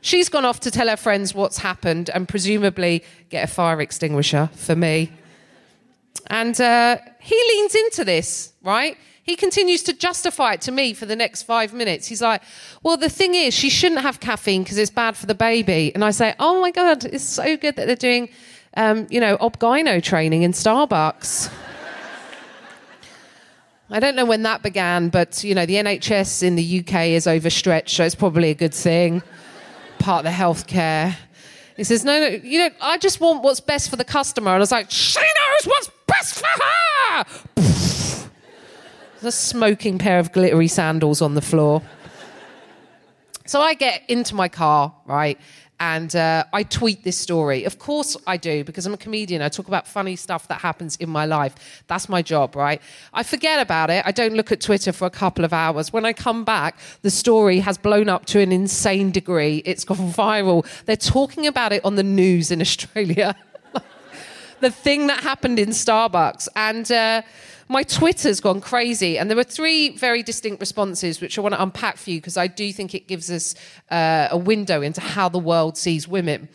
She's 0.00 0.28
gone 0.28 0.44
off 0.46 0.60
to 0.60 0.70
tell 0.70 0.88
her 0.88 0.96
friends 0.96 1.34
what's 1.34 1.58
happened 1.58 2.10
and 2.14 2.26
presumably 2.26 3.04
get 3.28 3.44
a 3.44 3.52
fire 3.52 3.80
extinguisher 3.80 4.48
for 4.54 4.74
me. 4.74 5.12
And 6.28 6.58
uh, 6.58 6.96
he 7.20 7.34
leans 7.54 7.74
into 7.74 8.04
this, 8.04 8.54
right? 8.62 8.96
He 9.22 9.36
continues 9.36 9.82
to 9.84 9.92
justify 9.92 10.54
it 10.54 10.62
to 10.62 10.72
me 10.72 10.94
for 10.94 11.04
the 11.04 11.16
next 11.16 11.42
five 11.42 11.74
minutes. 11.74 12.06
He's 12.06 12.22
like, 12.22 12.42
Well, 12.82 12.96
the 12.96 13.10
thing 13.10 13.34
is, 13.34 13.52
she 13.52 13.68
shouldn't 13.68 14.00
have 14.00 14.20
caffeine 14.20 14.62
because 14.62 14.78
it's 14.78 14.90
bad 14.90 15.16
for 15.16 15.26
the 15.26 15.34
baby. 15.34 15.92
And 15.94 16.02
I 16.04 16.12
say, 16.12 16.34
Oh 16.38 16.60
my 16.62 16.70
God, 16.70 17.04
it's 17.04 17.24
so 17.24 17.56
good 17.58 17.76
that 17.76 17.86
they're 17.86 17.94
doing, 17.94 18.30
um, 18.76 19.06
you 19.10 19.20
know, 19.20 19.36
obgyno 19.36 20.02
training 20.02 20.42
in 20.42 20.52
Starbucks. 20.52 21.52
I 23.92 23.98
don't 23.98 24.14
know 24.14 24.24
when 24.24 24.42
that 24.44 24.62
began, 24.62 25.08
but 25.08 25.42
you 25.42 25.54
know, 25.54 25.66
the 25.66 25.74
NHS 25.74 26.44
in 26.44 26.54
the 26.54 26.80
UK 26.80 27.06
is 27.06 27.26
overstretched, 27.26 27.96
so 27.96 28.04
it's 28.04 28.14
probably 28.14 28.50
a 28.50 28.54
good 28.54 28.74
thing. 28.74 29.22
Part 29.98 30.24
of 30.24 30.32
the 30.32 30.36
healthcare. 30.36 31.16
He 31.76 31.84
says, 31.84 32.04
No, 32.04 32.20
no, 32.20 32.26
you 32.28 32.58
know, 32.58 32.70
I 32.80 32.98
just 32.98 33.20
want 33.20 33.42
what's 33.42 33.60
best 33.60 33.90
for 33.90 33.96
the 33.96 34.04
customer. 34.04 34.50
And 34.50 34.56
I 34.56 34.60
was 34.60 34.70
like, 34.70 34.90
She 34.90 35.18
knows 35.18 35.66
what's 35.66 35.90
best 36.06 36.38
for 36.38 36.46
her. 36.46 37.24
There's 37.56 39.24
a 39.24 39.32
smoking 39.32 39.98
pair 39.98 40.18
of 40.18 40.32
glittery 40.32 40.68
sandals 40.68 41.20
on 41.20 41.34
the 41.34 41.42
floor. 41.42 41.82
So 43.46 43.60
I 43.60 43.74
get 43.74 44.02
into 44.08 44.34
my 44.34 44.48
car, 44.48 44.94
right? 45.06 45.38
And 45.80 46.14
uh, 46.14 46.44
I 46.52 46.62
tweet 46.62 47.04
this 47.04 47.16
story. 47.16 47.64
Of 47.64 47.78
course 47.78 48.14
I 48.26 48.36
do, 48.36 48.62
because 48.64 48.84
I'm 48.84 48.92
a 48.92 48.98
comedian. 48.98 49.40
I 49.40 49.48
talk 49.48 49.66
about 49.66 49.88
funny 49.88 50.14
stuff 50.14 50.46
that 50.48 50.60
happens 50.60 50.96
in 50.96 51.08
my 51.08 51.24
life. 51.24 51.82
That's 51.86 52.06
my 52.06 52.20
job, 52.20 52.54
right? 52.54 52.82
I 53.14 53.22
forget 53.22 53.62
about 53.62 53.88
it. 53.88 54.04
I 54.04 54.12
don't 54.12 54.34
look 54.34 54.52
at 54.52 54.60
Twitter 54.60 54.92
for 54.92 55.06
a 55.06 55.10
couple 55.10 55.42
of 55.42 55.54
hours. 55.54 55.90
When 55.90 56.04
I 56.04 56.12
come 56.12 56.44
back, 56.44 56.78
the 57.00 57.10
story 57.10 57.60
has 57.60 57.78
blown 57.78 58.10
up 58.10 58.26
to 58.26 58.40
an 58.40 58.52
insane 58.52 59.10
degree. 59.10 59.62
It's 59.64 59.84
gone 59.84 59.96
viral. 60.12 60.66
They're 60.84 60.96
talking 60.96 61.46
about 61.46 61.72
it 61.72 61.82
on 61.82 61.94
the 61.94 62.02
news 62.02 62.50
in 62.50 62.60
Australia. 62.68 63.34
the 64.60 64.70
thing 64.70 65.06
that 65.06 65.22
happened 65.22 65.58
in 65.58 65.70
Starbucks. 65.70 66.46
And 66.56 66.92
uh, 66.92 67.22
my 67.70 67.84
Twitter's 67.84 68.40
gone 68.40 68.60
crazy. 68.60 69.16
And 69.16 69.30
there 69.30 69.36
were 69.36 69.44
three 69.44 69.90
very 69.90 70.24
distinct 70.24 70.58
responses, 70.58 71.20
which 71.20 71.38
I 71.38 71.40
want 71.40 71.54
to 71.54 71.62
unpack 71.62 71.98
for 71.98 72.10
you 72.10 72.18
because 72.18 72.36
I 72.36 72.48
do 72.48 72.72
think 72.72 72.96
it 72.96 73.06
gives 73.06 73.30
us 73.30 73.54
uh, 73.90 74.26
a 74.30 74.36
window 74.36 74.82
into 74.82 75.00
how 75.00 75.28
the 75.28 75.38
world 75.38 75.78
sees 75.78 76.08
women. 76.08 76.48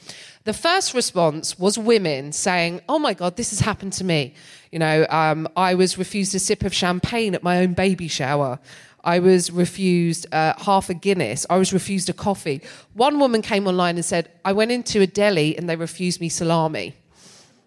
The 0.43 0.51
first 0.51 0.93
response 0.93 1.58
was 1.58 1.78
women 1.78 2.34
saying, 2.34 2.82
Oh 2.89 2.99
my 2.99 3.13
God, 3.13 3.38
this 3.38 3.51
has 3.51 3.62
happened 3.62 3.93
to 3.93 4.04
me. 4.04 4.34
You 4.73 4.80
know, 4.80 5.06
um, 5.10 5.47
I 5.56 5.73
was 5.73 5.97
refused 5.97 6.36
a 6.36 6.39
sip 6.39 6.63
of 6.65 6.73
champagne 6.73 7.34
at 7.34 7.43
my 7.43 7.60
own 7.60 7.73
baby 7.73 8.10
shower. 8.10 8.60
I 9.06 9.19
was 9.19 9.51
refused 9.51 10.28
uh, 10.34 10.54
half 10.58 10.89
a 10.89 10.93
Guinness. 10.93 11.46
I 11.50 11.56
was 11.56 11.71
refused 11.71 12.10
a 12.10 12.13
coffee. 12.13 12.62
One 12.94 13.19
woman 13.19 13.42
came 13.42 13.67
online 13.67 13.96
and 13.96 14.04
said, 14.04 14.29
I 14.44 14.52
went 14.52 14.71
into 14.71 15.00
a 15.00 15.08
deli 15.08 15.58
and 15.58 15.69
they 15.69 15.77
refused 15.77 16.19
me 16.19 16.27
salami. 16.27 16.94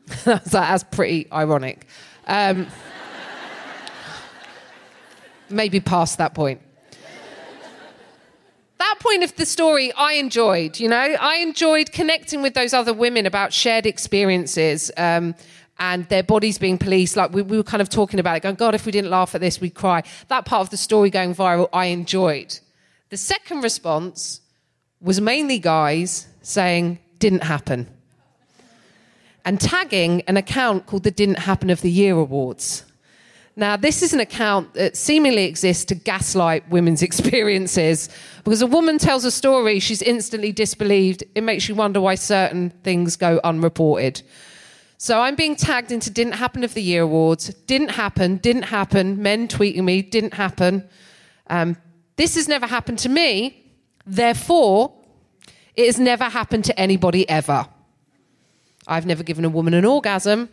I 0.27 0.33
was 0.45 0.53
like, 0.53 0.69
that's 0.69 0.85
pretty 0.85 1.27
ironic. 1.33 1.87
Um, 2.27 2.67
maybe 5.51 5.81
past 5.81 6.19
that 6.19 6.35
point. 6.35 6.61
That 8.79 8.97
point 9.01 9.25
of 9.25 9.35
the 9.35 9.45
story 9.45 9.93
I 9.93 10.13
enjoyed, 10.15 10.79
you 10.79 10.89
know, 10.89 10.97
I 10.97 11.39
enjoyed 11.39 11.91
connecting 11.91 12.43
with 12.43 12.55
those 12.55 12.73
other 12.73 12.95
women 12.95 13.27
about 13.27 13.53
shared 13.53 13.87
experiences 13.87 14.93
um, 14.97 15.35
and 15.81 16.09
their 16.09 16.23
bodies 16.23 16.59
being 16.59 16.79
policed. 16.79 17.17
Like 17.17 17.33
we, 17.33 17.43
we 17.43 17.57
were 17.57 17.65
kind 17.65 17.83
of 17.83 17.89
talking 17.89 18.21
about 18.21 18.37
it, 18.37 18.45
going, 18.45 18.55
God, 18.55 18.77
if 18.77 18.87
we 18.87 18.93
didn't 18.93 19.11
laugh 19.11 19.35
at 19.35 19.41
this, 19.41 19.61
we'd 19.61 19.75
cry. 19.75 20.05
That 20.29 20.45
part 20.45 20.63
of 20.63 20.71
the 20.71 20.77
story 20.77 21.11
going 21.11 21.35
viral, 21.35 21.69
I 21.73 21.87
enjoyed. 21.87 22.57
The 23.11 23.17
second 23.17 23.63
response 23.63 24.43
was 25.01 25.21
mainly 25.21 25.59
guys 25.59 26.29
saying, 26.43 27.01
didn't 27.19 27.43
happen. 27.43 27.89
And 29.45 29.61
tagging 29.61 30.23
an 30.23 30.37
account 30.37 30.87
called 30.87 31.03
the 31.03 31.11
Didn't 31.11 31.41
Happen 31.41 31.71
of 31.71 31.81
the 31.81 31.91
Year 31.91 32.17
Awards. 32.17 32.85
Now, 33.59 33.77
this 33.77 34.05
is 34.05 34.13
an 34.13 34.21
account 34.21 34.75
that 34.75 34.97
seemingly 34.97 35.47
exists 35.47 35.85
to 35.87 35.97
gaslight 35.97 36.71
women's 36.71 37.03
experiences 37.09 38.09
because 38.45 38.63
a 38.63 38.69
woman 38.69 38.99
tells 38.99 39.25
a 39.25 39.33
story, 39.33 39.81
she's 39.81 40.01
instantly 40.01 40.53
disbelieved. 40.53 41.25
It 41.35 41.41
makes 41.41 41.69
you 41.69 41.75
wonder 41.75 42.01
why 42.01 42.15
certain 42.15 42.71
things 42.85 43.17
go 43.17 43.41
unreported. 43.43 44.23
So 44.97 45.21
I'm 45.21 45.35
being 45.35 45.57
tagged 45.57 45.91
into 45.91 46.09
Didn't 46.09 46.35
Happen 46.35 46.63
of 46.63 46.75
the 46.75 46.83
Year 46.83 47.03
awards. 47.03 47.53
Didn't 47.67 47.91
happen, 47.91 48.37
didn't 48.37 48.63
happen. 48.63 49.21
Men 49.21 49.49
tweeting 49.49 49.83
me, 49.83 50.03
didn't 50.03 50.35
happen. 50.35 50.89
Um, 51.49 51.77
this 52.15 52.37
has 52.37 52.47
never 52.47 52.67
happened 52.69 53.01
to 53.01 53.09
me. 53.09 53.73
Therefore, 54.07 54.93
it 55.75 55.87
has 55.87 55.99
never 55.99 56.25
happened 56.25 56.65
to 56.67 56.79
anybody 56.79 57.29
ever. 57.29 57.67
I've 58.87 59.05
never 59.05 59.25
given 59.25 59.45
a 59.45 59.49
woman 59.49 59.75
an 59.75 59.85
orgasm. 59.85 60.49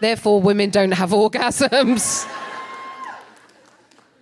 Therefore, 0.00 0.40
women 0.40 0.70
don't 0.70 0.92
have 0.92 1.10
orgasms. 1.10 2.26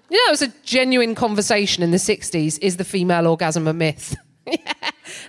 You 0.09 0.19
know, 0.19 0.29
it 0.29 0.31
was 0.31 0.43
a 0.43 0.53
genuine 0.63 1.17
conversation 1.17 1.83
in 1.83 1.91
the 1.91 1.97
60s 1.97 2.61
is 2.63 2.77
the 2.77 2.85
female 2.85 3.27
orgasm 3.27 3.67
a 3.67 3.73
myth? 3.73 4.15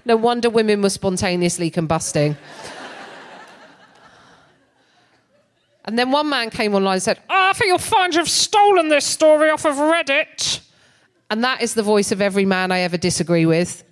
no 0.05 0.15
wonder 0.15 0.51
women 0.51 0.83
were 0.83 0.89
spontaneously 0.89 1.71
combusting. 1.71 2.35
and 5.85 5.97
then 5.97 6.11
one 6.11 6.29
man 6.29 6.51
came 6.51 6.75
online 6.75 6.93
and 6.93 7.03
said, 7.03 7.19
oh, 7.27 7.49
I 7.49 7.53
think 7.53 7.69
you'll 7.69 7.79
find 7.79 8.13
you've 8.13 8.29
stolen 8.29 8.89
this 8.89 9.05
story 9.05 9.49
off 9.49 9.65
of 9.65 9.77
Reddit. 9.77 10.59
And 11.31 11.43
that 11.43 11.61
is 11.61 11.73
the 11.73 11.83
voice 11.83 12.11
of 12.11 12.21
every 12.21 12.45
man 12.45 12.71
I 12.71 12.81
ever 12.81 12.97
disagree 12.97 13.47
with. 13.47 13.83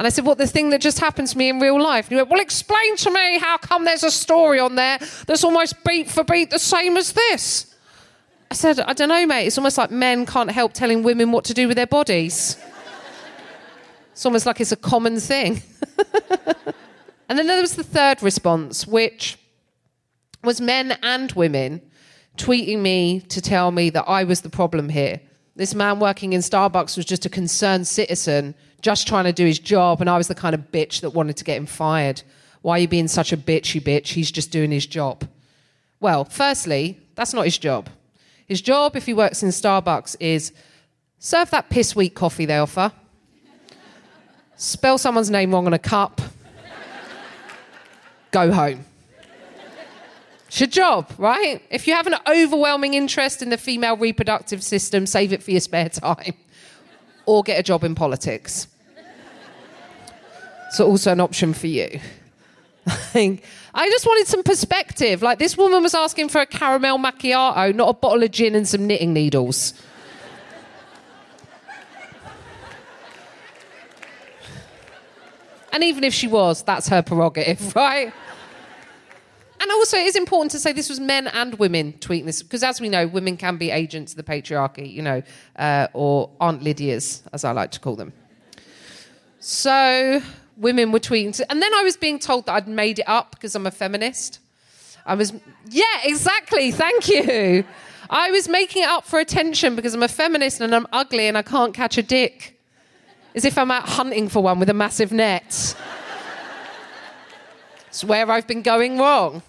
And 0.00 0.06
I 0.06 0.08
said, 0.08 0.24
What, 0.24 0.38
the 0.38 0.46
thing 0.46 0.70
that 0.70 0.80
just 0.80 0.98
happened 0.98 1.28
to 1.28 1.36
me 1.36 1.50
in 1.50 1.60
real 1.60 1.78
life? 1.78 2.06
And 2.06 2.12
he 2.12 2.16
went, 2.16 2.30
Well, 2.30 2.40
explain 2.40 2.96
to 2.96 3.10
me 3.10 3.38
how 3.38 3.58
come 3.58 3.84
there's 3.84 4.02
a 4.02 4.10
story 4.10 4.58
on 4.58 4.74
there 4.74 4.98
that's 5.26 5.44
almost 5.44 5.84
beat 5.84 6.10
for 6.10 6.24
beat 6.24 6.48
the 6.48 6.58
same 6.58 6.96
as 6.96 7.12
this? 7.12 7.74
I 8.50 8.54
said, 8.54 8.80
I 8.80 8.94
don't 8.94 9.10
know, 9.10 9.26
mate. 9.26 9.46
It's 9.46 9.58
almost 9.58 9.76
like 9.76 9.90
men 9.90 10.24
can't 10.24 10.50
help 10.50 10.72
telling 10.72 11.02
women 11.02 11.32
what 11.32 11.44
to 11.44 11.52
do 11.52 11.68
with 11.68 11.76
their 11.76 11.86
bodies. 11.86 12.56
It's 14.12 14.24
almost 14.24 14.46
like 14.46 14.58
it's 14.62 14.72
a 14.72 14.76
common 14.76 15.20
thing. 15.20 15.62
and 17.28 17.38
then 17.38 17.46
there 17.46 17.60
was 17.60 17.76
the 17.76 17.84
third 17.84 18.22
response, 18.22 18.86
which 18.86 19.38
was 20.42 20.62
men 20.62 20.98
and 21.02 21.30
women 21.32 21.82
tweeting 22.38 22.78
me 22.78 23.20
to 23.20 23.42
tell 23.42 23.70
me 23.70 23.90
that 23.90 24.08
I 24.08 24.24
was 24.24 24.40
the 24.40 24.48
problem 24.48 24.88
here. 24.88 25.20
This 25.56 25.74
man 25.74 26.00
working 26.00 26.32
in 26.32 26.40
Starbucks 26.40 26.96
was 26.96 27.04
just 27.04 27.26
a 27.26 27.28
concerned 27.28 27.86
citizen 27.86 28.54
just 28.82 29.06
trying 29.06 29.24
to 29.24 29.32
do 29.32 29.44
his 29.44 29.58
job, 29.58 30.00
and 30.00 30.08
I 30.08 30.16
was 30.16 30.28
the 30.28 30.34
kind 30.34 30.54
of 30.54 30.72
bitch 30.72 31.00
that 31.00 31.10
wanted 31.10 31.36
to 31.36 31.44
get 31.44 31.56
him 31.56 31.66
fired. 31.66 32.22
Why 32.62 32.76
are 32.76 32.78
you 32.80 32.88
being 32.88 33.08
such 33.08 33.32
a 33.32 33.36
bitch, 33.36 33.74
you 33.74 33.80
bitch? 33.80 34.08
He's 34.08 34.30
just 34.30 34.50
doing 34.50 34.70
his 34.70 34.86
job. 34.86 35.28
Well, 35.98 36.24
firstly, 36.24 36.98
that's 37.14 37.34
not 37.34 37.44
his 37.44 37.58
job. 37.58 37.88
His 38.46 38.60
job, 38.60 38.96
if 38.96 39.06
he 39.06 39.14
works 39.14 39.42
in 39.42 39.50
Starbucks, 39.50 40.16
is 40.18 40.52
serve 41.18 41.50
that 41.50 41.70
piss 41.70 41.94
weak 41.94 42.14
coffee 42.14 42.46
they 42.46 42.58
offer, 42.58 42.92
spell 44.56 44.98
someone's 44.98 45.30
name 45.30 45.52
wrong 45.52 45.66
on 45.66 45.74
a 45.74 45.78
cup, 45.78 46.20
go 48.30 48.52
home. 48.52 48.84
It's 50.48 50.58
your 50.58 50.68
job, 50.68 51.12
right? 51.16 51.62
If 51.70 51.86
you 51.86 51.94
have 51.94 52.08
an 52.08 52.16
overwhelming 52.26 52.94
interest 52.94 53.40
in 53.40 53.50
the 53.50 53.56
female 53.56 53.96
reproductive 53.96 54.64
system, 54.64 55.06
save 55.06 55.32
it 55.32 55.44
for 55.44 55.52
your 55.52 55.60
spare 55.60 55.88
time 55.90 56.34
or 57.30 57.42
get 57.42 57.60
a 57.60 57.62
job 57.62 57.84
in 57.84 57.94
politics. 57.94 58.66
so, 60.72 60.86
also 60.86 61.12
an 61.12 61.20
option 61.20 61.54
for 61.54 61.68
you. 61.68 62.00
I 62.86 63.88
just 63.88 64.04
wanted 64.04 64.26
some 64.26 64.42
perspective. 64.42 65.22
Like, 65.22 65.38
this 65.38 65.56
woman 65.56 65.82
was 65.82 65.94
asking 65.94 66.28
for 66.30 66.40
a 66.40 66.46
caramel 66.46 66.98
macchiato, 66.98 67.74
not 67.74 67.88
a 67.88 67.92
bottle 67.92 68.22
of 68.22 68.30
gin 68.32 68.54
and 68.54 68.66
some 68.66 68.86
knitting 68.86 69.12
needles. 69.12 69.74
and 75.72 75.84
even 75.84 76.02
if 76.02 76.12
she 76.12 76.26
was, 76.26 76.62
that's 76.64 76.88
her 76.88 77.02
prerogative, 77.02 77.74
right? 77.76 78.12
And 79.60 79.70
also, 79.72 79.98
it 79.98 80.06
is 80.06 80.16
important 80.16 80.52
to 80.52 80.58
say 80.58 80.72
this 80.72 80.88
was 80.88 80.98
men 80.98 81.26
and 81.28 81.54
women 81.58 81.92
tweeting 82.00 82.24
this, 82.24 82.42
because 82.42 82.62
as 82.62 82.80
we 82.80 82.88
know, 82.88 83.06
women 83.06 83.36
can 83.36 83.58
be 83.58 83.70
agents 83.70 84.12
of 84.12 84.16
the 84.16 84.22
patriarchy, 84.22 84.90
you 84.90 85.02
know, 85.02 85.22
uh, 85.56 85.86
or 85.92 86.30
Aunt 86.40 86.62
Lydia's, 86.62 87.22
as 87.34 87.44
I 87.44 87.52
like 87.52 87.70
to 87.72 87.80
call 87.80 87.94
them. 87.94 88.14
So, 89.38 90.22
women 90.56 90.92
were 90.92 90.98
tweeting. 90.98 91.36
To, 91.36 91.50
and 91.50 91.60
then 91.60 91.74
I 91.74 91.82
was 91.82 91.98
being 91.98 92.18
told 92.18 92.46
that 92.46 92.54
I'd 92.54 92.68
made 92.68 93.00
it 93.00 93.08
up 93.08 93.32
because 93.32 93.54
I'm 93.54 93.66
a 93.66 93.70
feminist. 93.70 94.38
I 95.04 95.14
was, 95.14 95.34
yeah, 95.68 95.84
exactly, 96.04 96.70
thank 96.70 97.08
you. 97.08 97.64
I 98.08 98.30
was 98.30 98.48
making 98.48 98.82
it 98.82 98.88
up 98.88 99.04
for 99.04 99.18
attention 99.18 99.76
because 99.76 99.94
I'm 99.94 100.02
a 100.02 100.08
feminist 100.08 100.60
and 100.62 100.74
I'm 100.74 100.86
ugly 100.90 101.26
and 101.26 101.36
I 101.36 101.42
can't 101.42 101.74
catch 101.74 101.98
a 101.98 102.02
dick. 102.02 102.58
As 103.34 103.44
if 103.44 103.58
I'm 103.58 103.70
out 103.70 103.88
hunting 103.88 104.28
for 104.28 104.42
one 104.42 104.58
with 104.58 104.70
a 104.70 104.74
massive 104.74 105.12
net. 105.12 105.76
it's 107.88 108.02
where 108.02 108.30
I've 108.30 108.46
been 108.46 108.62
going 108.62 108.98
wrong. 108.98 109.42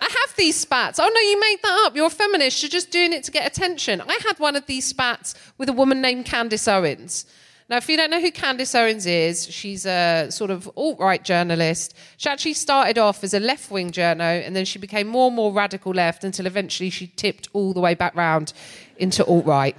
I 0.00 0.04
have 0.04 0.36
these 0.36 0.56
spats. 0.56 0.98
Oh 0.98 1.10
no, 1.12 1.20
you 1.20 1.40
made 1.40 1.58
that 1.62 1.84
up. 1.86 1.96
You're 1.96 2.06
a 2.06 2.10
feminist. 2.10 2.62
You're 2.62 2.70
just 2.70 2.90
doing 2.90 3.12
it 3.12 3.24
to 3.24 3.30
get 3.30 3.46
attention. 3.46 4.00
I 4.00 4.18
had 4.26 4.38
one 4.38 4.56
of 4.56 4.66
these 4.66 4.84
spats 4.84 5.34
with 5.58 5.68
a 5.68 5.72
woman 5.72 6.00
named 6.00 6.26
Candace 6.26 6.68
Owens. 6.68 7.26
Now, 7.68 7.78
if 7.78 7.88
you 7.88 7.96
don't 7.96 8.10
know 8.10 8.20
who 8.20 8.30
Candace 8.30 8.76
Owens 8.76 9.06
is, 9.06 9.48
she's 9.50 9.86
a 9.86 10.28
sort 10.30 10.52
of 10.52 10.70
alt 10.76 11.00
right 11.00 11.22
journalist. 11.24 11.96
She 12.16 12.28
actually 12.28 12.52
started 12.54 12.96
off 12.96 13.24
as 13.24 13.34
a 13.34 13.40
left 13.40 13.72
wing 13.72 13.90
journo 13.90 14.46
and 14.46 14.54
then 14.54 14.64
she 14.64 14.78
became 14.78 15.08
more 15.08 15.26
and 15.26 15.36
more 15.36 15.52
radical 15.52 15.92
left 15.92 16.22
until 16.22 16.46
eventually 16.46 16.90
she 16.90 17.08
tipped 17.08 17.48
all 17.52 17.72
the 17.72 17.80
way 17.80 17.94
back 17.94 18.14
round 18.14 18.52
into 18.98 19.24
alt 19.24 19.46
right, 19.46 19.76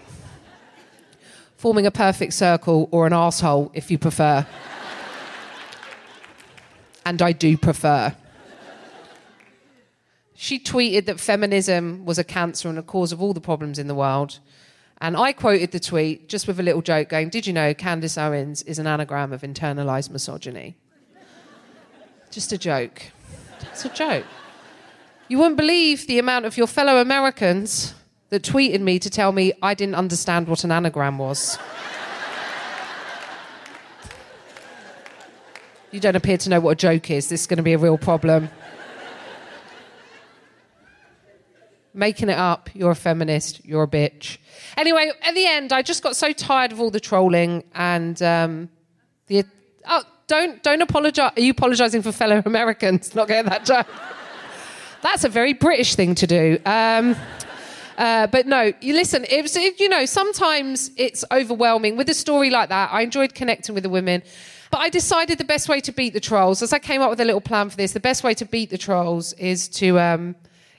forming 1.56 1.86
a 1.86 1.92
perfect 1.92 2.34
circle 2.34 2.90
or 2.92 3.08
an 3.08 3.14
asshole 3.14 3.72
if 3.74 3.90
you 3.90 3.98
prefer. 3.98 4.46
and 7.06 7.22
I 7.22 7.32
do 7.32 7.58
prefer 7.58 8.14
she 10.40 10.60
tweeted 10.60 11.06
that 11.06 11.20
feminism 11.20 12.06
was 12.06 12.20
a 12.20 12.24
cancer 12.24 12.70
and 12.70 12.78
a 12.78 12.84
cause 12.84 13.12
of 13.12 13.20
all 13.20 13.34
the 13.34 13.42
problems 13.42 13.80
in 13.80 13.88
the 13.88 13.96
world. 13.96 14.38
And 15.02 15.18
I 15.18 15.34
quoted 15.34 15.72
the 15.72 15.80
tweet 15.80 16.30
just 16.30 16.46
with 16.48 16.60
a 16.60 16.64
little 16.64 16.84
joke 16.84 17.10
going, 17.10 17.30
Did 17.30 17.48
you 17.48 17.54
know 17.54 17.74
Candace 17.74 18.20
Owens 18.20 18.62
is 18.62 18.78
an 18.78 18.86
anagram 18.86 19.34
of 19.34 19.42
internalized 19.42 20.12
misogyny? 20.12 20.78
just 22.30 22.52
a 22.52 22.58
joke. 22.58 23.02
It's 23.62 23.84
a 23.86 23.90
joke. 23.90 24.26
You 25.28 25.40
wouldn't 25.40 25.58
believe 25.58 26.06
the 26.06 26.20
amount 26.20 26.46
of 26.46 26.56
your 26.56 26.68
fellow 26.68 26.98
Americans 27.02 27.96
that 28.30 28.44
tweeted 28.44 28.82
me 28.82 29.00
to 29.00 29.10
tell 29.10 29.32
me 29.32 29.54
I 29.64 29.74
didn't 29.74 29.96
understand 29.96 30.48
what 30.48 30.64
an 30.64 30.72
anagram 30.72 31.18
was. 31.18 31.58
you 35.90 36.00
don't 36.00 36.16
appear 36.16 36.38
to 36.38 36.50
know 36.52 36.60
what 36.60 36.72
a 36.72 36.76
joke 36.76 37.10
is. 37.10 37.28
This 37.28 37.42
is 37.42 37.48
going 37.48 37.58
to 37.58 37.64
be 37.64 37.74
a 37.74 37.80
real 37.80 37.98
problem. 37.98 38.50
Making 41.98 42.30
it 42.30 42.38
up. 42.38 42.70
You're 42.74 42.92
a 42.92 42.96
feminist. 42.96 43.66
You're 43.66 43.84
a 43.84 43.88
bitch. 43.88 44.38
Anyway, 44.78 45.12
at 45.24 45.34
the 45.34 45.46
end, 45.46 45.74
I 45.74 45.82
just 45.82 46.04
got 46.04 46.16
so 46.16 46.32
tired 46.32 46.72
of 46.72 46.80
all 46.80 46.92
the 46.92 47.00
trolling 47.00 47.64
and 47.74 48.22
um, 48.22 48.70
the. 49.28 49.44
Oh, 49.90 50.04
don't 50.28 50.62
don't 50.64 50.82
apologize. 50.82 51.32
Are 51.36 51.42
you 51.42 51.52
apologizing 51.52 52.02
for 52.02 52.12
fellow 52.12 52.42
Americans 52.46 53.16
not 53.16 53.28
getting 53.28 53.50
that 53.50 53.66
joke? 53.66 53.88
That's 55.02 55.24
a 55.24 55.30
very 55.30 55.54
British 55.54 55.96
thing 55.96 56.16
to 56.16 56.28
do. 56.28 56.60
Um, 56.66 57.16
uh, 57.98 58.28
but 58.28 58.46
no, 58.46 58.74
you 58.82 58.94
listen. 58.94 59.26
It 59.30 59.42
was, 59.42 59.56
it, 59.56 59.80
you 59.80 59.90
know, 59.90 60.06
sometimes 60.06 60.92
it's 60.98 61.26
overwhelming 61.32 61.98
with 61.98 62.10
a 62.10 62.14
story 62.14 62.50
like 62.50 62.70
that. 62.70 62.92
I 62.92 63.02
enjoyed 63.02 63.34
connecting 63.34 63.74
with 63.74 63.84
the 63.84 63.90
women, 63.90 64.22
but 64.70 64.80
I 64.80 64.90
decided 64.90 65.40
the 65.40 65.46
best 65.46 65.68
way 65.68 65.80
to 65.82 65.92
beat 65.92 66.14
the 66.14 66.20
trolls, 66.20 66.62
as 66.62 66.74
I 66.74 66.80
came 66.80 67.02
up 67.02 67.10
with 67.10 67.20
a 67.22 67.26
little 67.26 67.42
plan 67.42 67.70
for 67.70 67.78
this, 67.78 67.94
the 67.94 68.00
best 68.00 68.24
way 68.24 68.34
to 68.36 68.46
beat 68.46 68.70
the 68.70 68.78
trolls 68.78 69.34
is 69.34 69.68
to 69.70 70.00
um, 70.00 70.36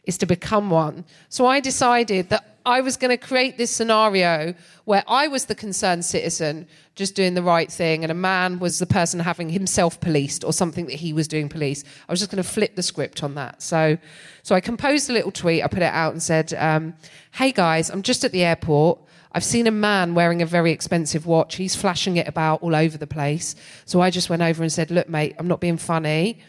is 0.09 0.17
to 0.19 0.27
become 0.27 0.71
one. 0.71 1.05
So 1.29 1.47
I 1.47 1.61
decided 1.61 2.31
that 2.31 2.59
I 2.65 2.81
was 2.81 2.97
going 2.97 3.11
to 3.11 3.27
create 3.27 3.59
this 3.59 3.71
scenario 3.71 4.55
where 4.87 5.05
I 5.07 5.29
was 5.29 5.45
the 5.45 5.55
concerned 5.55 6.05
citizen 6.07 6.67
just 6.95 7.15
doing 7.15 7.35
the 7.35 7.43
right 7.43 7.71
thing, 7.71 8.05
and 8.05 8.11
a 8.11 8.15
man 8.15 8.59
was 8.59 8.79
the 8.79 8.87
person 8.87 9.21
having 9.21 9.51
himself 9.51 10.01
policed 10.01 10.45
or 10.45 10.53
something 10.53 10.87
that 10.87 10.95
he 10.95 11.13
was 11.13 11.29
doing 11.29 11.51
police. 11.51 11.85
I 12.09 12.13
was 12.13 12.21
just 12.21 12.31
going 12.31 12.43
to 12.43 12.49
flip 12.49 12.75
the 12.75 12.83
script 12.83 13.23
on 13.23 13.35
that. 13.35 13.63
So, 13.63 13.99
so 14.43 14.55
I 14.55 14.61
composed 14.61 15.11
a 15.11 15.13
little 15.13 15.31
tweet, 15.31 15.63
I 15.63 15.67
put 15.67 15.83
it 15.83 15.93
out 15.93 16.13
and 16.13 16.23
said, 16.23 16.55
um, 16.55 16.95
Hey 17.33 17.53
guys, 17.53 17.91
I'm 17.91 18.03
just 18.03 18.25
at 18.25 18.33
the 18.33 18.45
airport. 18.45 18.99
I've 19.33 19.45
seen 19.45 19.67
a 19.67 19.71
man 19.71 20.15
wearing 20.15 20.41
a 20.41 20.47
very 20.47 20.73
expensive 20.73 21.27
watch. 21.27 21.57
He's 21.57 21.77
flashing 21.77 22.17
it 22.17 22.27
about 22.27 22.63
all 22.63 22.75
over 22.75 22.97
the 22.97 23.07
place. 23.07 23.55
So 23.85 24.01
I 24.01 24.09
just 24.09 24.31
went 24.31 24.41
over 24.41 24.63
and 24.63 24.73
said, 24.73 24.91
Look, 24.91 25.09
mate, 25.09 25.37
I'm 25.39 25.49
not 25.49 25.61
being 25.61 25.77
funny. 25.77 26.41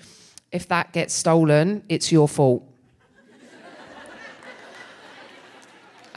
If 0.50 0.70
that 0.70 0.94
gets 0.94 1.14
stolen, 1.14 1.84
it's 1.90 2.10
your 2.10 2.30
fault. 2.30 2.69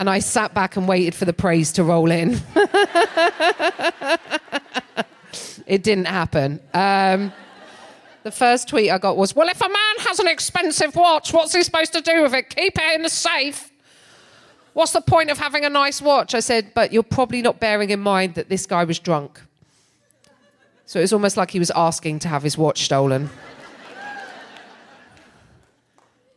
And 0.02 0.10
I 0.10 0.18
sat 0.18 0.52
back 0.52 0.76
and 0.76 0.88
waited 0.88 1.14
for 1.14 1.26
the 1.26 1.32
praise 1.32 1.70
to 1.74 1.84
roll 1.84 2.10
in. 2.10 2.30
it 5.64 5.84
didn't 5.84 6.06
happen. 6.06 6.58
Um, 6.74 7.32
The 8.24 8.32
first 8.32 8.66
tweet 8.66 8.90
I 8.90 8.98
got 8.98 9.16
was, 9.16 9.36
Well, 9.36 9.48
if 9.48 9.60
a 9.60 9.68
man 9.68 9.94
has 9.98 10.18
an 10.18 10.26
expensive 10.26 10.96
watch, 10.96 11.32
what's 11.32 11.54
he 11.54 11.62
supposed 11.62 11.92
to 11.92 12.00
do 12.00 12.20
with 12.22 12.34
it? 12.34 12.50
Keep 12.50 12.80
it 12.80 12.94
in 12.96 13.02
the 13.02 13.08
safe. 13.08 13.70
What's 14.72 14.90
the 14.90 15.02
point 15.02 15.30
of 15.30 15.38
having 15.38 15.64
a 15.64 15.70
nice 15.70 16.02
watch? 16.02 16.34
I 16.34 16.40
said, 16.40 16.74
But 16.74 16.92
you're 16.92 17.04
probably 17.04 17.40
not 17.40 17.60
bearing 17.60 17.90
in 17.90 18.00
mind 18.00 18.34
that 18.34 18.48
this 18.48 18.66
guy 18.66 18.82
was 18.82 18.98
drunk. 18.98 19.40
So 20.84 20.98
it 20.98 21.02
was 21.02 21.12
almost 21.12 21.36
like 21.36 21.52
he 21.52 21.60
was 21.60 21.70
asking 21.76 22.18
to 22.18 22.28
have 22.28 22.42
his 22.42 22.58
watch 22.58 22.82
stolen. 22.82 23.30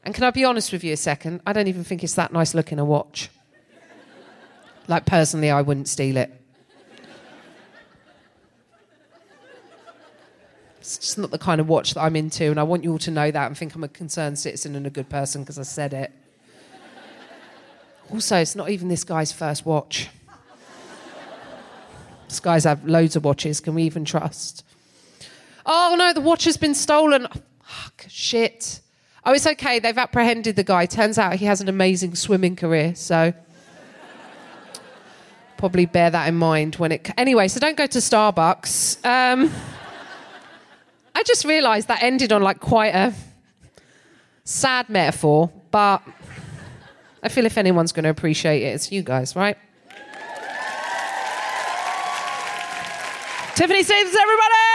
and 0.03 0.13
can 0.13 0.23
I 0.23 0.29
be 0.29 0.45
honest 0.45 0.71
with 0.71 0.83
you 0.83 0.93
a 0.93 0.97
second? 0.97 1.41
I 1.47 1.53
don't 1.53 1.67
even 1.67 1.83
think 1.83 2.03
it's 2.03 2.13
that 2.13 2.31
nice 2.31 2.53
looking 2.53 2.77
a 2.77 2.85
watch. 2.85 3.31
Like, 4.87 5.05
personally, 5.05 5.49
I 5.49 5.61
wouldn't 5.61 5.87
steal 5.87 6.17
it. 6.17 6.31
It's 10.79 10.99
just 10.99 11.17
not 11.17 11.31
the 11.31 11.39
kind 11.39 11.59
of 11.59 11.67
watch 11.67 11.95
that 11.95 12.01
I'm 12.01 12.15
into, 12.15 12.45
and 12.45 12.59
I 12.59 12.63
want 12.63 12.83
you 12.83 12.91
all 12.91 12.99
to 12.99 13.09
know 13.09 13.31
that 13.31 13.47
and 13.47 13.57
think 13.57 13.73
I'm 13.73 13.83
a 13.83 13.87
concerned 13.87 14.37
citizen 14.37 14.75
and 14.75 14.85
a 14.85 14.91
good 14.91 15.09
person 15.09 15.41
because 15.41 15.57
I 15.57 15.63
said 15.63 15.93
it. 15.93 16.11
Also, 18.11 18.37
it's 18.37 18.55
not 18.55 18.69
even 18.69 18.87
this 18.87 19.03
guy's 19.03 19.31
first 19.31 19.65
watch. 19.65 20.09
This 22.29 22.39
guy's 22.39 22.65
have 22.65 22.85
loads 22.85 23.15
of 23.15 23.23
watches. 23.23 23.59
Can 23.59 23.73
we 23.73 23.83
even 23.83 24.05
trust? 24.05 24.63
Oh 25.65 25.95
no, 25.97 26.13
the 26.13 26.21
watch 26.21 26.43
has 26.43 26.57
been 26.57 26.75
stolen. 26.75 27.25
Oh, 27.25 27.41
fuck, 27.63 28.05
shit. 28.07 28.81
Oh, 29.23 29.33
it's 29.33 29.47
okay. 29.47 29.79
They've 29.79 29.97
apprehended 29.97 30.55
the 30.55 30.63
guy. 30.63 30.85
Turns 30.85 31.17
out 31.17 31.33
he 31.35 31.45
has 31.45 31.61
an 31.61 31.69
amazing 31.69 32.13
swimming 32.13 32.55
career, 32.55 32.93
so 32.93 33.33
probably 35.57 35.85
bear 35.85 36.09
that 36.09 36.27
in 36.27 36.35
mind 36.35 36.75
when 36.75 36.91
it. 36.91 37.09
Anyway, 37.17 37.47
so 37.47 37.59
don't 37.59 37.77
go 37.77 37.85
to 37.85 37.99
Starbucks. 37.99 39.05
Um, 39.05 39.51
I 41.13 41.23
just 41.23 41.45
realised 41.45 41.87
that 41.87 42.03
ended 42.03 42.31
on 42.31 42.41
like 42.41 42.59
quite 42.59 42.93
a 42.93 43.13
sad 44.43 44.89
metaphor, 44.89 45.51
but 45.71 46.03
I 47.23 47.29
feel 47.29 47.45
if 47.45 47.57
anyone's 47.57 47.91
going 47.91 48.03
to 48.03 48.09
appreciate 48.09 48.61
it, 48.61 48.75
it's 48.75 48.91
you 48.91 49.01
guys, 49.01 49.35
right? 49.35 49.57
Tiffany 53.55 53.83
Stevenson, 53.83 54.19
everybody! 54.21 54.74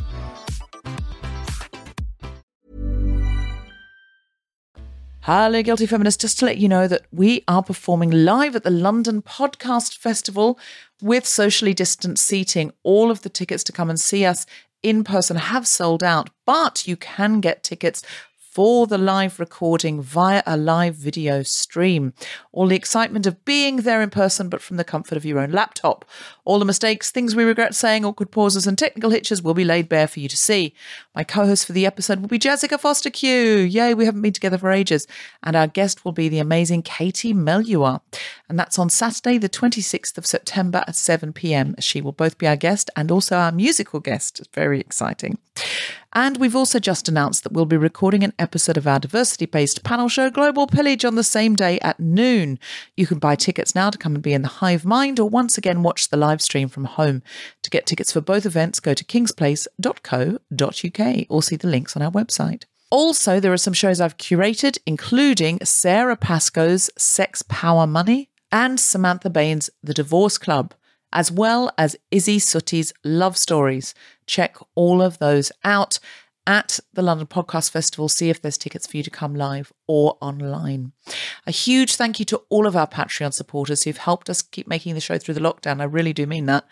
Hello, 5.25 5.61
Guilty 5.61 5.85
Feminists. 5.85 6.19
Just 6.19 6.39
to 6.39 6.45
let 6.45 6.57
you 6.57 6.67
know 6.67 6.87
that 6.87 7.05
we 7.11 7.43
are 7.47 7.61
performing 7.61 8.09
live 8.09 8.55
at 8.55 8.63
the 8.63 8.71
London 8.71 9.21
Podcast 9.21 9.95
Festival 9.95 10.57
with 10.99 11.27
socially 11.27 11.75
distanced 11.75 12.25
seating. 12.25 12.71
All 12.81 13.11
of 13.11 13.21
the 13.21 13.29
tickets 13.29 13.63
to 13.65 13.71
come 13.71 13.91
and 13.91 13.99
see 13.99 14.25
us 14.25 14.47
in 14.81 15.03
person 15.03 15.37
have 15.37 15.67
sold 15.67 16.01
out, 16.01 16.31
but 16.47 16.87
you 16.87 16.95
can 16.95 17.39
get 17.39 17.63
tickets 17.63 18.01
for 18.51 18.85
the 18.85 18.97
live 18.97 19.39
recording 19.39 20.01
via 20.01 20.43
a 20.45 20.57
live 20.57 20.93
video 20.93 21.41
stream. 21.41 22.13
All 22.51 22.67
the 22.67 22.75
excitement 22.75 23.25
of 23.25 23.45
being 23.45 23.77
there 23.77 24.01
in 24.01 24.09
person, 24.09 24.49
but 24.49 24.61
from 24.61 24.75
the 24.75 24.83
comfort 24.83 25.15
of 25.15 25.23
your 25.23 25.39
own 25.39 25.51
laptop. 25.51 26.03
All 26.43 26.59
the 26.59 26.65
mistakes, 26.65 27.11
things 27.11 27.33
we 27.33 27.45
regret 27.45 27.73
saying, 27.73 28.03
awkward 28.03 28.29
pauses, 28.29 28.67
and 28.67 28.77
technical 28.77 29.09
hitches 29.09 29.41
will 29.41 29.53
be 29.53 29.63
laid 29.63 29.87
bare 29.87 30.07
for 30.07 30.19
you 30.19 30.27
to 30.27 30.35
see. 30.35 30.73
My 31.15 31.23
co 31.23 31.45
host 31.45 31.65
for 31.65 31.71
the 31.71 31.85
episode 31.85 32.19
will 32.19 32.27
be 32.27 32.37
Jessica 32.37 32.77
Fostekew. 32.77 33.71
Yay, 33.71 33.93
we 33.93 34.03
haven't 34.03 34.21
been 34.21 34.33
together 34.33 34.57
for 34.57 34.69
ages. 34.69 35.07
And 35.43 35.55
our 35.55 35.67
guest 35.67 36.03
will 36.03 36.11
be 36.11 36.27
the 36.27 36.39
amazing 36.39 36.81
Katie 36.81 37.33
Melua. 37.33 38.01
And 38.49 38.59
that's 38.59 38.77
on 38.77 38.89
Saturday, 38.89 39.37
the 39.37 39.47
26th 39.47 40.17
of 40.17 40.25
September 40.25 40.83
at 40.87 40.95
7 40.97 41.31
pm. 41.31 41.75
She 41.79 42.01
will 42.01 42.11
both 42.11 42.37
be 42.37 42.47
our 42.47 42.57
guest 42.57 42.89
and 42.97 43.11
also 43.11 43.37
our 43.37 43.53
musical 43.53 44.01
guest. 44.01 44.41
It's 44.41 44.49
very 44.53 44.81
exciting. 44.81 45.37
And 46.13 46.37
we've 46.37 46.55
also 46.55 46.79
just 46.79 47.07
announced 47.07 47.43
that 47.43 47.53
we'll 47.53 47.65
be 47.65 47.77
recording 47.77 48.23
an 48.23 48.33
episode 48.37 48.75
of 48.75 48.85
our 48.85 48.99
diversity 48.99 49.45
based 49.45 49.83
panel 49.83 50.09
show, 50.09 50.29
Global 50.29 50.67
Pillage, 50.67 51.05
on 51.05 51.15
the 51.15 51.23
same 51.23 51.55
day 51.55 51.79
at 51.79 52.01
noon. 52.01 52.59
You 52.97 53.07
can 53.07 53.17
buy 53.17 53.35
tickets 53.35 53.75
now 53.75 53.89
to 53.89 53.97
come 53.97 54.15
and 54.15 54.23
be 54.23 54.33
in 54.33 54.41
the 54.41 54.49
hive 54.49 54.83
mind 54.83 55.19
or 55.19 55.29
once 55.29 55.57
again 55.57 55.83
watch 55.83 56.09
the 56.09 56.17
live 56.17 56.41
stream 56.41 56.67
from 56.67 56.83
home. 56.85 57.21
To 57.63 57.69
get 57.69 57.85
tickets 57.85 58.11
for 58.11 58.19
both 58.19 58.45
events, 58.45 58.81
go 58.81 58.93
to 58.93 59.05
kingsplace.co.uk 59.05 61.25
or 61.29 61.43
see 61.43 61.55
the 61.55 61.67
links 61.67 61.95
on 61.95 62.01
our 62.01 62.11
website. 62.11 62.65
Also, 62.89 63.39
there 63.39 63.53
are 63.53 63.57
some 63.57 63.73
shows 63.73 64.01
I've 64.01 64.17
curated, 64.17 64.77
including 64.85 65.59
Sara 65.63 66.17
Pascoe's 66.17 66.89
Sex 66.97 67.41
Power 67.43 67.87
Money 67.87 68.29
and 68.51 68.81
Samantha 68.81 69.29
Baines' 69.29 69.69
The 69.81 69.93
Divorce 69.93 70.37
Club 70.37 70.73
as 71.13 71.31
well 71.31 71.71
as 71.77 71.95
Izzy 72.11 72.39
Suttie's 72.39 72.93
Love 73.03 73.37
Stories. 73.37 73.93
Check 74.25 74.55
all 74.75 75.01
of 75.01 75.19
those 75.19 75.51
out 75.63 75.99
at 76.47 76.79
the 76.93 77.01
London 77.01 77.27
Podcast 77.27 77.69
Festival. 77.69 78.09
See 78.09 78.29
if 78.29 78.41
there's 78.41 78.57
tickets 78.57 78.87
for 78.87 78.97
you 78.97 79.03
to 79.03 79.09
come 79.09 79.35
live 79.35 79.71
or 79.87 80.17
online. 80.21 80.93
A 81.45 81.51
huge 81.51 81.95
thank 81.95 82.19
you 82.19 82.25
to 82.25 82.41
all 82.49 82.65
of 82.65 82.75
our 82.75 82.87
Patreon 82.87 83.33
supporters 83.33 83.83
who've 83.83 83.97
helped 83.97 84.29
us 84.29 84.41
keep 84.41 84.67
making 84.67 84.95
the 84.95 85.01
show 85.01 85.17
through 85.17 85.33
the 85.33 85.41
lockdown. 85.41 85.81
I 85.81 85.85
really 85.85 86.13
do 86.13 86.25
mean 86.25 86.45
that. 86.45 86.65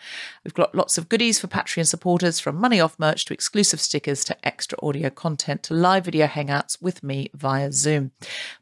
We've 0.44 0.54
got 0.54 0.74
lots 0.74 0.96
of 0.96 1.08
goodies 1.08 1.38
for 1.38 1.46
Patreon 1.46 1.86
supporters 1.86 2.40
from 2.40 2.56
money 2.56 2.80
off 2.80 2.98
merch 2.98 3.24
to 3.26 3.34
exclusive 3.34 3.80
stickers 3.80 4.24
to 4.24 4.46
extra 4.46 4.78
audio 4.82 5.10
content 5.10 5.62
to 5.64 5.74
live 5.74 6.04
video 6.04 6.26
hangouts 6.26 6.80
with 6.80 7.02
me 7.02 7.30
via 7.34 7.72
Zoom. 7.72 8.12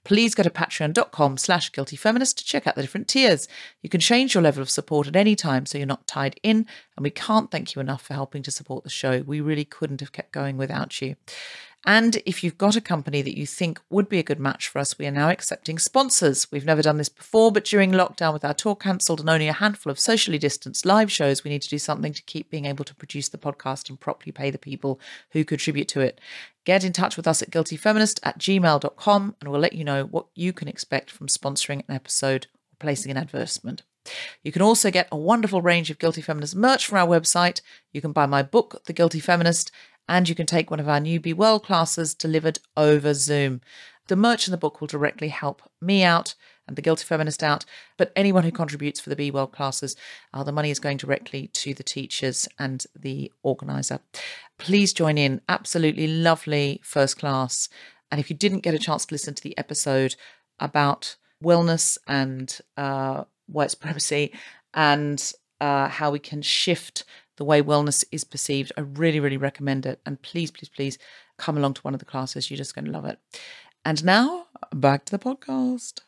Please 0.04 0.34
go 0.34 0.42
to 0.42 0.50
patreon.com 0.50 1.36
slash 1.36 1.70
guiltyfeminist 1.70 2.36
to 2.36 2.44
check 2.44 2.66
out 2.66 2.74
the 2.74 2.82
different 2.82 3.08
tiers. 3.08 3.46
You 3.82 3.88
can 3.88 4.00
change 4.00 4.34
your 4.34 4.42
level 4.42 4.62
of 4.62 4.70
support 4.70 5.06
at 5.06 5.16
any 5.16 5.36
time 5.36 5.66
so 5.66 5.78
you're 5.78 5.86
not 5.86 6.06
tied 6.06 6.40
in, 6.42 6.66
and 6.96 7.04
we 7.04 7.10
can't 7.10 7.50
thank 7.50 7.74
you 7.74 7.80
enough 7.80 8.02
for 8.02 8.14
helping 8.14 8.42
to 8.42 8.50
support 8.50 8.84
the 8.84 8.90
show. 8.90 9.22
We 9.22 9.40
really 9.40 9.64
couldn't 9.64 10.00
have 10.00 10.12
kept 10.12 10.32
going 10.32 10.56
without 10.56 11.00
you. 11.00 11.07
And 11.86 12.16
if 12.26 12.42
you've 12.42 12.58
got 12.58 12.76
a 12.76 12.80
company 12.80 13.22
that 13.22 13.38
you 13.38 13.46
think 13.46 13.80
would 13.88 14.08
be 14.08 14.18
a 14.18 14.24
good 14.24 14.40
match 14.40 14.68
for 14.68 14.80
us, 14.80 14.98
we 14.98 15.06
are 15.06 15.12
now 15.12 15.30
accepting 15.30 15.78
sponsors. 15.78 16.50
We've 16.50 16.64
never 16.64 16.82
done 16.82 16.98
this 16.98 17.08
before, 17.08 17.52
but 17.52 17.64
during 17.64 17.92
lockdown, 17.92 18.32
with 18.32 18.44
our 18.44 18.52
tour 18.52 18.74
cancelled 18.74 19.20
and 19.20 19.30
only 19.30 19.46
a 19.46 19.52
handful 19.52 19.90
of 19.90 19.98
socially 19.98 20.38
distanced 20.38 20.84
live 20.84 21.10
shows, 21.10 21.44
we 21.44 21.50
need 21.50 21.62
to 21.62 21.68
do 21.68 21.78
something 21.78 22.12
to 22.12 22.22
keep 22.22 22.50
being 22.50 22.64
able 22.64 22.84
to 22.84 22.94
produce 22.96 23.28
the 23.28 23.38
podcast 23.38 23.88
and 23.88 24.00
properly 24.00 24.32
pay 24.32 24.50
the 24.50 24.58
people 24.58 25.00
who 25.30 25.44
contribute 25.44 25.88
to 25.88 26.00
it. 26.00 26.20
Get 26.64 26.84
in 26.84 26.92
touch 26.92 27.16
with 27.16 27.28
us 27.28 27.42
at 27.42 27.50
guiltyfeminist 27.50 28.18
at 28.24 28.38
gmail.com 28.38 29.36
and 29.40 29.50
we'll 29.50 29.60
let 29.60 29.72
you 29.72 29.84
know 29.84 30.04
what 30.04 30.26
you 30.34 30.52
can 30.52 30.68
expect 30.68 31.10
from 31.10 31.28
sponsoring 31.28 31.84
an 31.88 31.94
episode 31.94 32.48
or 32.72 32.76
placing 32.80 33.12
an 33.12 33.16
advertisement. 33.16 33.82
You 34.42 34.52
can 34.52 34.62
also 34.62 34.90
get 34.90 35.08
a 35.12 35.16
wonderful 35.16 35.62
range 35.62 35.90
of 35.90 35.98
Guilty 35.98 36.22
Feminist 36.22 36.56
merch 36.56 36.86
from 36.86 36.98
our 36.98 37.06
website. 37.06 37.60
You 37.92 38.00
can 38.00 38.12
buy 38.12 38.26
my 38.26 38.42
book, 38.42 38.82
The 38.86 38.92
Guilty 38.92 39.20
Feminist, 39.20 39.70
and 40.08 40.28
you 40.28 40.34
can 40.34 40.46
take 40.46 40.70
one 40.70 40.80
of 40.80 40.88
our 40.88 41.00
new 41.00 41.20
Be 41.20 41.32
Well 41.32 41.60
classes 41.60 42.14
delivered 42.14 42.58
over 42.76 43.14
Zoom. 43.14 43.60
The 44.08 44.16
merch 44.16 44.48
in 44.48 44.52
the 44.52 44.58
book 44.58 44.80
will 44.80 44.88
directly 44.88 45.28
help 45.28 45.62
me 45.80 46.02
out 46.02 46.34
and 46.66 46.76
the 46.76 46.82
Guilty 46.82 47.04
Feminist 47.04 47.42
out, 47.42 47.64
but 47.96 48.12
anyone 48.14 48.44
who 48.44 48.52
contributes 48.52 49.00
for 49.00 49.10
the 49.10 49.16
Be 49.16 49.30
Well 49.30 49.46
classes, 49.46 49.96
uh, 50.32 50.42
the 50.42 50.52
money 50.52 50.70
is 50.70 50.78
going 50.78 50.98
directly 50.98 51.48
to 51.48 51.74
the 51.74 51.82
teachers 51.82 52.48
and 52.58 52.84
the 52.98 53.32
organizer. 53.42 54.00
Please 54.58 54.92
join 54.92 55.18
in. 55.18 55.40
Absolutely 55.48 56.06
lovely 56.06 56.80
first 56.84 57.18
class. 57.18 57.68
And 58.10 58.20
if 58.20 58.30
you 58.30 58.36
didn't 58.36 58.60
get 58.60 58.74
a 58.74 58.78
chance 58.78 59.06
to 59.06 59.14
listen 59.14 59.34
to 59.34 59.42
the 59.42 59.56
episode 59.58 60.14
about 60.60 61.16
wellness 61.42 61.98
and 62.06 62.58
uh, 62.76 63.24
white 63.46 63.70
supremacy 63.70 64.32
and 64.74 65.32
uh, 65.60 65.88
how 65.88 66.10
we 66.10 66.18
can 66.18 66.42
shift 66.42 67.04
the 67.38 67.44
way 67.44 67.62
wellness 67.62 68.04
is 68.10 68.24
perceived. 68.24 68.72
I 68.76 68.80
really, 68.80 69.20
really 69.20 69.36
recommend 69.36 69.86
it. 69.86 70.00
And 70.04 70.20
please, 70.20 70.50
please, 70.50 70.68
please 70.68 70.98
come 71.38 71.56
along 71.56 71.74
to 71.74 71.82
one 71.82 71.94
of 71.94 72.00
the 72.00 72.04
classes. 72.04 72.50
You're 72.50 72.58
just 72.58 72.74
going 72.74 72.84
to 72.84 72.90
love 72.90 73.04
it. 73.04 73.18
And 73.84 74.04
now 74.04 74.46
back 74.74 75.04
to 75.06 75.16
the 75.16 75.20
podcast. 75.20 76.00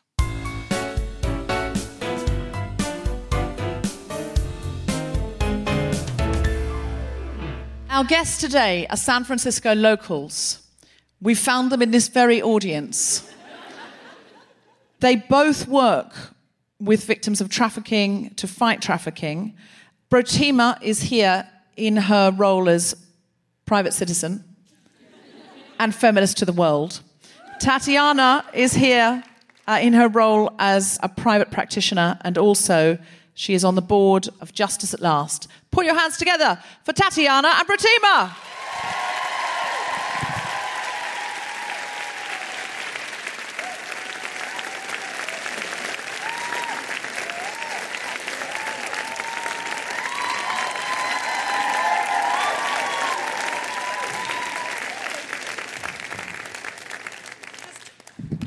Our 7.89 8.03
guests 8.03 8.39
today 8.39 8.87
are 8.89 8.97
San 8.97 9.23
Francisco 9.23 9.73
locals. 9.73 10.67
We 11.21 11.33
found 11.33 11.71
them 11.71 11.81
in 11.81 11.91
this 11.91 12.09
very 12.09 12.41
audience. 12.41 13.27
They 14.99 15.15
both 15.15 15.67
work 15.67 16.13
with 16.79 17.05
victims 17.05 17.39
of 17.39 17.47
trafficking 17.47 18.33
to 18.35 18.47
fight 18.47 18.81
trafficking. 18.81 19.55
Protima 20.11 20.77
is 20.81 21.03
here 21.03 21.47
in 21.77 21.95
her 21.95 22.31
role 22.31 22.67
as 22.67 22.93
private 23.65 23.93
citizen 23.93 24.43
and 25.79 25.95
feminist 25.95 26.35
to 26.39 26.43
the 26.43 26.51
world. 26.51 26.99
Tatiana 27.61 28.43
is 28.53 28.73
here 28.73 29.23
uh, 29.69 29.79
in 29.81 29.93
her 29.93 30.09
role 30.09 30.53
as 30.59 30.99
a 31.01 31.07
private 31.07 31.49
practitioner 31.49 32.19
and 32.25 32.37
also 32.37 32.97
she 33.35 33.53
is 33.53 33.63
on 33.63 33.75
the 33.75 33.81
board 33.81 34.27
of 34.41 34.53
Justice 34.53 34.93
at 34.93 34.99
Last. 34.99 35.47
Put 35.71 35.85
your 35.85 35.97
hands 35.97 36.17
together 36.17 36.61
for 36.83 36.91
Tatiana 36.91 37.53
and 37.57 37.65
Protima. 37.65 38.35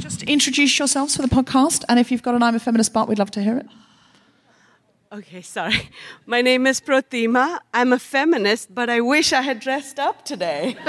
Just 0.05 0.23
introduce 0.55 0.79
yourselves 0.79 1.17
for 1.17 1.23
the 1.23 1.29
podcast, 1.29 1.83
and 1.89 1.99
if 1.99 2.13
you've 2.13 2.23
got 2.23 2.37
an 2.37 2.41
I'm 2.41 2.55
a 2.55 2.61
Feminist 2.61 2.95
part, 2.95 3.09
we'd 3.09 3.19
love 3.19 3.33
to 3.33 3.43
hear 3.43 3.59
it. 3.59 3.67
Okay, 5.11 5.43
sorry. 5.43 5.91
My 6.27 6.43
name 6.43 6.69
is 6.69 6.81
Protima. 6.81 7.59
I'm 7.73 7.93
a 7.93 7.99
feminist, 7.99 8.73
but 8.73 8.89
I 8.89 9.01
wish 9.01 9.33
I 9.33 9.43
had 9.43 9.59
dressed 9.59 9.99
up 9.99 10.25
today. 10.25 10.77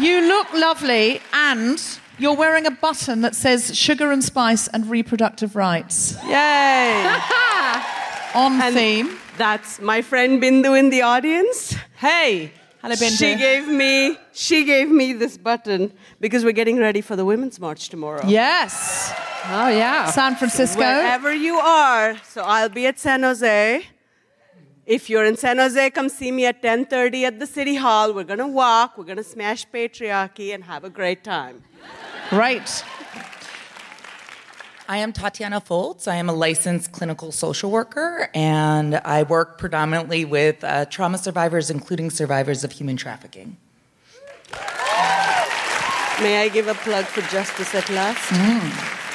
You 0.00 0.20
look 0.20 0.52
lovely, 0.52 1.20
and 1.32 1.82
you're 2.18 2.36
wearing 2.36 2.66
a 2.66 2.70
button 2.70 3.22
that 3.22 3.34
says 3.34 3.76
sugar 3.76 4.12
and 4.12 4.22
spice 4.22 4.68
and 4.68 4.88
reproductive 4.88 5.56
rights. 5.56 6.14
Yay! 6.24 6.32
On 8.34 8.60
And 8.60 8.74
theme. 8.74 9.18
That's 9.38 9.80
my 9.80 10.02
friend 10.02 10.42
Bindu 10.42 10.78
in 10.78 10.90
the 10.90 11.02
audience. 11.02 11.74
Hey. 11.96 12.52
She 12.90 13.36
gave 13.36 13.68
me 13.68 14.18
she 14.32 14.64
gave 14.64 14.90
me 14.90 15.12
this 15.12 15.38
button 15.38 15.92
because 16.20 16.44
we're 16.44 16.52
getting 16.52 16.78
ready 16.78 17.00
for 17.00 17.14
the 17.16 17.24
Women's 17.24 17.60
March 17.60 17.88
tomorrow. 17.88 18.26
Yes. 18.26 19.12
Oh, 19.46 19.68
yeah. 19.68 20.06
San 20.06 20.36
Francisco. 20.36 20.80
Wherever 20.80 21.32
you 21.32 21.56
are. 21.56 22.16
So 22.24 22.42
I'll 22.42 22.68
be 22.68 22.86
at 22.86 22.98
San 22.98 23.22
Jose. 23.22 23.86
If 24.84 25.08
you're 25.08 25.24
in 25.24 25.36
San 25.36 25.58
Jose, 25.58 25.90
come 25.90 26.08
see 26.08 26.32
me 26.32 26.44
at 26.46 26.60
10:30 26.60 27.24
at 27.24 27.38
the 27.38 27.46
City 27.46 27.76
Hall. 27.76 28.12
We're 28.12 28.24
gonna 28.24 28.48
walk, 28.48 28.98
we're 28.98 29.04
gonna 29.04 29.22
smash 29.22 29.64
patriarchy 29.68 30.52
and 30.52 30.64
have 30.64 30.82
a 30.82 30.90
great 30.90 31.22
time. 31.22 31.62
Great. 32.30 32.84
I 34.88 34.98
am 34.98 35.12
Tatiana 35.12 35.60
Foltz. 35.60 36.08
I 36.08 36.16
am 36.16 36.28
a 36.28 36.32
licensed 36.32 36.90
clinical 36.90 37.30
social 37.30 37.70
worker, 37.70 38.28
and 38.34 38.96
I 38.96 39.22
work 39.22 39.56
predominantly 39.56 40.24
with 40.24 40.64
uh, 40.64 40.86
trauma 40.86 41.18
survivors, 41.18 41.70
including 41.70 42.10
survivors 42.10 42.64
of 42.64 42.72
human 42.72 42.96
trafficking. 42.96 43.56
May 46.20 46.42
I 46.42 46.50
give 46.52 46.66
a 46.66 46.74
plug 46.74 47.04
for 47.04 47.22
Justice 47.22 47.74
at 47.74 47.88
Last? 47.90 48.32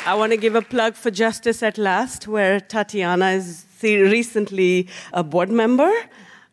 I 0.07 0.15
want 0.15 0.31
to 0.31 0.37
give 0.37 0.55
a 0.55 0.61
plug 0.61 0.95
for 0.95 1.11
Justice 1.11 1.61
at 1.61 1.77
Last, 1.77 2.27
where 2.27 2.61
Tatiana 2.61 3.31
is 3.31 3.65
recently 3.83 4.87
a 5.11 5.23
board 5.23 5.49
member. 5.49 5.91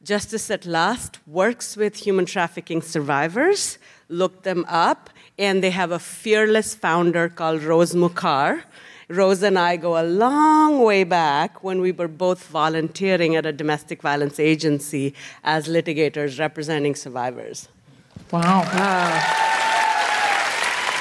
Justice 0.03 0.51
at 0.51 0.67
Last 0.67 1.21
works 1.27 1.77
with 1.77 1.97
human 1.97 2.27
trafficking 2.27 2.83
survivors. 2.83 3.79
Look 4.09 4.43
them 4.43 4.65
up, 4.69 5.09
and 5.39 5.63
they 5.63 5.71
have 5.71 5.93
a 5.93 6.01
fearless 6.01 6.75
founder 6.75 7.29
called 7.29 7.63
Rose 7.63 7.95
Mukhar. 7.95 8.65
Rose 9.09 9.43
and 9.43 9.59
I 9.59 9.77
go 9.77 10.01
a 10.01 10.07
long 10.07 10.83
way 10.83 11.05
back 11.05 11.63
when 11.63 11.81
we 11.81 11.93
were 11.93 12.09
both 12.09 12.47
volunteering 12.47 13.37
at 13.37 13.45
a 13.45 13.53
domestic 13.53 14.03
violence 14.03 14.41
agency 14.41 15.15
as 15.43 15.69
litigators 15.69 16.39
representing 16.39 16.95
survivors. 16.95 17.69
Wow. 18.31 18.63
wow. 18.63 19.51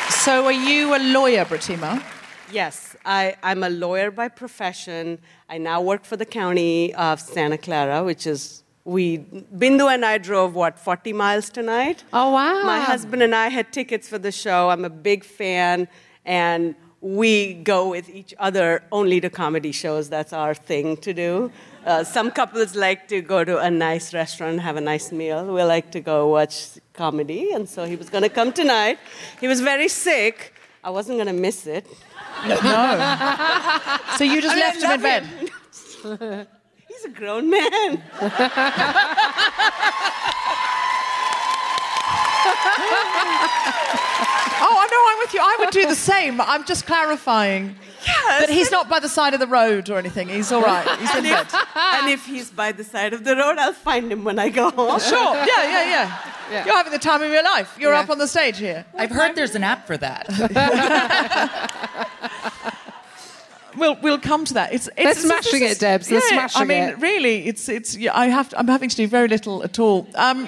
So, 0.10 0.46
are 0.46 0.52
you 0.52 0.96
a 0.96 1.00
lawyer, 1.00 1.46
Protima? 1.46 2.04
Yes, 2.52 2.96
I, 3.06 3.36
I'm 3.42 3.64
a 3.64 3.70
lawyer 3.70 4.12
by 4.12 4.28
profession. 4.28 5.20
I 5.50 5.58
now 5.58 5.82
work 5.82 6.06
for 6.06 6.18
the 6.18 6.26
county 6.26 6.94
of 6.96 7.20
Santa 7.20 7.58
Clara, 7.58 8.04
which 8.04 8.28
is 8.28 8.64
we 8.86 9.20
Bindu 9.20 9.92
and 9.94 10.06
I 10.06 10.18
drove 10.18 10.56
what 10.56 10.78
40 10.78 11.14
miles 11.14 11.50
tonight. 11.50 12.04
Oh, 12.12 12.32
wow. 12.32 12.64
My 12.64 12.80
husband 12.80 13.24
and 13.24 13.34
I 13.34 13.48
had 13.48 13.72
tickets 13.72 14.08
for 14.08 14.18
the 14.18 14.32
show. 14.32 14.70
I'm 14.70 14.86
a 14.86 14.90
big 14.90 15.24
fan, 15.24 15.88
and 16.26 16.76
we 17.04 17.54
go 17.54 17.90
with 17.90 18.10
each 18.10 18.34
other 18.40 18.82
only 18.92 19.20
to 19.20 19.30
comedy 19.30 19.74
shows. 19.74 20.10
That's 20.10 20.32
our 20.32 20.54
thing 20.56 20.96
to 20.98 21.14
do. 21.14 21.52
Uh, 21.86 22.06
some 22.06 22.32
couples 22.32 22.76
like 22.76 23.10
to 23.10 23.20
go 23.22 23.44
to 23.44 23.58
a 23.60 23.70
nice 23.70 24.14
restaurant 24.14 24.62
have 24.62 24.78
a 24.78 24.82
nice 24.82 25.12
meal. 25.12 25.54
We 25.54 25.62
like 25.64 25.92
to 25.92 26.00
go 26.00 26.30
watch 26.30 26.80
comedy, 26.94 27.52
and 27.52 27.68
so 27.68 27.84
he 27.84 27.98
was 27.98 28.10
going 28.10 28.24
to 28.24 28.30
come 28.30 28.54
tonight. 28.54 29.00
He 29.42 29.50
was 29.50 29.60
very 29.60 29.90
sick. 29.90 30.54
I 30.82 30.92
wasn't 30.92 31.18
going 31.18 31.28
to 31.28 31.34
miss 31.34 31.68
it. 31.68 31.86
No. 32.48 32.56
So 34.18 34.24
you 34.24 34.42
just 34.42 34.56
I 34.56 34.58
mean, 34.60 34.60
left 34.60 34.82
him 34.84 34.92
in 34.92 35.02
bed? 35.02 35.28
He's 36.88 37.04
a 37.06 37.10
grown 37.10 37.50
man. 37.50 38.02
Oh, 44.66 44.76
I 44.80 44.88
know, 44.88 45.04
I'm 45.12 45.13
with 45.24 45.34
you. 45.34 45.40
I 45.42 45.56
would 45.60 45.70
do 45.72 45.88
the 45.88 45.96
same. 45.96 46.40
I'm 46.42 46.66
just 46.66 46.86
clarifying 46.86 47.76
that 48.40 48.50
he's 48.50 48.72
not 48.72 48.90
by 48.90 49.00
the 49.00 49.10
side 49.10 49.34
of 49.34 49.40
the 49.40 49.48
road 49.48 49.90
or 49.90 49.98
anything. 49.98 50.30
He's 50.30 50.52
all 50.52 50.62
right. 50.62 50.88
He's 51.00 51.10
in 51.12 51.26
and, 51.26 51.26
bed. 51.26 51.48
if, 51.48 51.76
and 51.76 52.10
if 52.10 52.26
he's 52.26 52.52
by 52.52 52.72
the 52.72 52.84
side 52.84 53.14
of 53.14 53.24
the 53.24 53.36
road, 53.36 53.58
I'll 53.58 53.74
find 53.74 54.12
him 54.12 54.24
when 54.24 54.40
I 54.40 54.50
go 54.50 54.70
home. 54.70 55.00
Sure. 55.00 55.34
Yeah, 55.54 55.64
yeah, 55.64 55.84
yeah, 55.90 56.20
Yeah. 56.52 56.66
You're 56.66 56.76
having 56.76 56.92
the 56.94 57.00
time 57.00 57.22
of 57.22 57.32
your 57.32 57.44
life. 57.44 57.76
You're 57.80 57.94
Yeah. 57.94 58.02
up 58.02 58.10
on 58.10 58.18
the 58.18 58.28
stage 58.28 58.58
here. 58.58 58.86
I've 58.96 59.12
heard 59.12 59.36
there's 59.36 59.56
an 59.56 59.64
app 59.64 59.88
for 59.88 59.98
that. 59.98 60.28
We'll 63.76 63.96
we'll 64.02 64.20
come 64.20 64.46
to 64.46 64.54
that. 64.54 64.72
It's, 64.72 64.88
it's 64.96 65.04
They're 65.04 65.16
smashing 65.16 65.62
this 65.62 65.78
it, 65.78 65.80
Debs. 65.80 66.08
They're 66.08 66.20
yeah, 66.20 66.28
smashing 66.48 66.62
I 66.62 66.66
mean, 66.66 66.84
it. 66.90 67.00
really, 67.00 67.48
it's 67.48 67.68
it's. 67.70 67.98
Yeah, 67.98 68.16
I 68.16 68.28
have. 68.28 68.50
To, 68.50 68.60
I'm 68.60 68.68
having 68.68 68.88
to 68.90 68.96
do 68.96 69.08
very 69.08 69.28
little 69.28 69.64
at 69.64 69.80
all. 69.80 70.06
Um, 70.14 70.48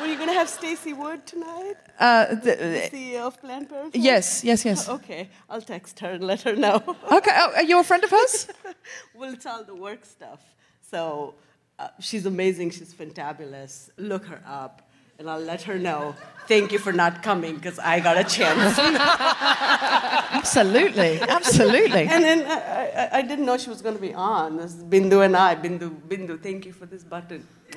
Were 0.00 0.06
you 0.06 0.16
going 0.16 0.28
to 0.28 0.34
have 0.34 0.48
Stacey 0.48 0.94
Wood 0.94 1.26
tonight, 1.26 1.76
uh, 1.98 2.34
the 2.34 2.56
the, 2.56 2.90
CEO 2.90 3.20
of 3.26 3.38
Planned 3.38 3.68
Parenthood? 3.68 4.02
yes, 4.02 4.42
yes, 4.42 4.64
yes. 4.64 4.88
Okay, 4.96 5.28
I'll 5.50 5.60
text 5.60 6.00
her 6.00 6.12
and 6.12 6.24
let 6.24 6.40
her 6.42 6.56
know. 6.56 6.82
Okay. 7.12 7.30
Oh, 7.34 7.52
are 7.54 7.62
you 7.62 7.78
a 7.78 7.84
friend 7.84 8.02
of 8.02 8.10
hers? 8.10 8.48
well, 9.14 9.34
it's 9.34 9.44
all 9.44 9.62
the 9.62 9.74
work 9.74 10.06
stuff. 10.06 10.40
So 10.80 11.34
uh, 11.78 11.88
she's 12.00 12.24
amazing. 12.24 12.70
She's 12.70 12.94
fantabulous. 12.94 13.90
Look 13.98 14.24
her 14.24 14.40
up, 14.46 14.90
and 15.18 15.28
I'll 15.28 15.38
let 15.52 15.62
her 15.62 15.78
know. 15.78 16.14
Thank 16.50 16.72
you 16.72 16.80
for 16.80 16.92
not 16.92 17.22
coming 17.22 17.54
because 17.54 17.78
I 17.78 18.00
got 18.00 18.18
a 18.18 18.24
chance. 18.24 18.76
Absolutely, 20.40 21.20
absolutely. 21.20 22.08
and 22.08 22.24
then 22.24 22.44
I, 22.44 22.90
I, 23.02 23.18
I 23.18 23.22
didn't 23.22 23.46
know 23.46 23.56
she 23.56 23.70
was 23.70 23.82
going 23.82 23.94
to 23.94 24.00
be 24.00 24.14
on. 24.14 24.56
This 24.56 24.74
Bindu 24.74 25.24
and 25.24 25.36
I. 25.36 25.54
Bindu, 25.54 25.88
Bindu, 26.08 26.42
thank 26.42 26.66
you 26.66 26.72
for 26.72 26.86
this 26.86 27.04
button. 27.04 27.46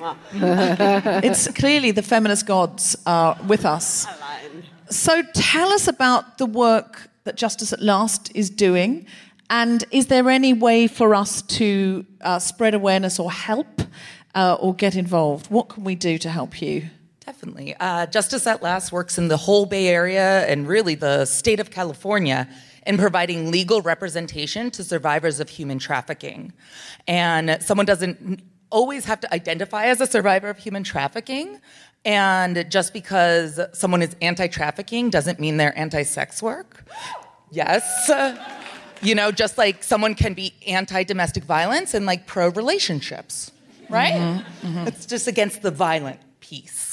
It's 1.28 1.46
clearly 1.48 1.92
the 1.92 2.02
feminist 2.02 2.46
gods 2.46 2.96
are 3.06 3.38
with 3.46 3.64
us. 3.64 4.06
Aligned. 4.06 4.64
So 4.90 5.22
tell 5.34 5.70
us 5.72 5.86
about 5.86 6.38
the 6.38 6.46
work 6.46 7.10
that 7.24 7.36
Justice 7.36 7.72
at 7.72 7.80
Last 7.80 8.32
is 8.34 8.50
doing, 8.50 9.06
and 9.50 9.84
is 9.92 10.06
there 10.06 10.28
any 10.28 10.52
way 10.52 10.88
for 10.88 11.14
us 11.14 11.42
to 11.58 12.04
uh, 12.22 12.40
spread 12.40 12.74
awareness 12.74 13.20
or 13.20 13.30
help 13.30 13.82
uh, 14.34 14.56
or 14.58 14.74
get 14.74 14.96
involved? 14.96 15.46
What 15.48 15.68
can 15.68 15.84
we 15.84 15.94
do 15.94 16.18
to 16.18 16.28
help 16.28 16.60
you? 16.60 16.90
Definitely. 17.26 17.74
Uh, 17.80 18.06
Justice 18.06 18.46
at 18.46 18.62
Last 18.62 18.92
works 18.92 19.16
in 19.16 19.28
the 19.28 19.36
whole 19.36 19.64
Bay 19.64 19.88
Area 19.88 20.46
and 20.46 20.68
really 20.68 20.94
the 20.94 21.24
state 21.24 21.58
of 21.58 21.70
California 21.70 22.48
in 22.86 22.98
providing 22.98 23.50
legal 23.50 23.80
representation 23.80 24.70
to 24.72 24.84
survivors 24.84 25.40
of 25.40 25.48
human 25.48 25.78
trafficking. 25.78 26.52
And 27.08 27.58
someone 27.62 27.86
doesn't 27.86 28.42
always 28.70 29.06
have 29.06 29.20
to 29.20 29.32
identify 29.32 29.86
as 29.86 30.00
a 30.00 30.06
survivor 30.06 30.50
of 30.50 30.58
human 30.58 30.84
trafficking. 30.84 31.60
And 32.04 32.66
just 32.70 32.92
because 32.92 33.58
someone 33.72 34.02
is 34.02 34.14
anti 34.20 34.46
trafficking 34.48 35.08
doesn't 35.08 35.40
mean 35.40 35.56
they're 35.56 35.76
anti 35.78 36.02
sex 36.02 36.42
work. 36.42 36.84
Yes. 37.50 38.10
You 39.02 39.14
know, 39.14 39.30
just 39.30 39.58
like 39.58 39.82
someone 39.82 40.14
can 40.14 40.32
be 40.32 40.54
anti 40.66 41.02
domestic 41.02 41.44
violence 41.44 41.92
and 41.92 42.06
like 42.06 42.26
pro 42.26 42.48
relationships, 42.48 43.52
right? 43.90 44.42
It's 44.86 45.04
just 45.04 45.26
against 45.28 45.60
the 45.60 45.70
violent 45.70 46.20
piece. 46.40 46.83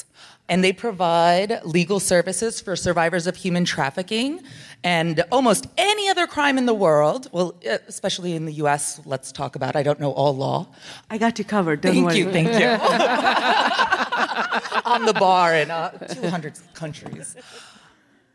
And 0.52 0.62
they 0.62 0.74
provide 0.74 1.62
legal 1.64 2.02
services 2.02 2.60
for 2.60 2.76
survivors 2.76 3.26
of 3.26 3.38
human 3.38 3.64
trafficking 3.64 4.42
and 4.84 5.24
almost 5.32 5.68
any 5.78 6.10
other 6.10 6.28
crime 6.28 6.58
in 6.58 6.66
the 6.66 6.74
world. 6.74 7.30
Well, 7.32 7.56
especially 7.88 8.36
in 8.36 8.46
the 8.46 8.52
US, 8.66 9.00
let's 9.06 9.32
talk 9.32 9.56
about, 9.56 9.78
I 9.78 9.84
don't 9.84 10.02
know 10.02 10.12
all 10.12 10.36
law. 10.36 10.68
I 11.10 11.18
got 11.18 11.40
you 11.40 11.46
covered. 11.46 11.80
Don't 11.80 11.94
Thank 11.94 12.06
worry. 12.06 12.18
you, 12.18 12.30
thank 12.34 12.50
you. 12.60 12.68
On 14.92 15.06
the 15.06 15.14
bar 15.14 15.56
in 15.56 15.72
uh, 15.72 15.92
200 15.92 16.60
countries. 16.74 17.38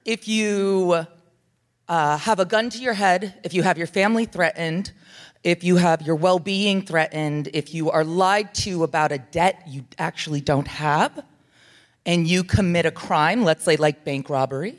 If 0.07 0.27
you 0.27 1.05
uh, 1.89 2.17
have 2.17 2.41
a 2.41 2.47
gun 2.47 2.71
to 2.71 2.79
your 2.79 2.95
head, 2.95 3.35
if 3.45 3.53
you 3.53 3.63
have 3.63 3.77
your 3.77 3.89
family 3.89 4.25
threatened, 4.25 4.91
if 5.45 5.63
you 5.63 5.77
have 5.77 6.01
your 6.01 6.17
well 6.17 6.39
being 6.39 6.81
threatened, 6.81 7.51
if 7.53 7.75
you 7.75 7.91
are 7.91 8.05
lied 8.05 8.55
to 8.55 8.85
about 8.85 9.13
a 9.13 9.19
debt 9.19 9.65
you 9.69 9.85
actually 9.99 10.41
don't 10.41 10.69
have, 10.69 11.23
and 12.07 12.27
you 12.27 12.45
commit 12.45 12.87
a 12.87 12.91
crime, 12.91 13.43
let's 13.45 13.65
say 13.65 13.77
like 13.77 14.05
bank 14.05 14.31
robbery, 14.31 14.79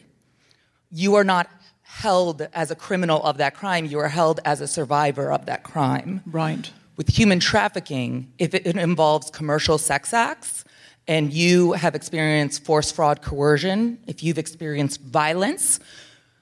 you 0.90 1.16
are 1.16 1.26
not 1.26 1.50
held 1.84 2.48
as 2.54 2.72
a 2.72 2.76
criminal 2.76 3.22
of 3.24 3.38
that 3.38 3.54
crime, 3.54 3.86
you 3.86 4.00
are 4.00 4.08
held 4.08 4.40
as 4.46 4.62
a 4.62 4.68
survivor 4.68 5.32
of 5.32 5.46
that 5.46 5.64
crime. 5.64 6.22
Right. 6.26 6.72
With 6.96 7.10
human 7.10 7.40
trafficking, 7.40 8.32
if 8.40 8.56
it 8.56 8.66
involves 8.66 9.30
commercial 9.30 9.78
sex 9.78 10.14
acts, 10.14 10.64
and 11.08 11.32
you 11.32 11.74
have 11.74 11.96
experienced 11.96 12.66
force, 12.66 12.92
fraud, 12.92 13.22
coercion, 13.22 14.00
if 14.08 14.24
you've 14.24 14.38
experienced 14.38 15.02
violence, 15.02 15.80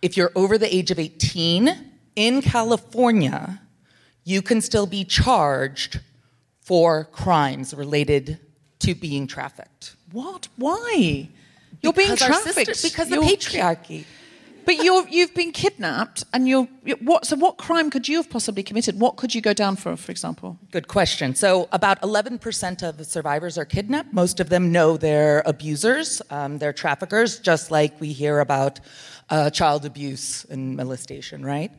if 0.01 0.17
you're 0.17 0.31
over 0.36 0.57
the 0.57 0.73
age 0.73 0.91
of 0.91 0.97
18 0.97 1.91
in 2.15 2.41
California, 2.41 3.61
you 4.23 4.41
can 4.41 4.61
still 4.61 4.88
be 4.88 5.03
charged 5.03 5.99
for 6.61 7.05
crimes 7.05 7.73
related 7.73 8.39
to 8.79 8.95
being 8.95 9.27
trafficked. 9.27 9.94
What? 10.12 10.47
Why? 10.58 11.30
You're 11.82 11.93
being 11.93 12.12
Because 12.12 12.43
trafficked 12.43 12.76
sister- 12.78 12.89
because 12.89 13.10
the 13.10 13.18
patriarchy. 13.18 14.06
But 14.66 14.84
you're, 14.84 15.08
you've 15.08 15.36
been 15.36 15.51
kidnapped, 15.51 16.24
and 16.34 16.47
you're 16.47 16.68
you- 16.84 16.95
what? 16.95 17.24
So, 17.26 17.36
what 17.36 17.58
crime 17.58 17.91
could 17.91 18.08
you 18.08 18.18
have 18.18 18.30
possibly 18.32 18.64
committed? 18.64 18.99
What 18.99 19.16
could 19.16 19.36
you 19.36 19.41
go 19.41 19.53
down 19.53 19.76
for, 19.76 19.95
for 19.95 20.12
example? 20.12 20.58
Good 20.72 20.88
question. 20.88 21.36
So, 21.36 21.70
about 21.72 22.01
11% 22.01 22.82
of 22.82 23.06
survivors 23.06 23.60
are 23.60 23.66
kidnapped. 23.66 24.12
Most 24.12 24.39
of 24.39 24.49
them 24.49 24.72
know 24.72 24.97
their 24.97 25.43
abusers, 25.45 26.20
um, 26.32 26.58
their 26.58 26.74
traffickers, 26.74 27.38
just 27.38 27.70
like 27.70 28.01
we 28.01 28.12
hear 28.12 28.39
about 28.39 28.80
uh, 29.30 29.51
child 29.51 29.86
abuse 29.86 30.45
and 30.45 30.76
molestation, 30.76 31.45
right? 31.45 31.72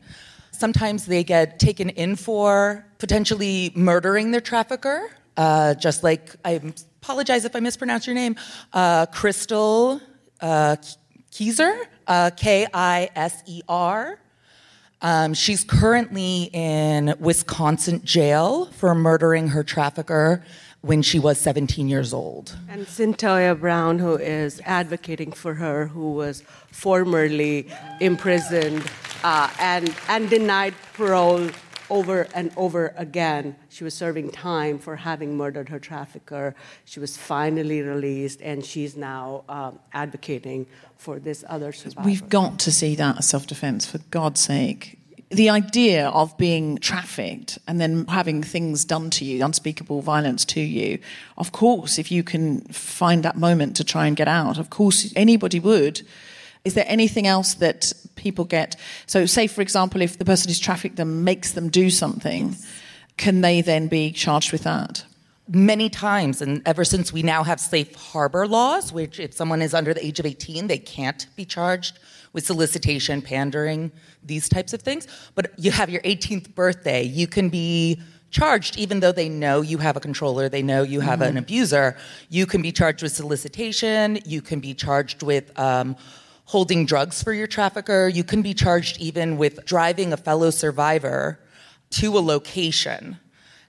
Sometimes 0.51 1.05
they 1.07 1.25
get 1.25 1.59
taken 1.59 1.89
in 1.89 2.15
for 2.15 2.85
potentially 2.99 3.71
murdering 3.75 4.31
their 4.31 4.41
trafficker, 4.41 5.09
uh, 5.35 5.73
just 5.75 6.03
like 6.03 6.35
I 6.45 6.61
apologize 7.07 7.45
if 7.45 7.55
I 7.55 7.61
mispronounce 7.61 8.05
your 8.05 8.15
name, 8.15 8.35
uh, 8.73 9.05
Crystal 9.05 10.01
uh, 10.41 10.75
Keiser, 11.31 11.85
uh, 12.05 12.31
K 12.35 12.67
I 12.73 13.09
S 13.15 13.43
E 13.45 13.61
R. 13.69 14.19
Um, 15.01 15.33
she's 15.33 15.63
currently 15.63 16.49
in 16.51 17.15
Wisconsin 17.21 18.03
jail 18.03 18.65
for 18.65 18.93
murdering 18.93 19.47
her 19.47 19.63
trafficker 19.63 20.43
when 20.81 21.01
she 21.01 21.17
was 21.17 21.37
17 21.39 21.87
years 21.87 22.13
old. 22.13 22.57
And 22.67 22.85
Cynthia 22.85 23.55
Brown, 23.55 23.99
who 23.99 24.17
is 24.17 24.61
advocating 24.65 25.31
for 25.31 25.53
her, 25.53 25.87
who 25.87 26.11
was 26.11 26.43
formerly 26.73 27.71
imprisoned 28.01 28.83
uh, 29.23 29.49
and, 29.59 29.95
and 30.09 30.29
denied 30.29 30.73
parole 30.91 31.49
over 31.89 32.27
and 32.33 32.51
over 32.57 32.93
again. 32.97 33.55
She 33.69 33.83
was 33.83 33.93
serving 33.93 34.31
time 34.31 34.79
for 34.79 34.95
having 34.95 35.37
murdered 35.37 35.69
her 35.69 35.79
trafficker. 35.79 36.55
She 36.85 36.99
was 36.99 37.17
finally 37.17 37.81
released, 37.81 38.41
and 38.41 38.65
she's 38.65 38.95
now 38.95 39.43
um, 39.49 39.79
advocating 39.93 40.67
for 40.97 41.19
this 41.19 41.43
other 41.47 41.71
survivor. 41.71 42.05
We've 42.07 42.27
got 42.29 42.59
to 42.59 42.71
see 42.71 42.95
that 42.95 43.19
as 43.19 43.27
self 43.27 43.47
defense, 43.47 43.85
for 43.85 43.99
God's 44.11 44.39
sake. 44.41 44.99
The 45.29 45.49
idea 45.49 46.07
of 46.07 46.37
being 46.37 46.77
trafficked 46.77 47.59
and 47.67 47.81
then 47.81 48.05
having 48.07 48.41
things 48.43 48.85
done 48.85 49.09
to 49.11 49.25
you, 49.25 49.43
unspeakable 49.43 50.01
violence 50.01 50.45
to 50.45 50.61
you, 50.61 50.99
of 51.37 51.51
course, 51.51 51.99
if 51.99 52.09
you 52.11 52.23
can 52.23 52.61
find 52.61 53.23
that 53.23 53.35
moment 53.35 53.75
to 53.75 53.83
try 53.83 54.07
and 54.07 54.15
get 54.15 54.29
out, 54.29 54.57
of 54.57 54.69
course, 54.69 55.11
anybody 55.17 55.59
would. 55.59 56.01
Is 56.67 56.73
there 56.73 56.85
anything 56.87 57.25
else 57.25 57.53
that 57.55 57.93
people 58.15 58.43
get? 58.43 58.75
So, 59.05 59.25
say, 59.25 59.47
for 59.47 59.61
example, 59.61 60.01
if 60.01 60.17
the 60.17 60.25
person 60.25 60.49
who's 60.49 60.59
trafficked 60.59 60.97
them 60.97 61.23
makes 61.23 61.53
them 61.53 61.69
do 61.69 61.89
something, 61.89 62.55
can 63.15 63.39
they 63.39 63.61
then 63.61 63.87
be 63.87 64.11
charged 64.11 64.51
with 64.51 64.63
that? 64.63 65.05
Many 65.47 65.89
times, 65.89 66.41
and 66.41 66.61
ever 66.65 66.83
since 66.83 67.13
we 67.13 67.23
now 67.23 67.41
have 67.43 67.61
safe 67.61 67.95
harbor 67.95 68.45
laws, 68.45 68.91
which 68.91 69.17
if 69.17 69.33
someone 69.33 69.61
is 69.61 69.73
under 69.73 69.93
the 69.93 70.05
age 70.05 70.19
of 70.19 70.25
18, 70.25 70.67
they 70.67 70.77
can't 70.77 71.25
be 71.37 71.45
charged 71.45 71.99
with 72.33 72.45
solicitation, 72.45 73.21
pandering, 73.21 73.89
these 74.21 74.49
types 74.49 74.73
of 74.73 74.81
things. 74.81 75.07
But 75.35 75.57
you 75.57 75.71
have 75.71 75.89
your 75.89 76.01
18th 76.01 76.53
birthday, 76.53 77.01
you 77.03 77.27
can 77.27 77.47
be 77.47 78.01
charged 78.29 78.77
even 78.77 78.99
though 78.99 79.13
they 79.13 79.29
know 79.29 79.61
you 79.61 79.77
have 79.77 79.95
a 79.95 80.01
controller, 80.01 80.49
they 80.49 80.61
know 80.61 80.83
you 80.83 80.99
have 80.99 81.19
Mhm. 81.19 81.27
an 81.29 81.37
abuser. 81.37 81.95
You 82.29 82.45
can 82.45 82.61
be 82.61 82.73
charged 82.73 83.01
with 83.01 83.15
solicitation, 83.15 84.19
you 84.25 84.41
can 84.41 84.59
be 84.59 84.73
charged 84.73 85.23
with 85.23 85.57
um, 85.57 85.95
holding 86.47 86.85
drugs 86.85 87.21
for 87.21 87.33
your 87.33 87.45
trafficker, 87.47 88.07
you 88.07 88.23
can 88.23 88.41
be 88.41 88.53
charged 88.53 88.99
even 88.99 89.37
with 89.37 89.63
driving 89.65 90.13
a 90.13 90.17
fellow 90.17 90.49
survivor 90.49 91.39
to 91.89 92.17
a 92.17 92.19
location. 92.19 93.17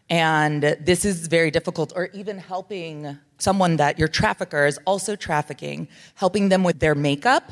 And 0.09 0.63
this 0.81 1.05
is 1.05 1.27
very 1.27 1.51
difficult, 1.51 1.93
or 1.97 2.09
even 2.15 2.39
helping 2.39 3.19
someone 3.39 3.77
that 3.77 3.99
your 3.99 4.09
trafficker 4.09 4.65
is 4.65 4.79
also 4.87 5.17
trafficking, 5.17 5.89
helping 6.15 6.49
them 6.49 6.63
with 6.63 6.79
their 6.79 6.95
makeup 6.95 7.51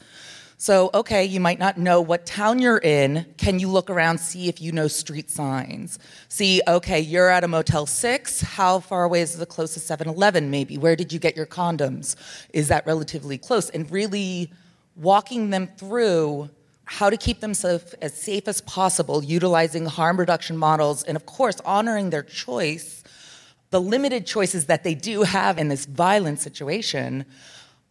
So, 0.58 0.92
okay, 0.94 1.26
you 1.26 1.42
might 1.42 1.60
not 1.60 1.78
know 1.78 2.00
what 2.00 2.26
town 2.26 2.60
you're 2.60 2.78
in. 2.78 3.26
Can 3.38 3.60
you 3.60 3.68
look 3.68 3.90
around, 3.90 4.20
see 4.20 4.48
if 4.48 4.62
you 4.62 4.72
know 4.72 4.88
street 4.88 5.30
signs? 5.30 6.00
See, 6.30 6.62
okay, 6.66 7.02
you're 7.02 7.30
at 7.30 7.44
a 7.44 7.50
Motel 7.50 7.86
6. 7.86 8.42
How 8.42 8.80
far 8.80 9.04
away 9.04 9.22
is 9.22 9.38
the 9.38 9.46
closest 9.46 9.88
7 9.88 10.08
Eleven, 10.08 10.50
maybe? 10.50 10.78
Where 10.78 10.96
did 10.96 11.12
you 11.12 11.20
get 11.20 11.36
your 11.36 11.48
condoms? 11.48 12.16
Is 12.54 12.70
that 12.70 12.86
relatively 12.86 13.38
close? 13.38 13.72
And 13.72 13.92
really 13.92 14.52
walking 14.96 15.50
them 15.50 15.68
through 15.68 16.50
how 16.94 17.10
to 17.10 17.18
keep 17.18 17.40
themselves 17.40 17.96
as 18.02 18.14
safe 18.14 18.48
as 18.48 18.62
possible, 18.62 19.24
utilizing 19.24 19.86
harm 19.86 20.18
reduction 20.18 20.56
models, 20.56 21.02
and 21.04 21.16
of 21.16 21.26
course, 21.26 21.60
honoring 21.66 22.12
their 22.12 22.22
choice, 22.22 23.04
the 23.72 23.82
limited 23.82 24.28
choices 24.28 24.68
that 24.68 24.84
they 24.84 24.94
do 24.94 25.24
have 25.24 25.58
in 25.58 25.70
this 25.70 25.86
violent 25.86 26.40
situation, 26.40 27.26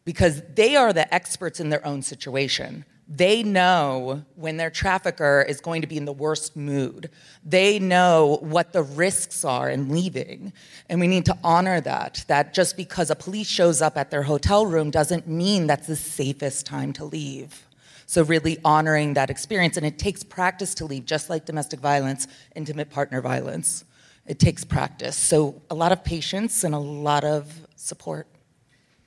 because 0.04 0.40
they 0.54 0.76
are 0.76 0.92
the 0.92 1.12
experts 1.12 1.58
in 1.58 1.68
their 1.70 1.84
own 1.84 2.00
situation. 2.02 2.84
They 3.08 3.42
know 3.42 4.24
when 4.36 4.56
their 4.56 4.70
trafficker 4.70 5.44
is 5.48 5.60
going 5.60 5.80
to 5.82 5.88
be 5.88 5.96
in 5.96 6.04
the 6.04 6.12
worst 6.12 6.56
mood. 6.56 7.10
They 7.44 7.80
know 7.80 8.38
what 8.40 8.72
the 8.72 8.84
risks 8.84 9.44
are 9.44 9.68
in 9.68 9.90
leaving. 9.90 10.52
And 10.88 11.00
we 11.00 11.08
need 11.08 11.26
to 11.26 11.36
honor 11.42 11.80
that. 11.80 12.24
That 12.28 12.54
just 12.54 12.76
because 12.76 13.10
a 13.10 13.16
police 13.16 13.48
shows 13.48 13.82
up 13.82 13.98
at 13.98 14.10
their 14.12 14.22
hotel 14.22 14.64
room 14.64 14.90
doesn't 14.90 15.26
mean 15.26 15.66
that's 15.66 15.88
the 15.88 15.96
safest 15.96 16.64
time 16.64 16.92
to 16.94 17.04
leave. 17.04 17.66
So, 18.12 18.22
really 18.24 18.58
honoring 18.62 19.14
that 19.14 19.30
experience. 19.30 19.78
And 19.78 19.86
it 19.86 19.98
takes 19.98 20.22
practice 20.22 20.74
to 20.74 20.84
leave, 20.84 21.06
just 21.06 21.30
like 21.30 21.46
domestic 21.46 21.80
violence, 21.80 22.28
intimate 22.54 22.90
partner 22.90 23.22
violence. 23.22 23.86
It 24.26 24.38
takes 24.38 24.66
practice. 24.66 25.16
So, 25.16 25.62
a 25.70 25.74
lot 25.74 25.92
of 25.92 26.04
patience 26.04 26.62
and 26.62 26.74
a 26.74 26.78
lot 26.78 27.24
of 27.24 27.66
support. 27.74 28.26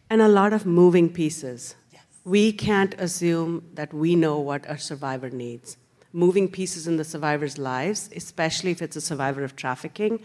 And 0.10 0.24
a 0.24 0.28
lot 0.28 0.54
of 0.54 0.66
moving 0.66 1.08
pieces. 1.08 1.76
Yes. 1.94 2.02
We 2.24 2.52
can't 2.52 2.96
assume 3.00 3.70
that 3.76 3.94
we 3.94 4.16
know 4.16 4.40
what 4.40 4.66
a 4.68 4.76
survivor 4.80 5.30
needs. 5.30 5.78
Moving 6.12 6.50
pieces 6.50 6.88
in 6.88 6.98
the 6.98 7.04
survivor's 7.04 7.60
lives, 7.60 8.10
especially 8.16 8.72
if 8.72 8.82
it's 8.82 8.96
a 8.96 9.02
survivor 9.02 9.44
of 9.44 9.56
trafficking, 9.56 10.20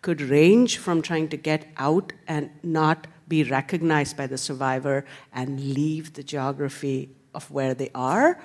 could 0.00 0.22
range 0.22 0.78
from 0.78 1.02
trying 1.02 1.28
to 1.28 1.36
get 1.36 1.66
out 1.76 2.14
and 2.26 2.48
not 2.62 3.08
be 3.28 3.44
recognized 3.44 4.16
by 4.16 4.26
the 4.26 4.38
survivor 4.38 5.04
and 5.34 5.74
leave 5.74 6.14
the 6.14 6.22
geography 6.22 7.10
of 7.34 7.50
where 7.50 7.74
they 7.74 7.90
are, 7.94 8.38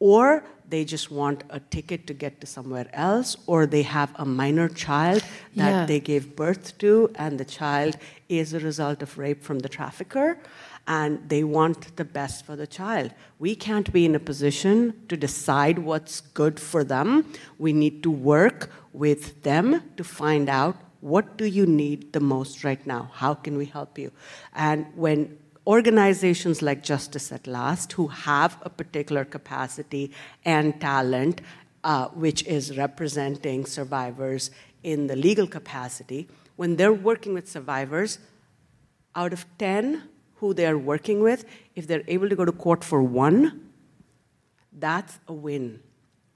or 0.00 0.44
they 0.68 0.84
just 0.84 1.10
want 1.10 1.42
a 1.50 1.60
ticket 1.60 2.06
to 2.06 2.14
get 2.14 2.40
to 2.40 2.46
somewhere 2.46 2.88
else, 2.92 3.36
or 3.46 3.66
they 3.66 3.82
have 3.82 4.12
a 4.16 4.24
minor 4.24 4.68
child 4.68 5.22
that 5.56 5.70
Yeah. 5.70 5.86
they 5.86 5.98
gave 6.00 6.36
birth 6.36 6.76
to, 6.78 7.10
and 7.14 7.38
the 7.40 7.44
child 7.44 7.96
is 8.28 8.52
a 8.52 8.60
result 8.60 9.02
of 9.02 9.16
rape 9.18 9.42
from 9.42 9.60
the 9.60 9.68
trafficker, 9.68 10.38
and 10.86 11.28
they 11.28 11.42
want 11.42 11.96
the 11.96 12.04
best 12.04 12.44
for 12.46 12.54
the 12.54 12.66
child. 12.66 13.12
We 13.38 13.54
can't 13.54 13.90
be 13.92 14.04
in 14.04 14.14
a 14.14 14.20
position 14.20 14.94
to 15.08 15.16
decide 15.16 15.78
what's 15.78 16.20
good 16.20 16.60
for 16.60 16.84
them. 16.84 17.24
We 17.58 17.72
need 17.72 18.02
to 18.02 18.10
work 18.10 18.70
with 18.92 19.42
them 19.42 19.82
to 19.96 20.04
find 20.04 20.48
out 20.48 20.76
what 21.00 21.36
do 21.38 21.44
you 21.44 21.64
need 21.64 22.12
the 22.12 22.20
most 22.20 22.64
right 22.64 22.84
now? 22.86 23.10
How 23.14 23.32
can 23.34 23.56
we 23.56 23.66
help 23.66 23.98
you? 23.98 24.10
And 24.54 24.86
when 24.96 25.38
organizations 25.68 26.62
like 26.62 26.82
Justice 26.82 27.30
at 27.30 27.46
Last, 27.46 27.92
who 27.92 28.06
have 28.08 28.56
a 28.62 28.70
particular 28.70 29.26
capacity 29.26 30.10
and 30.42 30.80
talent, 30.80 31.42
uh, 31.84 32.08
which 32.08 32.42
is 32.46 32.78
representing 32.78 33.66
survivors 33.66 34.50
in 34.82 35.08
the 35.08 35.14
legal 35.14 35.46
capacity, 35.46 36.26
when 36.56 36.76
they're 36.76 36.92
working 36.92 37.34
with 37.34 37.46
survivors, 37.46 38.18
out 39.14 39.34
of 39.34 39.44
10 39.58 40.08
who 40.36 40.54
they 40.54 40.66
are 40.66 40.78
working 40.78 41.20
with, 41.20 41.44
if 41.76 41.86
they're 41.86 42.04
able 42.08 42.30
to 42.30 42.36
go 42.36 42.46
to 42.46 42.52
court 42.52 42.82
for 42.82 43.02
one, 43.02 43.68
that's 44.72 45.18
a 45.28 45.34
win 45.34 45.80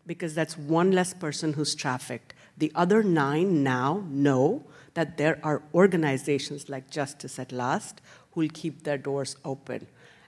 because 0.07 0.35
that's 0.35 0.59
one 0.59 0.91
less 0.91 1.15
person 1.15 1.55
who's 1.55 1.75
trafficked. 1.75 2.35
The 2.59 2.71
other 2.75 3.03
nine 3.03 3.63
now 3.63 4.05
know 4.09 4.65
that 4.95 5.17
there 5.17 5.39
are 5.43 5.63
organizations 5.73 6.69
like 6.69 6.91
Justice 6.91 7.39
at 7.39 7.53
Last 7.53 8.01
who 8.33 8.41
will 8.41 8.51
keep 8.53 8.83
their 8.83 8.99
doors 8.99 9.37
open. 9.45 9.87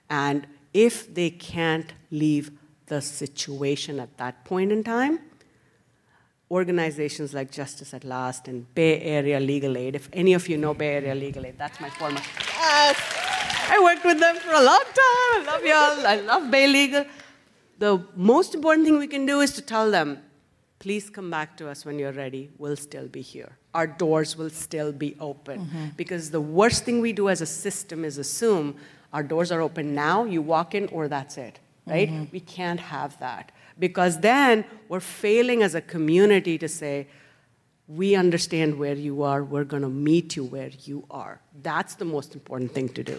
And 0.09 0.47
if 0.73 1.13
they 1.13 1.29
can't 1.29 1.93
leave 2.11 2.51
the 2.87 3.01
situation 3.01 3.99
at 3.99 4.17
that 4.17 4.45
point 4.45 4.71
in 4.71 4.83
time, 4.83 5.19
organizations 6.51 7.33
like 7.33 7.51
Justice 7.51 7.93
at 7.93 8.03
Last 8.03 8.47
and 8.47 8.73
Bay 8.75 9.01
Area 9.01 9.39
Legal 9.39 9.77
Aid, 9.77 9.95
if 9.95 10.09
any 10.13 10.33
of 10.33 10.47
you 10.47 10.57
know 10.57 10.73
Bay 10.73 10.95
Area 10.95 11.15
Legal 11.15 11.45
Aid, 11.45 11.57
that's 11.57 11.79
my 11.79 11.89
former. 11.89 12.21
Yes! 12.47 12.97
I 13.67 13.81
worked 13.81 14.05
with 14.05 14.19
them 14.19 14.35
for 14.37 14.51
a 14.51 14.63
long 14.63 14.83
time. 14.83 15.31
I 15.35 15.43
love 15.47 15.65
y'all. 15.65 16.07
I 16.07 16.15
love 16.21 16.51
Bay 16.51 16.67
Legal. 16.67 17.05
The 17.79 18.05
most 18.15 18.53
important 18.53 18.85
thing 18.85 18.97
we 18.97 19.07
can 19.07 19.25
do 19.25 19.39
is 19.41 19.53
to 19.53 19.61
tell 19.61 19.89
them, 19.89 20.19
please 20.79 21.09
come 21.09 21.31
back 21.31 21.57
to 21.57 21.67
us 21.67 21.83
when 21.83 21.97
you're 21.97 22.13
ready. 22.13 22.51
We'll 22.57 22.77
still 22.77 23.07
be 23.07 23.21
here. 23.21 23.57
Our 23.79 23.87
doors 24.03 24.29
will 24.39 24.49
still 24.65 24.91
be 25.05 25.11
open. 25.19 25.57
Mhm. 25.59 25.97
Because 26.01 26.23
the 26.37 26.41
worst 26.61 26.79
thing 26.85 26.97
we 27.07 27.13
do 27.21 27.25
as 27.33 27.41
a 27.41 27.45
system 27.65 27.99
is 28.09 28.17
assume 28.17 28.67
our 29.15 29.23
doors 29.33 29.49
are 29.55 29.61
open 29.61 29.85
now, 30.07 30.17
you 30.35 30.41
walk 30.55 30.69
in, 30.79 30.83
or 30.95 31.03
that's 31.15 31.35
it, 31.47 31.55
right? 31.93 32.09
Mhm. 32.11 32.31
We 32.31 32.41
can't 32.57 32.81
have 32.95 33.11
that. 33.19 33.45
Because 33.77 34.13
then 34.31 34.63
we're 34.89 35.07
failing 35.23 35.59
as 35.67 35.73
a 35.75 35.81
community 35.95 36.57
to 36.57 36.67
say, 36.81 37.07
we 37.87 38.07
understand 38.25 38.69
where 38.81 38.95
you 39.07 39.15
are, 39.31 39.39
we're 39.53 39.69
going 39.73 39.83
to 39.89 39.95
meet 40.09 40.35
you 40.37 40.43
where 40.55 40.71
you 40.89 40.97
are. 41.23 41.35
That's 41.69 41.93
the 42.01 42.05
most 42.15 42.29
important 42.33 42.69
thing 42.73 42.89
to 42.97 43.03
do. 43.03 43.17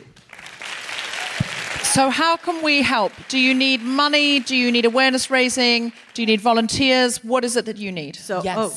So, 1.96 2.10
how 2.10 2.36
can 2.46 2.56
we 2.62 2.82
help? 2.82 3.12
Do 3.28 3.38
you 3.38 3.54
need 3.54 3.80
money? 4.04 4.28
Do 4.50 4.54
you 4.62 4.68
need 4.76 4.84
awareness 4.84 5.30
raising? 5.30 5.92
Do 6.14 6.20
you 6.22 6.26
need 6.32 6.42
volunteers? 6.42 7.24
What 7.32 7.42
is 7.44 7.56
it 7.56 7.64
that 7.64 7.78
you 7.84 7.90
need? 7.90 8.14
So, 8.16 8.42
oh, 8.44 8.66
um, 8.66 8.70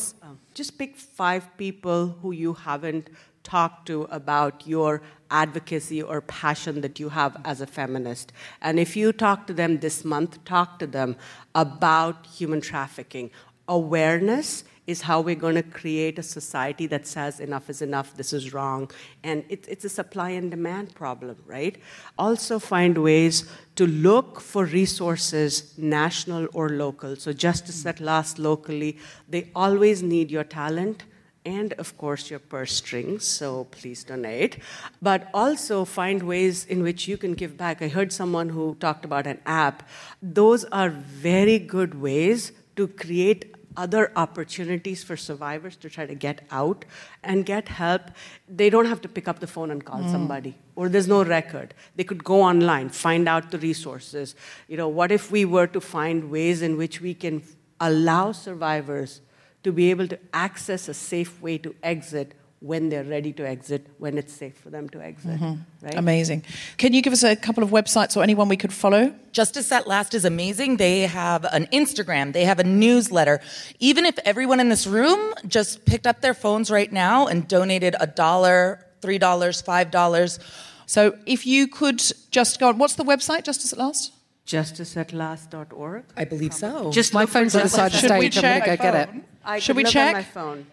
just 0.53 0.77
pick 0.77 0.95
five 0.95 1.55
people 1.57 2.17
who 2.21 2.31
you 2.31 2.53
haven't 2.53 3.09
talked 3.43 3.87
to 3.87 4.03
about 4.11 4.67
your 4.67 5.01
advocacy 5.31 6.01
or 6.01 6.21
passion 6.21 6.81
that 6.81 6.99
you 6.99 7.09
have 7.09 7.37
as 7.45 7.61
a 7.61 7.67
feminist. 7.67 8.31
And 8.61 8.79
if 8.79 8.95
you 8.95 9.13
talk 9.13 9.47
to 9.47 9.53
them 9.53 9.79
this 9.79 10.03
month, 10.03 10.43
talk 10.45 10.79
to 10.79 10.87
them 10.87 11.15
about 11.55 12.25
human 12.27 12.61
trafficking. 12.61 13.31
Awareness 13.67 14.63
is 14.89 15.01
how 15.03 15.21
we're 15.21 15.35
going 15.35 15.53
to 15.53 15.61
create 15.61 16.17
a 16.17 16.23
society 16.23 16.87
that 16.87 17.05
says 17.05 17.39
enough 17.39 17.69
is 17.69 17.83
enough, 17.83 18.15
this 18.17 18.33
is 18.33 18.53
wrong. 18.53 18.89
And 19.23 19.43
it, 19.47 19.65
it's 19.67 19.85
a 19.85 19.89
supply 19.89 20.31
and 20.31 20.49
demand 20.49 20.95
problem, 20.95 21.37
right? 21.45 21.77
Also, 22.17 22.57
find 22.57 22.97
ways 22.97 23.47
to 23.75 23.85
look 23.85 24.41
for 24.41 24.65
resources, 24.65 25.77
national 25.77 26.47
or 26.53 26.69
local. 26.69 27.15
So, 27.15 27.31
Justice 27.33 27.83
that 27.83 27.99
lasts 27.99 28.39
locally, 28.39 28.97
they 29.27 29.51
always 29.55 30.01
need 30.01 30.31
your 30.31 30.43
talent 30.43 31.03
and 31.45 31.73
of 31.73 31.97
course 31.97 32.29
your 32.29 32.39
purse 32.39 32.73
strings, 32.73 33.25
so 33.25 33.65
please 33.65 34.03
donate. 34.03 34.57
But 35.01 35.29
also 35.33 35.85
find 35.85 36.23
ways 36.23 36.65
in 36.65 36.83
which 36.83 37.07
you 37.07 37.15
can 37.17 37.33
give 37.33 37.57
back. 37.57 37.81
I 37.81 37.87
heard 37.87 38.11
someone 38.11 38.49
who 38.49 38.75
talked 38.79 39.05
about 39.05 39.25
an 39.25 39.39
app. 39.45 39.87
Those 40.21 40.65
are 40.65 40.89
very 40.89 41.57
good 41.59 42.01
ways 42.01 42.51
to 42.75 42.87
create 42.87 43.55
other 43.77 44.11
opportunities 44.15 45.03
for 45.03 45.15
survivors 45.15 45.75
to 45.77 45.89
try 45.89 46.05
to 46.05 46.15
get 46.15 46.41
out 46.51 46.85
and 47.23 47.45
get 47.45 47.67
help. 47.69 48.01
They 48.47 48.69
don't 48.69 48.85
have 48.85 49.01
to 49.01 49.07
pick 49.07 49.27
up 49.27 49.39
the 49.39 49.47
phone 49.47 49.71
and 49.71 49.83
call 49.83 49.99
Mm. 50.01 50.11
somebody, 50.11 50.55
or 50.75 50.89
there's 50.89 51.07
no 51.07 51.23
record. 51.23 51.73
They 51.95 52.03
could 52.03 52.23
go 52.23 52.41
online, 52.41 52.89
find 52.89 53.27
out 53.27 53.51
the 53.51 53.57
resources. 53.59 54.35
You 54.67 54.77
know, 54.77 54.87
what 54.87 55.11
if 55.11 55.31
we 55.31 55.45
were 55.45 55.67
to 55.67 55.81
find 55.81 56.29
ways 56.31 56.61
in 56.61 56.77
which 56.77 57.01
we 57.01 57.13
can 57.13 57.43
allow 57.79 58.31
survivors 58.31 59.21
to 59.63 59.71
be 59.71 59.89
able 59.89 60.07
to 60.07 60.17
access 60.33 60.87
a 60.87 60.93
safe 60.93 61.41
way 61.41 61.57
to 61.57 61.75
exit 61.83 62.33
when 62.61 62.89
they're 62.89 63.05
ready 63.05 63.31
to 63.31 63.47
exit, 63.47 63.87
when 63.99 64.17
it's 64.17 64.33
safe 64.33 64.57
for 64.57 64.69
them 64.69 64.89
to 64.89 65.01
exit. 65.01 65.39
Mhm. 65.39 65.59
Right? 65.81 65.95
Amazing. 65.95 66.43
Can 66.77 66.93
you 66.93 67.01
give 67.01 67.13
us 67.13 67.23
a 67.23 67.35
couple 67.35 67.63
of 67.63 67.69
websites 67.69 68.17
or 68.17 68.21
anyone 68.23 68.49
we 68.49 68.57
could 68.57 68.73
follow? 68.73 69.13
Justice 69.31 69.71
at 69.71 69.87
Last 69.87 70.13
is 70.13 70.25
amazing. 70.25 70.75
They 70.77 71.01
have 71.01 71.45
an 71.53 71.67
Instagram, 71.71 72.33
they 72.33 72.43
have 72.43 72.59
a 72.59 72.65
newsletter. 72.65 73.39
Even 73.79 74.05
if 74.05 74.19
everyone 74.25 74.59
in 74.59 74.67
this 74.67 74.85
room 74.85 75.33
just 75.47 75.85
picked 75.85 76.05
up 76.05 76.19
their 76.19 76.33
phones 76.33 76.69
right 76.69 76.91
now 76.91 77.27
and 77.27 77.47
donated 77.47 77.95
a 77.99 78.07
dollar, 78.07 78.85
three 79.01 79.17
dollars, 79.17 79.61
five 79.61 79.89
dollars. 79.89 80.37
So 80.85 81.15
if 81.25 81.45
you 81.47 81.67
could 81.67 82.01
just 82.31 82.59
go 82.59 82.67
on, 82.69 82.77
what's 82.77 82.95
the 82.95 83.05
website, 83.05 83.43
Justice 83.43 83.71
at 83.71 83.79
Last? 83.79 84.11
justiceatlast.org. 84.47 86.03
I 86.17 86.25
believe 86.25 86.53
so. 86.53 86.91
Just 86.91 87.13
My 87.13 87.25
phone's 87.25 87.55
on 87.55 87.61
the 87.63 87.69
side 87.69 87.87
of 87.87 87.91
the 87.93 87.97
stage. 87.99 88.37
I'm 88.37 88.59
gonna 88.59 88.65
go 88.65 88.75
get 88.83 88.95
it. 88.95 89.09
I 89.45 89.59
Should 89.59 89.67
could 89.73 89.77
we 89.77 89.83
look 89.83 89.93
check? 89.93 90.13
my 90.13 90.23
phone. 90.23 90.65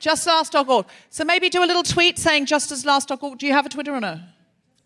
JustLast.org. 0.00 0.86
So 1.10 1.24
maybe 1.24 1.48
do 1.48 1.62
a 1.62 1.66
little 1.66 1.82
tweet 1.82 2.18
saying 2.18 2.46
just 2.46 2.72
as 2.72 2.84
last 2.84 3.08
JustAsLast.org. 3.08 3.38
Do 3.38 3.46
you 3.46 3.52
have 3.52 3.66
a 3.66 3.68
Twitter 3.68 3.94
or 3.94 4.00
no? 4.00 4.20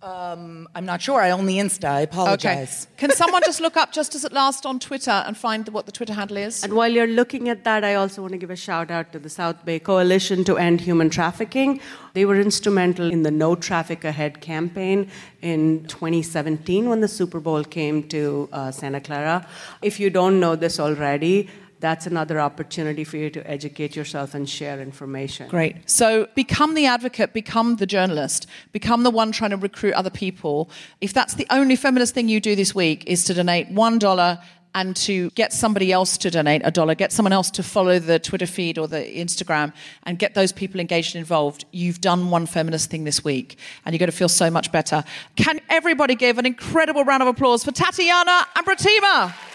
Um, 0.03 0.69
I'm 0.75 0.85
not 0.85 1.01
sure. 1.01 1.23
I 1.23 1.31
only 1.31 1.55
Insta. 1.55 1.89
I 1.89 2.01
apologize. 2.01 2.87
Okay. 2.93 2.95
Can 2.99 3.17
someone 3.17 3.41
just 3.43 3.59
look 3.59 3.79
up 3.79 3.91
Just 3.91 4.15
As 4.15 4.23
at 4.27 4.35
Last 4.35 4.67
on 4.67 4.79
Twitter 4.79 5.11
and 5.11 5.35
find 5.35 5.67
what 5.71 5.87
the 5.87 5.93
Twitter 5.93 6.13
handle 6.13 6.37
is? 6.37 6.63
And 6.63 6.75
while 6.75 6.91
you're 6.93 7.07
looking 7.07 7.49
at 7.49 7.65
that, 7.65 7.85
I 7.85 7.95
also 7.95 8.21
want 8.21 8.33
to 8.33 8.39
give 8.39 8.51
a 8.51 8.57
shout 8.57 8.91
out 8.91 9.13
to 9.13 9.19
the 9.19 9.31
South 9.31 9.65
Bay 9.65 9.79
Coalition 9.79 10.45
to 10.45 10.59
End 10.59 10.83
Human 10.83 11.09
Trafficking. 11.09 11.81
They 12.13 12.27
were 12.27 12.39
instrumental 12.39 13.11
in 13.11 13.23
the 13.23 13.31
No 13.31 13.55
Traffic 13.55 14.05
Ahead 14.05 14.43
campaign 14.43 15.11
in 15.41 15.87
2017 15.87 16.87
when 16.91 17.01
the 17.01 17.09
Super 17.09 17.41
Bowl 17.41 17.65
came 17.65 18.03
to 18.09 18.51
uh, 18.53 18.71
Santa 18.71 19.01
Clara. 19.01 19.47
If 19.81 19.99
you 19.99 20.11
don't 20.11 20.39
know 20.39 20.55
this 20.55 20.79
already, 20.79 21.49
that's 21.85 22.07
another 22.07 22.41
opportunity 22.41 23.05
for 23.05 23.17
you 23.17 23.31
to 23.31 23.51
educate 23.51 23.95
yourself 23.95 24.35
and 24.35 24.49
share 24.49 24.81
information. 24.81 25.49
Great. 25.49 25.89
So 25.89 26.29
become 26.35 26.75
the 26.75 26.87
advocate, 26.87 27.33
become 27.33 27.77
the 27.77 27.87
journalist, 27.87 28.47
become 28.73 29.03
the 29.03 29.11
one 29.11 29.33
trying 29.33 29.51
to 29.51 29.57
recruit 29.57 29.93
other 29.95 30.11
people. 30.11 30.71
If 31.01 31.13
that's 31.13 31.35
the 31.35 31.47
only 31.51 31.77
feminist 31.77 32.15
thing 32.15 32.29
you 32.29 32.41
do 32.41 32.57
this 32.57 32.75
week 32.75 33.05
is 33.07 33.25
to 33.25 33.35
donate 33.35 33.73
$1 33.73 34.43
and 34.75 34.97
to 34.97 35.31
get 35.31 35.53
somebody 35.53 35.93
else 35.93 36.17
to 36.19 36.31
donate 36.31 36.63
a 36.65 36.71
dollar, 36.71 36.95
get 36.95 37.13
someone 37.13 37.33
else 37.33 37.51
to 37.53 37.63
follow 37.63 37.99
the 37.99 38.19
Twitter 38.19 38.47
feed 38.47 38.77
or 38.77 38.89
the 38.89 39.03
Instagram 39.03 39.73
and 40.03 40.19
get 40.19 40.35
those 40.35 40.53
people 40.53 40.81
engaged 40.81 41.15
and 41.15 41.21
involved, 41.21 41.65
you've 41.71 42.01
done 42.01 42.31
one 42.31 42.47
feminist 42.47 42.91
thing 42.91 43.05
this 43.05 43.23
week 43.23 43.57
and 43.85 43.93
you're 43.93 44.01
going 44.01 44.11
to 44.11 44.17
feel 44.17 44.29
so 44.29 44.51
much 44.51 44.73
better. 44.73 45.05
Can 45.37 45.61
everybody 45.69 46.15
give 46.17 46.39
an 46.39 46.47
incredible 46.47 47.05
round 47.05 47.23
of 47.23 47.29
applause 47.29 47.63
for 47.63 47.71
Tatiana 47.71 48.47
and 48.57 48.67
Protima? 48.67 49.54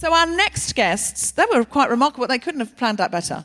So 0.00 0.14
our 0.14 0.24
next 0.24 0.74
guests, 0.74 1.32
they 1.32 1.44
were 1.52 1.62
quite 1.62 1.90
remarkable. 1.90 2.26
They 2.26 2.38
couldn't 2.38 2.60
have 2.60 2.74
planned 2.74 2.96
that 2.96 3.10
better. 3.10 3.44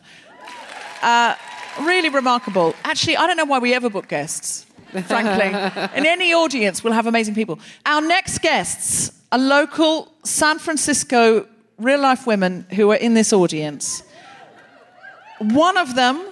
Uh, 1.01 1.36
really 1.82 2.08
remarkable. 2.08 2.74
Actually, 2.86 3.18
I 3.18 3.28
don't 3.28 3.36
know 3.36 3.43
why 3.43 3.60
we 3.60 3.74
ever 3.74 3.89
book 3.89 4.08
guests, 4.08 4.66
frankly. 5.06 5.47
In 5.99 6.06
any 6.06 6.34
audience, 6.34 6.82
we'll 6.82 6.93
have 6.93 7.08
amazing 7.08 7.36
people. 7.36 7.60
Our 7.86 7.99
next 7.99 8.41
guests 8.41 9.12
are 9.34 9.38
local 9.38 10.14
San 10.24 10.58
Francisco 10.58 11.45
real 11.78 11.99
life 11.99 12.26
women 12.26 12.66
who 12.74 12.89
are 12.93 12.95
in 12.95 13.16
this 13.16 13.34
audience. 13.34 14.01
One 15.39 15.76
of 15.76 15.95
them 15.95 16.26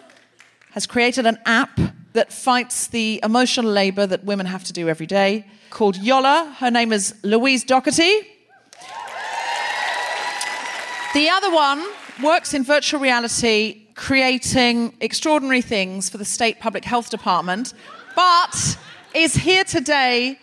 has 0.72 0.88
created 0.88 1.26
an 1.26 1.38
app 1.46 1.78
that 2.14 2.32
fights 2.32 2.88
the 2.88 3.20
emotional 3.24 3.70
labor 3.70 4.08
that 4.08 4.24
women 4.24 4.46
have 4.46 4.64
to 4.64 4.72
do 4.72 4.88
every 4.88 5.06
day 5.06 5.48
called 5.70 5.98
Yoller. 5.98 6.46
Her 6.60 6.72
name 6.72 6.94
is 6.94 7.14
Louise 7.24 7.66
Doherty. 7.66 8.33
The 11.14 11.30
other 11.30 11.52
one 11.52 11.86
works 12.24 12.56
in 12.56 12.64
virtual 12.64 13.00
reality, 13.00 13.84
creating 13.94 14.98
extraordinary 15.00 15.62
things 15.62 16.10
for 16.10 16.18
the 16.18 16.26
state 16.26 16.60
public 16.60 16.84
health 16.84 17.12
department, 17.12 17.76
but 18.16 18.80
is 19.14 19.36
here 19.36 19.64
today 19.64 20.40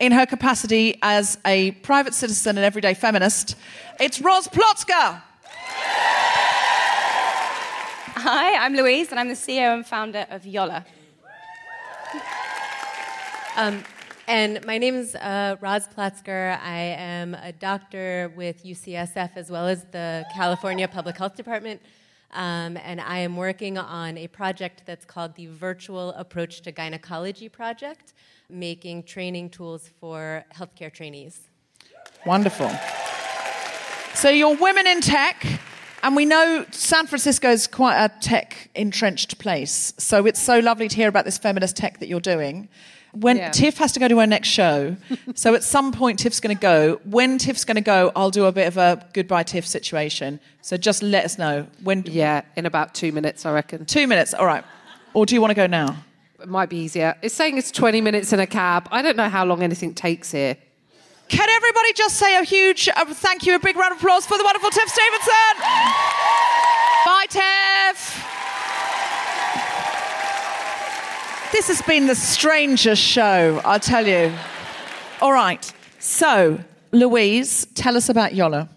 in 0.00 0.12
her 0.12 0.24
capacity 0.24 0.98
as 1.02 1.36
a 1.44 1.72
private 1.82 2.14
citizen 2.14 2.56
and 2.56 2.64
everyday 2.64 2.94
feminist. 2.94 3.56
It's 4.00 4.18
Roz 4.22 4.48
Plotzker. 4.48 5.20
Hi, 8.14 8.54
I'm 8.56 8.74
Louise, 8.74 9.10
and 9.10 9.20
I'm 9.20 9.28
the 9.28 9.34
CEO 9.34 9.74
and 9.74 9.86
founder 9.86 10.26
of 10.30 10.46
Yoller. 10.46 10.82
Um, 13.54 13.84
and 14.28 14.64
my 14.66 14.78
name 14.78 14.96
is 14.96 15.14
uh, 15.14 15.56
Roz 15.60 15.88
Plotzker. 15.88 16.58
I 16.60 16.78
am 16.98 17.34
a 17.34 17.52
doctor 17.52 18.32
with 18.36 18.64
UCSF 18.64 19.30
as 19.36 19.50
well 19.50 19.66
as 19.66 19.84
the 19.92 20.24
California 20.34 20.88
Public 20.88 21.16
Health 21.16 21.36
Department. 21.36 21.80
Um, 22.32 22.76
and 22.76 23.00
I 23.00 23.18
am 23.18 23.36
working 23.36 23.78
on 23.78 24.18
a 24.18 24.26
project 24.28 24.82
that's 24.84 25.04
called 25.04 25.36
the 25.36 25.46
Virtual 25.46 26.10
Approach 26.12 26.60
to 26.62 26.72
Gynecology 26.72 27.48
Project, 27.48 28.14
making 28.50 29.04
training 29.04 29.50
tools 29.50 29.90
for 30.00 30.44
healthcare 30.54 30.92
trainees. 30.92 31.48
Wonderful. 32.26 32.70
So 34.14 34.28
you're 34.28 34.56
women 34.56 34.86
in 34.86 35.00
tech, 35.00 35.46
and 36.02 36.16
we 36.16 36.24
know 36.24 36.66
San 36.72 37.06
Francisco 37.06 37.50
is 37.50 37.66
quite 37.66 38.04
a 38.04 38.08
tech 38.20 38.70
entrenched 38.74 39.38
place. 39.38 39.94
So 39.98 40.26
it's 40.26 40.40
so 40.40 40.58
lovely 40.58 40.88
to 40.88 40.96
hear 40.96 41.08
about 41.08 41.24
this 41.24 41.38
feminist 41.38 41.76
tech 41.76 42.00
that 42.00 42.08
you're 42.08 42.20
doing. 42.20 42.68
When 43.12 43.38
Yeah. 43.38 43.50
Tiff 43.50 43.78
has 43.78 43.92
to 43.92 44.00
go 44.00 44.08
to 44.08 44.18
her 44.18 44.26
next 44.26 44.48
show, 44.48 44.96
so 45.34 45.54
at 45.54 45.64
some 45.64 45.90
point 45.92 46.18
Tiff's 46.18 46.38
going 46.40 46.54
to 46.54 46.60
go. 46.60 47.00
When 47.04 47.38
Tiff's 47.38 47.64
going 47.64 47.76
to 47.76 47.80
go, 47.80 48.12
I'll 48.14 48.30
do 48.30 48.44
a 48.44 48.52
bit 48.52 48.66
of 48.68 48.76
a 48.76 49.06
goodbye 49.14 49.42
Tiff 49.44 49.66
situation. 49.66 50.38
So 50.60 50.76
just 50.76 51.02
let 51.02 51.24
us 51.24 51.38
know 51.38 51.66
when. 51.82 52.04
Yeah, 52.06 52.42
in 52.56 52.66
about 52.66 52.94
two 52.94 53.12
minutes, 53.12 53.46
I 53.46 53.52
reckon. 53.52 53.86
Two 53.86 54.06
minutes, 54.06 54.34
all 54.34 54.44
right. 54.46 54.64
Or 55.14 55.24
do 55.24 55.34
you 55.34 55.40
want 55.40 55.50
to 55.52 55.54
go 55.54 55.66
now? 55.66 55.96
It 56.40 56.48
might 56.48 56.68
be 56.68 56.76
easier. 56.76 57.14
It's 57.22 57.34
saying 57.34 57.56
it's 57.56 57.70
20 57.70 58.02
minutes 58.02 58.32
in 58.34 58.40
a 58.40 58.46
cab. 58.46 58.86
I 58.92 59.00
don't 59.00 59.16
know 59.16 59.30
how 59.30 59.46
long 59.46 59.62
anything 59.62 59.94
takes 59.94 60.30
here. 60.32 60.56
Can 61.28 61.48
everybody 61.48 61.92
just 61.94 62.16
say 62.16 62.36
a 62.38 62.44
huge 62.44 62.88
uh, 62.88 63.04
thank 63.06 63.46
you, 63.46 63.54
a 63.54 63.58
big 63.58 63.76
round 63.76 63.92
of 63.92 63.98
applause 63.98 64.26
for 64.26 64.36
the 64.36 64.44
wonderful 64.44 64.68
Tiff 64.70 64.88
Stevenson? 64.88 65.56
Bye, 67.06 67.26
Tiff. 67.30 68.05
This 71.56 71.68
has 71.68 71.80
been 71.80 72.06
the 72.06 72.14
strangest 72.14 73.00
show, 73.00 73.62
I'll 73.64 73.80
tell 73.80 74.06
you. 74.06 74.30
All 75.22 75.32
right, 75.32 75.72
so 75.98 76.60
Louise, 76.92 77.64
tell 77.74 77.96
us 77.96 78.10
about 78.10 78.34
Yoller. 78.34 78.68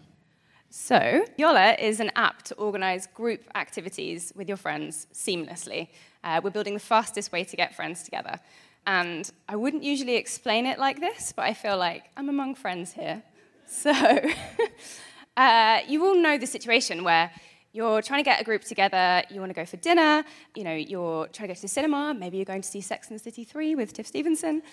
So, 0.70 1.26
Yoller 1.36 1.76
is 1.78 2.00
an 2.00 2.10
app 2.16 2.44
to 2.44 2.56
organize 2.56 3.06
group 3.06 3.42
activities 3.54 4.32
with 4.34 4.48
your 4.48 4.56
friends 4.56 5.08
seamlessly. 5.14 5.90
Uh, 6.24 6.40
we're 6.42 6.52
building 6.52 6.74
the 6.74 6.80
fastest 6.80 7.34
way 7.34 7.44
to 7.44 7.58
get 7.58 7.76
friends 7.76 8.04
together. 8.04 8.40
And 8.88 9.30
I 9.50 9.58
wouldn't 9.58 9.84
usually 9.84 10.16
explain 10.16 10.66
it 10.66 10.80
like 10.80 11.02
this, 11.02 11.34
but 11.34 11.44
I 11.44 11.54
feel 11.54 11.78
like 11.78 12.06
I'm 12.16 12.30
among 12.30 12.56
friends 12.56 12.94
here. 12.94 13.22
So, 13.68 13.92
uh, 15.36 15.80
you 15.86 16.06
all 16.06 16.16
know 16.16 16.38
the 16.38 16.48
situation 16.48 17.04
where 17.04 17.30
you're 17.72 18.02
trying 18.02 18.20
to 18.20 18.24
get 18.24 18.42
a 18.42 18.44
group 18.44 18.64
together, 18.64 19.24
you 19.30 19.40
want 19.40 19.52
to 19.52 19.54
go 19.54 19.66
for 19.66 19.78
dinner, 19.78 20.24
you 20.56 20.64
know, 20.64 20.74
you're 20.74 21.28
trying 21.28 21.48
to 21.48 21.54
go 21.54 21.56
to 21.56 21.62
the 21.62 21.68
cinema, 21.68 22.14
maybe 22.14 22.38
you're 22.38 22.46
going 22.46 22.62
to 22.62 22.68
see 22.68 22.82
Sex 22.82 23.10
and 23.10 23.20
the 23.20 23.24
City 23.24 23.44
3 23.44 23.76
with 23.76 23.94
Tiff 23.94 24.08
Stevenson. 24.08 24.62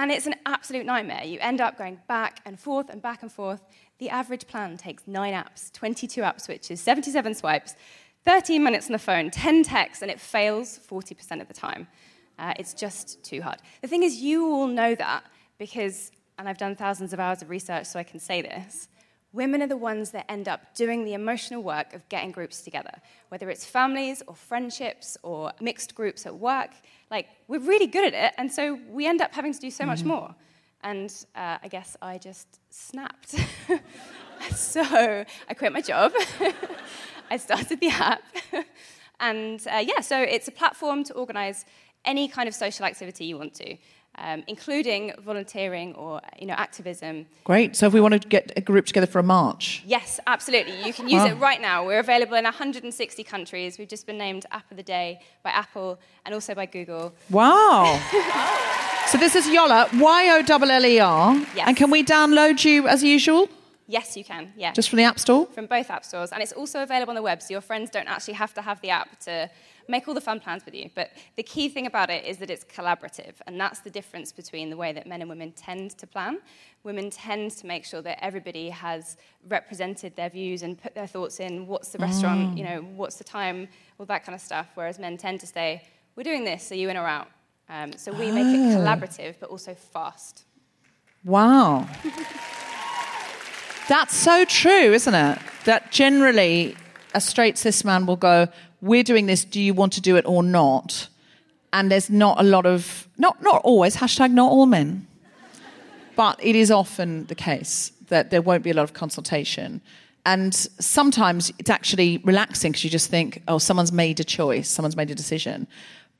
And 0.00 0.10
it's 0.10 0.26
an 0.26 0.34
absolute 0.46 0.86
nightmare. 0.86 1.24
You 1.24 1.38
end 1.40 1.60
up 1.60 1.76
going 1.76 1.98
back 2.08 2.40
and 2.46 2.58
forth 2.58 2.88
and 2.88 3.02
back 3.02 3.20
and 3.20 3.30
forth. 3.30 3.60
The 3.98 4.08
average 4.08 4.46
plan 4.46 4.78
takes 4.78 5.06
nine 5.06 5.34
apps, 5.34 5.70
22 5.72 6.22
app 6.22 6.40
switches, 6.40 6.80
77 6.80 7.34
swipes, 7.34 7.74
13 8.24 8.64
minutes 8.64 8.86
on 8.86 8.92
the 8.92 8.98
phone, 8.98 9.30
10 9.30 9.62
texts, 9.62 10.00
and 10.00 10.10
it 10.10 10.18
fails 10.18 10.80
40% 10.90 11.42
of 11.42 11.48
the 11.48 11.52
time. 11.52 11.86
Uh, 12.38 12.54
it's 12.58 12.72
just 12.72 13.22
too 13.22 13.42
hard. 13.42 13.58
The 13.82 13.88
thing 13.88 14.02
is, 14.02 14.16
you 14.16 14.46
all 14.46 14.66
know 14.66 14.94
that 14.94 15.24
because, 15.58 16.10
and 16.38 16.48
I've 16.48 16.56
done 16.56 16.76
thousands 16.76 17.12
of 17.12 17.20
hours 17.20 17.42
of 17.42 17.50
research 17.50 17.84
so 17.84 17.98
I 17.98 18.02
can 18.02 18.20
say 18.20 18.40
this, 18.40 18.88
women 19.32 19.62
are 19.62 19.66
the 19.68 19.76
ones 19.76 20.10
that 20.10 20.30
end 20.30 20.48
up 20.48 20.74
doing 20.74 21.04
the 21.04 21.14
emotional 21.14 21.62
work 21.62 21.94
of 21.94 22.08
getting 22.08 22.32
groups 22.32 22.62
together, 22.62 22.92
whether 23.28 23.48
it's 23.50 23.64
families 23.64 24.22
or 24.26 24.34
friendships 24.34 25.16
or 25.22 25.52
mixed 25.60 25.94
groups 25.94 26.26
at 26.26 26.34
work. 26.34 26.70
Like, 27.10 27.28
we're 27.48 27.60
really 27.60 27.86
good 27.86 28.12
at 28.12 28.14
it, 28.14 28.34
and 28.38 28.50
so 28.52 28.78
we 28.90 29.06
end 29.06 29.20
up 29.20 29.32
having 29.32 29.52
to 29.52 29.58
do 29.60 29.70
so 29.70 29.84
much 29.86 30.00
Mhm. 30.02 30.06
more. 30.06 30.34
And 30.82 31.12
uh, 31.36 31.58
I 31.62 31.68
guess 31.68 31.96
I 32.00 32.18
just 32.18 32.58
snapped. 32.70 33.34
so 34.54 35.24
I 35.48 35.54
quit 35.54 35.72
my 35.72 35.80
job. 35.82 36.12
I 37.30 37.36
started 37.36 37.80
the 37.80 37.88
app. 37.88 38.22
and 39.20 39.60
uh, 39.72 39.76
yeah, 39.86 40.00
so 40.00 40.20
it's 40.20 40.48
a 40.48 40.52
platform 40.52 41.04
to 41.04 41.14
organize 41.14 41.64
any 42.04 42.28
kind 42.28 42.48
of 42.48 42.54
social 42.54 42.86
activity 42.86 43.26
you 43.26 43.36
want 43.36 43.52
to, 43.54 43.76
um, 44.20 44.44
including 44.46 45.12
volunteering 45.24 45.94
or 45.94 46.20
you 46.38 46.46
know, 46.46 46.54
activism. 46.54 47.26
Great. 47.44 47.74
So 47.76 47.86
if 47.86 47.92
we 47.92 48.00
want 48.00 48.20
to 48.20 48.28
get 48.28 48.52
a 48.56 48.60
group 48.60 48.86
together 48.86 49.06
for 49.06 49.18
a 49.18 49.22
march, 49.22 49.82
Yes, 49.86 50.20
absolutely. 50.26 50.82
You 50.86 50.92
can 50.92 51.08
use 51.08 51.22
Wow. 51.22 51.26
it 51.28 51.34
right 51.34 51.60
now. 51.60 51.86
We're 51.86 52.00
available 52.00 52.36
in 52.36 52.44
160 52.44 53.24
countries. 53.24 53.78
We've 53.78 53.88
just 53.88 54.06
been 54.06 54.18
named 54.18 54.46
App 54.52 54.70
of 54.70 54.76
the 54.76 54.82
Day 54.82 55.20
by 55.42 55.50
Apple 55.50 55.98
and 56.24 56.34
also 56.34 56.54
by 56.54 56.66
Google. 56.66 57.12
wow. 57.30 57.98
so 59.06 59.18
this 59.18 59.34
is 59.34 59.48
Yoller, 59.48 59.86
Y 59.94 60.28
O 60.30 60.42
L 60.48 60.70
L 60.70 60.86
E 60.86 61.00
R. 61.00 61.34
Yes. 61.56 61.66
And 61.68 61.76
can 61.76 61.90
we 61.90 62.04
download 62.04 62.64
you 62.64 62.86
as 62.88 63.02
usual? 63.02 63.48
Yes, 63.88 64.16
you 64.16 64.22
can. 64.24 64.52
Yeah. 64.56 64.72
Just 64.72 64.88
from 64.88 64.98
the 64.98 65.02
App 65.02 65.18
Store? 65.18 65.46
From 65.46 65.66
both 65.66 65.90
app 65.90 66.04
stores. 66.04 66.30
And 66.30 66.40
it's 66.44 66.52
also 66.52 66.80
available 66.80 67.10
on 67.10 67.16
the 67.16 67.22
web, 67.22 67.42
so 67.42 67.48
your 67.50 67.60
friends 67.60 67.90
don't 67.90 68.06
actually 68.06 68.34
have 68.34 68.54
to 68.54 68.62
have 68.62 68.80
the 68.82 68.90
app 68.90 69.18
to 69.26 69.50
make 69.88 70.06
all 70.08 70.14
the 70.14 70.20
fun 70.20 70.40
plans 70.40 70.64
with 70.64 70.74
you. 70.74 70.90
But 70.94 71.10
the 71.36 71.42
key 71.42 71.68
thing 71.68 71.86
about 71.86 72.10
it 72.10 72.24
is 72.24 72.38
that 72.38 72.50
it's 72.50 72.64
collaborative. 72.64 73.34
And 73.46 73.60
that's 73.60 73.80
the 73.80 73.90
difference 73.90 74.32
between 74.32 74.70
the 74.70 74.76
way 74.76 74.92
that 74.92 75.06
men 75.06 75.20
and 75.20 75.28
women 75.30 75.52
tend 75.52 75.96
to 75.98 76.06
plan. 76.06 76.38
Women 76.84 77.10
tend 77.10 77.50
to 77.52 77.66
make 77.66 77.84
sure 77.84 78.02
that 78.02 78.24
everybody 78.24 78.70
has 78.70 79.16
represented 79.48 80.16
their 80.16 80.30
views 80.30 80.62
and 80.62 80.80
put 80.80 80.94
their 80.94 81.06
thoughts 81.06 81.40
in 81.40 81.66
what's 81.66 81.90
the 81.90 81.98
restaurant, 81.98 82.54
Mm. 82.54 82.58
you 82.58 82.64
know, 82.64 82.80
what's 82.96 83.16
the 83.16 83.24
time, 83.24 83.68
all 83.98 84.06
that 84.06 84.24
kind 84.24 84.34
of 84.34 84.40
stuff. 84.40 84.68
Whereas 84.74 84.98
men 84.98 85.16
tend 85.16 85.40
to 85.40 85.46
say, 85.46 85.82
we're 86.16 86.22
doing 86.24 86.44
this, 86.44 86.70
are 86.72 86.76
you 86.76 86.88
in 86.88 86.96
or 86.96 87.06
out? 87.06 87.28
Um, 87.68 87.92
so 87.96 88.12
we 88.12 88.30
make 88.32 88.46
it 88.46 88.58
Oh. 88.74 88.78
collaborative, 88.78 89.34
but 89.40 89.50
also 89.50 89.74
fast. 89.74 90.44
Wow. 91.24 91.86
That's 93.88 94.14
so 94.14 94.44
true, 94.44 94.92
isn't 94.92 95.14
it? 95.14 95.38
That 95.64 95.90
generally 95.90 96.76
a 97.12 97.20
straight 97.20 97.58
cis 97.58 97.84
man 97.84 98.06
will 98.06 98.16
go, 98.16 98.46
We're 98.80 99.02
doing 99.02 99.26
this, 99.26 99.44
do 99.44 99.60
you 99.60 99.74
want 99.74 99.92
to 99.94 100.00
do 100.00 100.16
it 100.16 100.24
or 100.26 100.42
not? 100.42 101.08
And 101.72 101.90
there's 101.90 102.10
not 102.10 102.40
a 102.40 102.42
lot 102.42 102.66
of, 102.66 103.08
not, 103.18 103.42
not 103.42 103.62
always, 103.62 103.96
hashtag 103.96 104.32
not 104.32 104.50
all 104.50 104.66
men, 104.66 105.06
but 106.16 106.38
it 106.42 106.56
is 106.56 106.70
often 106.70 107.26
the 107.26 107.34
case 107.34 107.92
that 108.08 108.30
there 108.30 108.42
won't 108.42 108.64
be 108.64 108.70
a 108.70 108.74
lot 108.74 108.82
of 108.82 108.92
consultation. 108.92 109.80
And 110.26 110.54
sometimes 110.54 111.52
it's 111.58 111.70
actually 111.70 112.18
relaxing 112.24 112.72
because 112.72 112.84
you 112.84 112.90
just 112.90 113.08
think, 113.10 113.42
oh, 113.48 113.58
someone's 113.58 113.92
made 113.92 114.20
a 114.20 114.24
choice, 114.24 114.68
someone's 114.68 114.96
made 114.96 115.10
a 115.10 115.14
decision. 115.14 115.66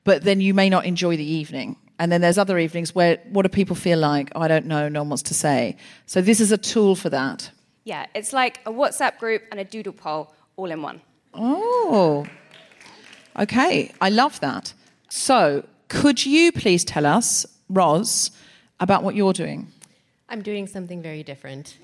But 0.04 0.22
then 0.22 0.40
you 0.40 0.54
may 0.54 0.70
not 0.70 0.86
enjoy 0.86 1.16
the 1.16 1.24
evening. 1.24 1.76
And 1.98 2.10
then 2.10 2.22
there's 2.22 2.38
other 2.38 2.58
evenings 2.58 2.94
where 2.94 3.18
what 3.28 3.42
do 3.42 3.48
people 3.50 3.76
feel 3.76 3.98
like? 3.98 4.30
Oh, 4.34 4.40
I 4.40 4.48
don't 4.48 4.66
know, 4.66 4.88
no 4.88 5.00
one 5.02 5.10
wants 5.10 5.24
to 5.24 5.34
say. 5.34 5.76
So 6.06 6.22
this 6.22 6.40
is 6.40 6.50
a 6.52 6.56
tool 6.56 6.96
for 6.96 7.10
that. 7.10 7.50
Yeah, 7.84 8.06
it's 8.14 8.32
like 8.32 8.60
a 8.64 8.70
WhatsApp 8.70 9.18
group 9.18 9.42
and 9.50 9.60
a 9.60 9.64
doodle 9.64 9.92
poll 9.92 10.32
all 10.56 10.70
in 10.70 10.80
one. 10.80 11.02
Oh, 11.34 12.26
okay. 13.38 13.92
I 14.00 14.10
love 14.10 14.40
that. 14.40 14.72
So, 15.08 15.64
could 15.88 16.24
you 16.24 16.52
please 16.52 16.84
tell 16.84 17.04
us, 17.06 17.46
Roz, 17.68 18.30
about 18.78 19.02
what 19.02 19.14
you're 19.14 19.32
doing? 19.32 19.68
I'm 20.28 20.42
doing 20.42 20.66
something 20.66 21.02
very 21.02 21.22
different. 21.22 21.76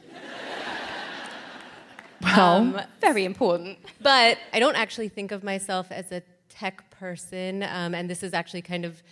Well, 2.22 2.86
very 3.00 3.24
important. 3.24 3.78
But 4.00 4.38
I 4.52 4.58
don't 4.58 4.76
actually 4.76 5.08
think 5.08 5.32
of 5.32 5.44
myself 5.44 5.90
as 5.90 6.12
a 6.12 6.22
tech 6.48 6.90
person, 6.90 7.62
um, 7.62 7.94
and 7.94 8.08
this 8.08 8.22
is 8.22 8.32
actually 8.32 8.62
kind 8.62 8.84
of 8.84 9.02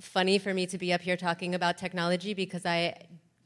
funny 0.00 0.38
for 0.38 0.54
me 0.54 0.66
to 0.66 0.78
be 0.78 0.92
up 0.92 1.00
here 1.00 1.16
talking 1.16 1.54
about 1.54 1.78
technology 1.78 2.34
because 2.34 2.64
I 2.66 2.94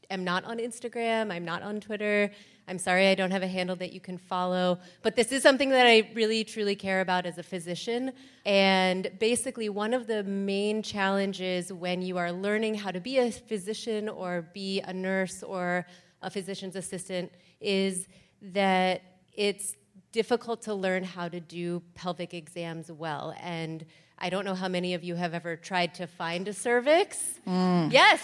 am 0.09 0.23
not 0.23 0.45
on 0.45 0.57
Instagram, 0.57 1.31
I'm 1.31 1.45
not 1.45 1.61
on 1.63 1.79
Twitter. 1.79 2.31
I'm 2.69 2.77
sorry 2.77 3.07
I 3.07 3.15
don't 3.15 3.31
have 3.31 3.43
a 3.43 3.47
handle 3.47 3.77
that 3.77 3.93
you 3.93 4.01
can 4.01 4.17
follow, 4.17 4.79
but 5.01 5.15
this 5.15 5.31
is 5.31 5.41
something 5.41 5.69
that 5.69 5.87
I 5.87 6.11
really 6.13 6.43
truly 6.43 6.75
care 6.75 6.99
about 6.99 7.25
as 7.25 7.37
a 7.37 7.43
physician. 7.43 8.11
And 8.45 9.09
basically, 9.19 9.69
one 9.69 9.93
of 9.93 10.05
the 10.05 10.23
main 10.23 10.83
challenges 10.83 11.71
when 11.71 12.01
you 12.01 12.17
are 12.17 12.31
learning 12.31 12.75
how 12.75 12.91
to 12.91 12.99
be 12.99 13.19
a 13.19 13.31
physician 13.31 14.09
or 14.09 14.49
be 14.53 14.81
a 14.81 14.91
nurse 14.91 15.43
or 15.43 15.85
a 16.21 16.29
physician's 16.29 16.75
assistant 16.75 17.31
is 17.61 18.07
that 18.41 19.01
it's 19.33 19.75
difficult 20.11 20.61
to 20.63 20.73
learn 20.73 21.03
how 21.03 21.29
to 21.29 21.39
do 21.39 21.81
pelvic 21.95 22.33
exams 22.33 22.91
well. 22.91 23.33
And 23.39 23.85
I 24.19 24.29
don't 24.29 24.45
know 24.45 24.55
how 24.55 24.67
many 24.67 24.93
of 24.93 25.03
you 25.03 25.15
have 25.15 25.33
ever 25.33 25.55
tried 25.55 25.93
to 25.95 26.07
find 26.07 26.47
a 26.47 26.53
cervix. 26.53 27.39
Mm. 27.47 27.93
Yes. 27.93 28.21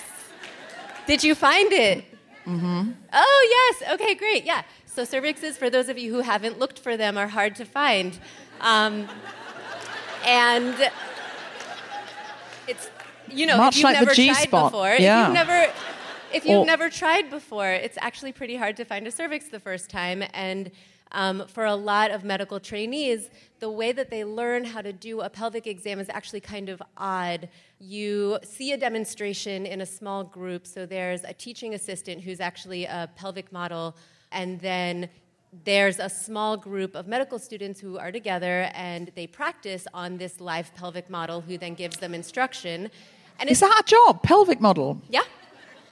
Did 1.07 1.23
you 1.23 1.35
find 1.35 1.71
it? 1.73 2.05
Mm-hmm. 2.45 2.91
Oh, 3.13 3.73
yes. 3.81 3.93
Okay, 3.93 4.15
great. 4.15 4.45
Yeah. 4.45 4.63
So, 4.85 5.03
cervixes, 5.03 5.53
for 5.53 5.69
those 5.69 5.89
of 5.89 5.97
you 5.97 6.13
who 6.13 6.21
haven't 6.21 6.59
looked 6.59 6.79
for 6.79 6.95
them, 6.97 7.17
are 7.17 7.27
hard 7.27 7.55
to 7.55 7.65
find. 7.65 8.17
Um, 8.61 9.07
and 10.25 10.75
it's, 12.67 12.89
you 13.29 13.45
know, 13.45 13.57
Much 13.57 13.73
if 13.73 13.77
you've 13.77 13.83
like 13.85 13.99
never 13.99 14.13
tried 14.13 14.49
before, 14.49 14.95
Yeah. 14.99 15.21
if 15.21 15.27
you've 15.27 15.33
never. 15.33 15.73
If 16.33 16.45
you've 16.45 16.59
Or- 16.61 16.65
never 16.65 16.89
tried 16.89 17.29
before, 17.29 17.69
it's 17.69 17.95
actually 18.01 18.31
pretty 18.31 18.55
hard 18.55 18.75
to 18.77 18.85
find 18.85 19.05
a 19.05 19.11
cervix 19.11 19.45
the 19.49 19.59
first 19.59 19.91
time. 19.91 20.23
And 20.33 20.71
um, 21.13 21.45
for 21.47 21.65
a 21.65 21.75
lot 21.75 22.11
of 22.11 22.23
medical 22.23 22.59
trainees, 22.59 23.29
the 23.59 23.69
way 23.69 23.91
that 23.91 24.09
they 24.09 24.25
learn 24.25 24.65
how 24.65 24.81
to 24.81 24.91
do 24.91 25.21
a 25.21 25.29
pelvic 25.29 25.67
exam 25.67 25.99
is 25.99 26.09
actually 26.09 26.41
kind 26.41 26.69
of 26.69 26.81
odd. 26.97 27.49
You 27.79 28.39
see 28.43 28.71
a 28.71 28.77
demonstration 28.77 29.65
in 29.65 29.81
a 29.81 29.85
small 29.85 30.23
group, 30.23 30.65
so 30.65 30.85
there's 30.85 31.23
a 31.23 31.33
teaching 31.33 31.73
assistant 31.73 32.21
who's 32.21 32.39
actually 32.39 32.85
a 32.85 33.09
pelvic 33.15 33.51
model, 33.51 33.95
and 34.31 34.59
then 34.59 35.09
there's 35.65 35.99
a 35.99 36.09
small 36.09 36.57
group 36.57 36.95
of 36.95 37.07
medical 37.07 37.37
students 37.37 37.79
who 37.79 37.99
are 37.99 38.11
together 38.11 38.71
and 38.73 39.11
they 39.15 39.27
practice 39.27 39.85
on 39.93 40.17
this 40.17 40.41
live 40.41 40.73
pelvic 40.73 41.11
model 41.11 41.41
who 41.41 41.59
then 41.59 41.75
gives 41.75 41.97
them 41.97 42.15
instruction. 42.15 42.89
And 43.39 43.49
Is 43.49 43.59
that 43.59 43.81
a 43.81 43.83
job? 43.85 44.23
Pelvic 44.23 44.59
model? 44.59 44.99
yeah. 45.09 45.21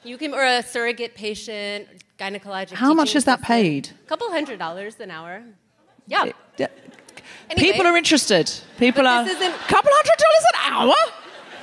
You 0.04 0.18
can, 0.18 0.34
or 0.34 0.44
a 0.44 0.64
surrogate 0.64 1.14
patient, 1.14 1.88
gynecologic. 2.26 2.72
How 2.74 2.94
much 2.94 3.16
is 3.16 3.26
that 3.26 3.42
paid? 3.42 3.90
A 4.06 4.10
couple 4.12 4.30
hundred 4.30 4.60
dollars 4.60 5.00
an 5.00 5.10
hour. 5.12 5.44
Yeah. 6.08 6.26
Yeah. 6.58 6.68
Anyway. 7.50 7.72
People 7.72 7.86
are 7.88 7.98
interested. 7.98 8.46
People 8.78 9.04
But 9.04 9.10
are. 9.12 9.24
this 9.26 9.38
isn't- 9.40 9.58
couple 9.76 9.92
hundred 10.00 10.18
dollars 10.26 10.46
an 10.54 10.58
hour? 10.74 10.96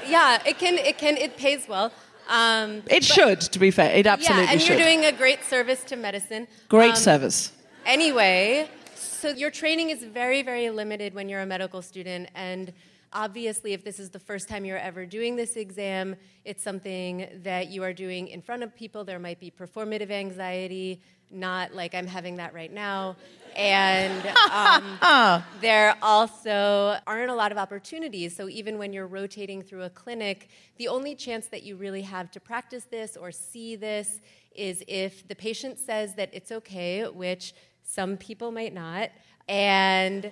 Yeah, 0.07 0.43
it 0.51 0.59
can, 0.59 0.75
it 0.79 0.97
can, 0.99 1.17
it 1.17 1.37
pays 1.37 1.63
well. 1.69 1.93
Um, 2.29 2.71
It 2.87 2.89
but- 2.89 3.05
should, 3.05 3.41
to 3.55 3.59
be 3.59 3.71
fair. 3.71 3.91
It 3.95 4.07
absolutely 4.07 4.47
should. 4.47 4.49
Yeah, 4.49 4.53
and 4.53 4.61
should. 4.61 4.79
you're 4.79 4.87
doing 4.87 5.05
a 5.05 5.13
great 5.13 5.45
service 5.45 5.83
to 5.85 5.97
medicine. 5.97 6.47
Great 6.69 6.91
Um, 6.91 6.97
service. 6.97 7.53
Anyway, 7.87 8.69
so 8.95 9.29
your 9.31 9.51
training 9.51 9.89
is 9.91 10.01
very, 10.05 10.43
very 10.43 10.69
limited 10.71 11.15
when 11.15 11.29
you're 11.31 11.41
a 11.41 11.47
medical 11.47 11.81
student, 11.83 12.29
and 12.35 12.73
obviously, 13.13 13.73
if 13.73 13.85
this 13.85 13.99
is 13.99 14.11
the 14.11 14.19
first 14.19 14.49
time 14.49 14.65
you're 14.65 14.79
ever 14.79 15.07
doing 15.07 15.37
this 15.37 15.57
exam, 15.57 16.17
it's 16.45 16.63
something 16.63 17.29
that 17.43 17.69
you 17.69 17.83
are 17.83 17.93
doing 17.93 18.29
in 18.29 18.43
front 18.43 18.63
of 18.63 18.75
people. 18.75 19.05
There 19.05 19.19
might 19.19 19.41
be 19.41 19.51
performative 19.51 20.11
anxiety, 20.11 21.01
not 21.31 21.75
like 21.75 21.95
I'm 21.95 22.07
having 22.07 22.37
that 22.37 22.55
right 22.55 22.73
now. 22.73 23.17
And 23.57 24.27
um, 24.53 25.43
there 25.61 25.97
also 26.03 26.99
aren't 27.07 27.31
a 27.31 27.35
lot 27.35 27.53
of 27.53 27.59
opportunities. 27.59 28.37
So 28.37 28.49
even 28.49 28.79
when 28.79 28.93
you're 28.93 29.07
rotating 29.07 29.63
through 29.63 29.83
a 29.83 29.91
clinic, 29.91 30.49
the 30.77 30.89
only 30.89 31.15
chance 31.15 31.47
that 31.47 31.63
you 31.63 31.77
really 31.77 32.03
have 32.03 32.31
to 32.33 32.41
practice 32.41 32.85
this 32.85 33.17
or 33.17 33.33
see 33.33 33.77
this 33.77 34.21
is 34.55 34.83
if 34.89 35.27
the 35.29 35.35
patient 35.35 35.79
says 35.79 36.15
that 36.15 36.31
it's 36.33 36.53
okay, 36.53 37.07
which 37.07 37.55
some 37.83 38.17
people 38.17 38.51
might 38.53 38.75
not, 38.75 39.11
and 39.49 40.31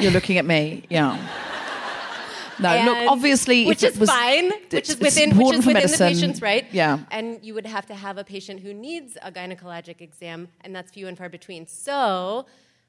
You're 0.00 0.12
looking 0.12 0.38
at 0.38 0.44
me, 0.44 0.84
yeah. 0.88 1.18
No, 2.60 2.84
look, 2.84 2.98
obviously, 3.10 3.66
which 3.66 3.82
is 3.82 3.98
was- 3.98 4.08
fine, 4.10 4.50
which 4.70 4.88
is 4.88 4.98
within, 4.98 5.36
which 5.36 5.54
is 5.54 5.66
within 5.66 5.72
medicine. 5.74 6.06
the 6.08 6.14
patient's 6.14 6.42
right. 6.42 6.66
Yeah. 6.72 6.98
and 7.10 7.38
you 7.42 7.54
would 7.54 7.66
have 7.66 7.86
to 7.86 7.94
have 7.94 8.18
a 8.18 8.24
patient 8.24 8.60
who 8.60 8.72
needs 8.74 9.16
a 9.22 9.30
gynecologic 9.32 10.00
exam, 10.00 10.48
and 10.62 10.74
that's 10.74 10.90
few 10.90 11.06
and 11.08 11.16
far 11.16 11.28
between. 11.28 11.66
So, 11.66 12.46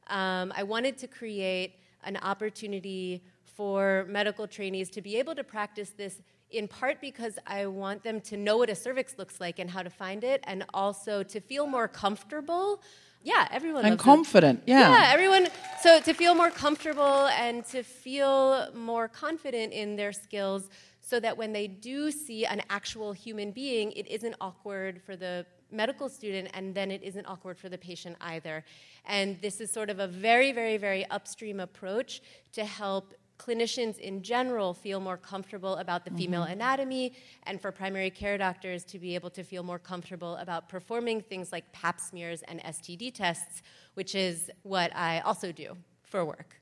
um, 0.08 0.52
I 0.56 0.64
wanted 0.64 0.98
to 1.00 1.08
create 1.08 1.74
an 2.04 2.18
opportunity 2.18 3.22
for 3.44 4.06
medical 4.08 4.48
trainees 4.48 4.90
to 4.92 5.02
be 5.02 5.18
able 5.18 5.36
to 5.36 5.44
practice 5.44 5.92
this. 5.92 6.22
In 6.52 6.68
part 6.68 7.00
because 7.00 7.38
I 7.46 7.68
want 7.68 8.04
them 8.04 8.22
to 8.22 8.36
know 8.36 8.58
what 8.58 8.72
a 8.72 8.76
cervix 8.76 9.20
looks 9.20 9.40
like 9.40 9.60
and 9.60 9.70
how 9.70 9.84
to 9.84 9.90
find 9.92 10.24
it, 10.24 10.44
and 10.48 10.66
also 10.74 11.22
to 11.22 11.40
feel 11.40 11.68
more 11.68 11.88
comfortable. 11.88 12.82
Yeah, 13.24 13.48
everyone 13.52 13.84
And 13.86 13.92
loves 13.92 14.02
it. 14.02 14.04
confident, 14.04 14.64
yeah. 14.66 14.90
Yeah, 14.92 15.12
everyone. 15.14 15.48
So 15.82 16.00
to 16.02 16.14
feel 16.14 16.36
more 16.36 16.52
comfortable 16.52 17.28
and 17.28 17.66
to 17.66 17.84
feel 17.84 18.72
more 18.74 19.08
confident 19.08 19.74
in 19.74 19.96
their 19.96 20.14
skills, 20.14 20.70
so 21.02 21.20
that 21.20 21.38
when 21.38 21.52
they 21.54 21.68
do 21.68 22.12
see 22.12 22.46
an 22.46 22.62
actual 22.70 23.14
human 23.14 23.52
being, 23.52 23.92
it 23.94 24.08
isn't 24.08 24.36
awkward 24.40 25.02
for 25.02 25.16
the 25.16 25.46
medical 25.72 26.08
student, 26.10 26.50
and 26.54 26.74
then 26.74 26.92
it 26.92 27.04
isn't 27.04 27.26
awkward 27.26 27.58
for 27.58 27.70
the 27.70 27.78
patient 27.78 28.16
either. 28.22 28.64
And 29.06 29.40
this 29.42 29.60
is 29.62 29.72
sort 29.72 29.90
of 29.90 30.00
a 30.00 30.08
very, 30.08 30.52
very, 30.52 30.78
very 30.78 31.06
upstream 31.10 31.60
approach 31.60 32.22
to 32.54 32.64
help 32.66 33.14
clinicians 33.40 33.98
in 33.98 34.22
general 34.22 34.74
feel 34.74 35.00
more 35.00 35.18
comfortable 35.18 35.76
about 35.78 36.06
the 36.06 36.12
female 36.12 36.46
Mhm. 36.46 36.52
anatomy, 36.52 37.14
and 37.44 37.60
for 37.60 37.72
primary 37.72 38.12
care 38.12 38.38
doctors 38.38 38.84
to 38.84 39.00
be 39.00 39.16
able 39.16 39.32
to 39.32 39.44
feel 39.44 39.64
more 39.64 39.80
comfortable 39.80 40.36
about 40.36 40.70
performing 40.70 41.22
things 41.22 41.52
like 41.52 41.72
pap 41.72 42.00
smears 42.00 42.44
and 42.44 42.60
STD 42.64 43.10
tests, 43.10 43.64
which 43.96 44.14
is 44.14 44.52
what 44.64 44.96
I 44.96 45.22
also 45.22 45.52
do 45.52 45.78
for 46.04 46.24
work. 46.26 46.62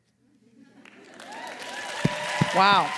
Wow. 2.56 2.90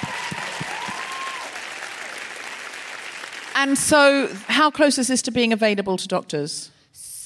And 3.55 3.77
so, 3.77 4.29
how 4.47 4.71
close 4.71 4.97
is 4.97 5.07
this 5.07 5.21
to 5.23 5.31
being 5.31 5.51
available 5.51 5.97
to 5.97 6.07
doctors? 6.07 6.71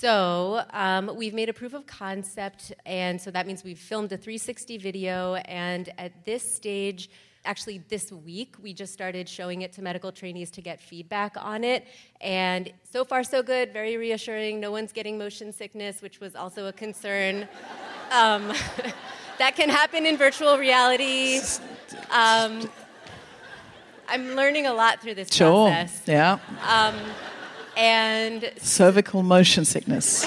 So 0.03 0.65
um, 0.71 1.11
we've 1.15 1.33
made 1.33 1.47
a 1.47 1.53
proof 1.53 1.73
of 1.73 1.87
concept, 1.87 2.73
and 2.85 3.21
so 3.21 3.31
that 3.31 3.47
means 3.47 3.63
we've 3.63 3.79
filmed 3.79 4.11
a 4.11 4.17
360 4.17 4.77
video. 4.77 5.35
And 5.35 5.93
at 5.97 6.25
this 6.25 6.43
stage, 6.43 7.09
actually 7.45 7.77
this 7.87 8.11
week, 8.11 8.55
we 8.61 8.73
just 8.73 8.91
started 8.91 9.29
showing 9.29 9.61
it 9.61 9.71
to 9.71 9.81
medical 9.81 10.11
trainees 10.11 10.51
to 10.51 10.61
get 10.61 10.81
feedback 10.81 11.37
on 11.39 11.63
it. 11.63 11.87
And 12.19 12.73
so 12.83 13.05
far, 13.05 13.23
so 13.23 13.41
good, 13.41 13.71
very 13.71 13.95
reassuring. 13.95 14.59
No 14.59 14.71
one's 14.71 14.91
getting 14.91 15.17
motion 15.17 15.53
sickness, 15.53 16.01
which 16.01 16.19
was 16.19 16.35
also 16.35 16.67
a 16.67 16.73
concern. 16.73 17.47
Um, 18.11 18.53
that 19.39 19.55
can 19.55 19.69
happen 19.69 20.05
in 20.05 20.17
virtual 20.17 20.59
reality. 20.59 21.39
Um, 22.11 22.69
I'm 24.07 24.35
learning 24.35 24.67
a 24.67 24.73
lot 24.73 25.01
through 25.01 25.15
this 25.15 25.33
Sure. 25.33 25.69
process. 25.69 26.03
Yeah. 26.05 26.37
And 27.75 28.51
Cervical 28.57 29.23
motion 29.23 29.65
sickness. 29.65 30.25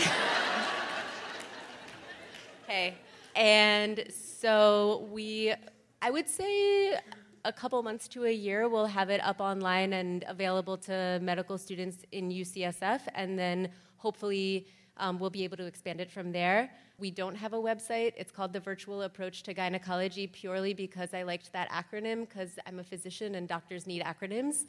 Okay. 2.64 2.94
And 3.36 4.04
so 4.10 5.08
we, 5.12 5.54
I 6.02 6.10
would 6.10 6.28
say 6.28 6.98
a 7.44 7.52
couple 7.52 7.80
months 7.82 8.08
to 8.08 8.24
a 8.24 8.32
year, 8.32 8.68
we'll 8.68 8.86
have 8.86 9.08
it 9.08 9.20
up 9.22 9.40
online 9.40 9.92
and 9.92 10.24
available 10.26 10.76
to 10.78 11.20
medical 11.22 11.56
students 11.56 11.98
in 12.10 12.30
UCSF. 12.30 13.02
And 13.14 13.38
then 13.38 13.70
hopefully 13.98 14.66
um, 14.96 15.18
we'll 15.18 15.30
be 15.30 15.44
able 15.44 15.56
to 15.58 15.66
expand 15.66 16.00
it 16.00 16.10
from 16.10 16.32
there. 16.32 16.70
We 16.98 17.10
don't 17.10 17.34
have 17.36 17.52
a 17.52 17.58
website. 17.58 18.14
It's 18.16 18.32
called 18.32 18.52
the 18.52 18.60
Virtual 18.60 19.02
Approach 19.02 19.42
to 19.44 19.54
Gynecology 19.54 20.26
purely 20.26 20.74
because 20.74 21.14
I 21.14 21.22
liked 21.22 21.52
that 21.52 21.70
acronym 21.70 22.28
because 22.28 22.58
I'm 22.66 22.78
a 22.78 22.84
physician 22.84 23.36
and 23.36 23.46
doctors 23.46 23.86
need 23.86 24.02
acronyms. 24.02 24.64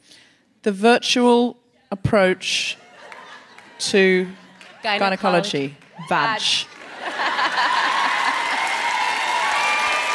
the 0.62 0.72
virtual 0.72 1.58
approach 1.90 2.76
to 3.78 4.28
Gynecology. 4.82 4.98
gynecology. 5.68 5.76
VAG. 6.08 6.66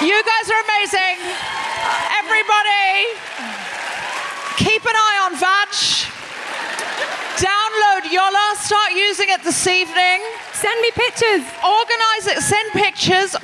You 0.01 0.21
guys 0.23 0.49
are 0.51 0.61
amazing. 0.67 1.17
Everybody, 2.19 3.07
keep 4.57 4.83
an 4.85 4.95
eye 4.95 5.29
on 5.31 5.37
VAG. 5.39 5.69
Download 7.39 8.11
Yoller. 8.11 8.55
Start 8.57 8.91
using 8.91 9.29
it 9.29 9.43
this 9.43 9.65
evening. 9.65 10.21
Send 10.53 10.81
me 10.81 10.91
pictures. 10.91 11.43
Organise 11.65 12.27
it. 12.27 12.41
Send 12.41 12.71
pictures. 12.73 13.35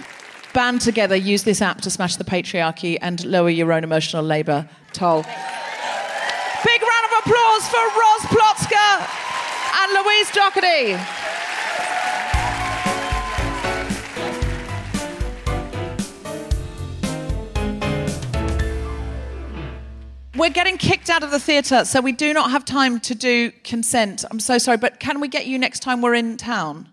Band 0.53 0.81
together. 0.81 1.15
Use 1.15 1.43
this 1.43 1.61
app 1.61 1.79
to 1.81 1.89
smash 1.89 2.17
the 2.17 2.23
patriarchy 2.25 2.97
and 3.01 3.23
lower 3.25 3.49
your 3.49 3.71
own 3.71 3.83
emotional 3.85 4.23
labour 4.23 4.67
toll. 4.91 5.23
Big 6.65 6.81
round 6.81 6.98
applause 7.19 7.67
for 7.67 7.83
Roz 7.99 8.21
Plotzker 8.31 8.91
and 9.81 9.93
Louise 9.93 10.31
Doherty. 10.31 10.95
We're 20.37 20.49
getting 20.49 20.77
kicked 20.77 21.09
out 21.09 21.23
of 21.23 21.31
the 21.31 21.39
theatre, 21.39 21.83
so 21.83 21.99
we 21.99 22.13
do 22.13 22.33
not 22.33 22.51
have 22.51 22.63
time 22.63 23.01
to 23.01 23.15
do 23.15 23.51
consent. 23.65 24.23
I'm 24.31 24.39
so 24.39 24.57
sorry, 24.57 24.77
but 24.77 25.01
can 25.01 25.19
we 25.19 25.27
get 25.27 25.45
you 25.45 25.59
next 25.59 25.81
time 25.81 26.01
we're 26.01 26.13
in 26.13 26.37
town? 26.37 26.87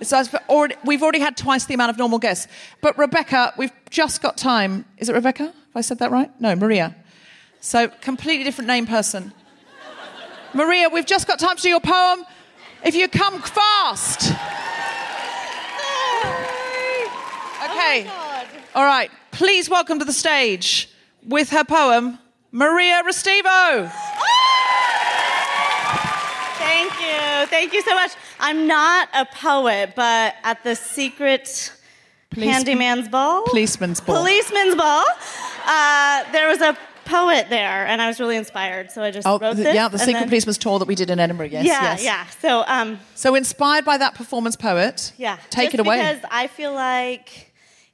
So 0.00 0.22
already, 0.48 0.76
we've 0.86 1.02
already 1.02 1.20
had 1.20 1.36
twice 1.36 1.66
the 1.66 1.74
amount 1.74 1.90
of 1.90 1.98
normal 1.98 2.18
guests. 2.18 2.48
But 2.80 2.96
Rebecca, 2.96 3.52
we've 3.58 3.72
just 3.90 4.22
got 4.22 4.38
time. 4.38 4.86
Is 4.96 5.10
it 5.10 5.12
Rebecca? 5.12 5.44
Have 5.44 5.54
I 5.74 5.82
said 5.82 5.98
that 5.98 6.10
right? 6.10 6.30
No, 6.40 6.56
Maria. 6.56 6.96
So 7.60 7.88
completely 7.88 8.44
different 8.44 8.68
name 8.68 8.86
person. 8.86 9.34
Maria, 10.54 10.88
we've 10.88 11.06
just 11.06 11.26
got 11.26 11.38
time 11.38 11.56
to 11.56 11.62
do 11.62 11.68
your 11.68 11.80
poem. 11.80 12.24
If 12.84 12.94
you 12.94 13.08
come 13.08 13.40
fast. 13.42 14.32
Okay. 17.70 18.10
All 18.74 18.84
right. 18.84 19.10
Please 19.30 19.68
welcome 19.70 19.98
to 19.98 20.04
the 20.04 20.12
stage 20.12 20.88
with 21.26 21.50
her 21.50 21.64
poem, 21.64 22.18
Maria 22.52 23.02
Restivo. 23.06 23.90
Thank 26.58 26.92
you. 27.00 27.46
Thank 27.46 27.72
you 27.72 27.82
so 27.82 27.94
much. 27.94 28.12
I'm 28.38 28.66
not 28.66 29.08
a 29.14 29.26
poet, 29.26 29.92
but 29.94 30.34
at 30.42 30.62
the 30.64 30.74
secret 30.74 31.72
Policeman- 32.30 32.54
handyman's 32.54 33.08
ball, 33.08 33.42
Policeman's 33.44 34.00
ball. 34.00 34.16
policeman's 34.16 34.74
ball, 34.76 35.04
uh, 35.66 36.24
there 36.32 36.48
was 36.48 36.60
a 36.60 36.76
poet 37.10 37.46
there, 37.50 37.86
and 37.86 38.00
I 38.00 38.06
was 38.08 38.20
really 38.20 38.36
inspired. 38.36 38.90
So 38.90 39.02
I 39.02 39.10
just 39.10 39.26
Oh, 39.26 39.38
wrote 39.38 39.56
this. 39.56 39.74
yeah, 39.74 39.88
the 39.88 39.98
Secret 39.98 40.20
then- 40.20 40.28
Policeman's 40.28 40.58
tour 40.58 40.78
that 40.78 40.88
we 40.88 40.94
did 40.94 41.10
in 41.10 41.18
Edinburgh. 41.18 41.46
Yes, 41.50 41.66
yeah, 41.66 41.82
yes. 41.82 42.04
yeah. 42.04 42.26
So, 42.40 42.64
um, 42.66 42.98
So 43.14 43.34
inspired 43.34 43.84
by 43.84 43.96
that 43.98 44.14
performance 44.14 44.56
poet. 44.56 45.12
yeah. 45.16 45.36
Take 45.50 45.74
it 45.74 45.80
away. 45.80 45.96
Because 45.98 46.22
I 46.30 46.46
feel 46.46 46.72
like 46.72 47.52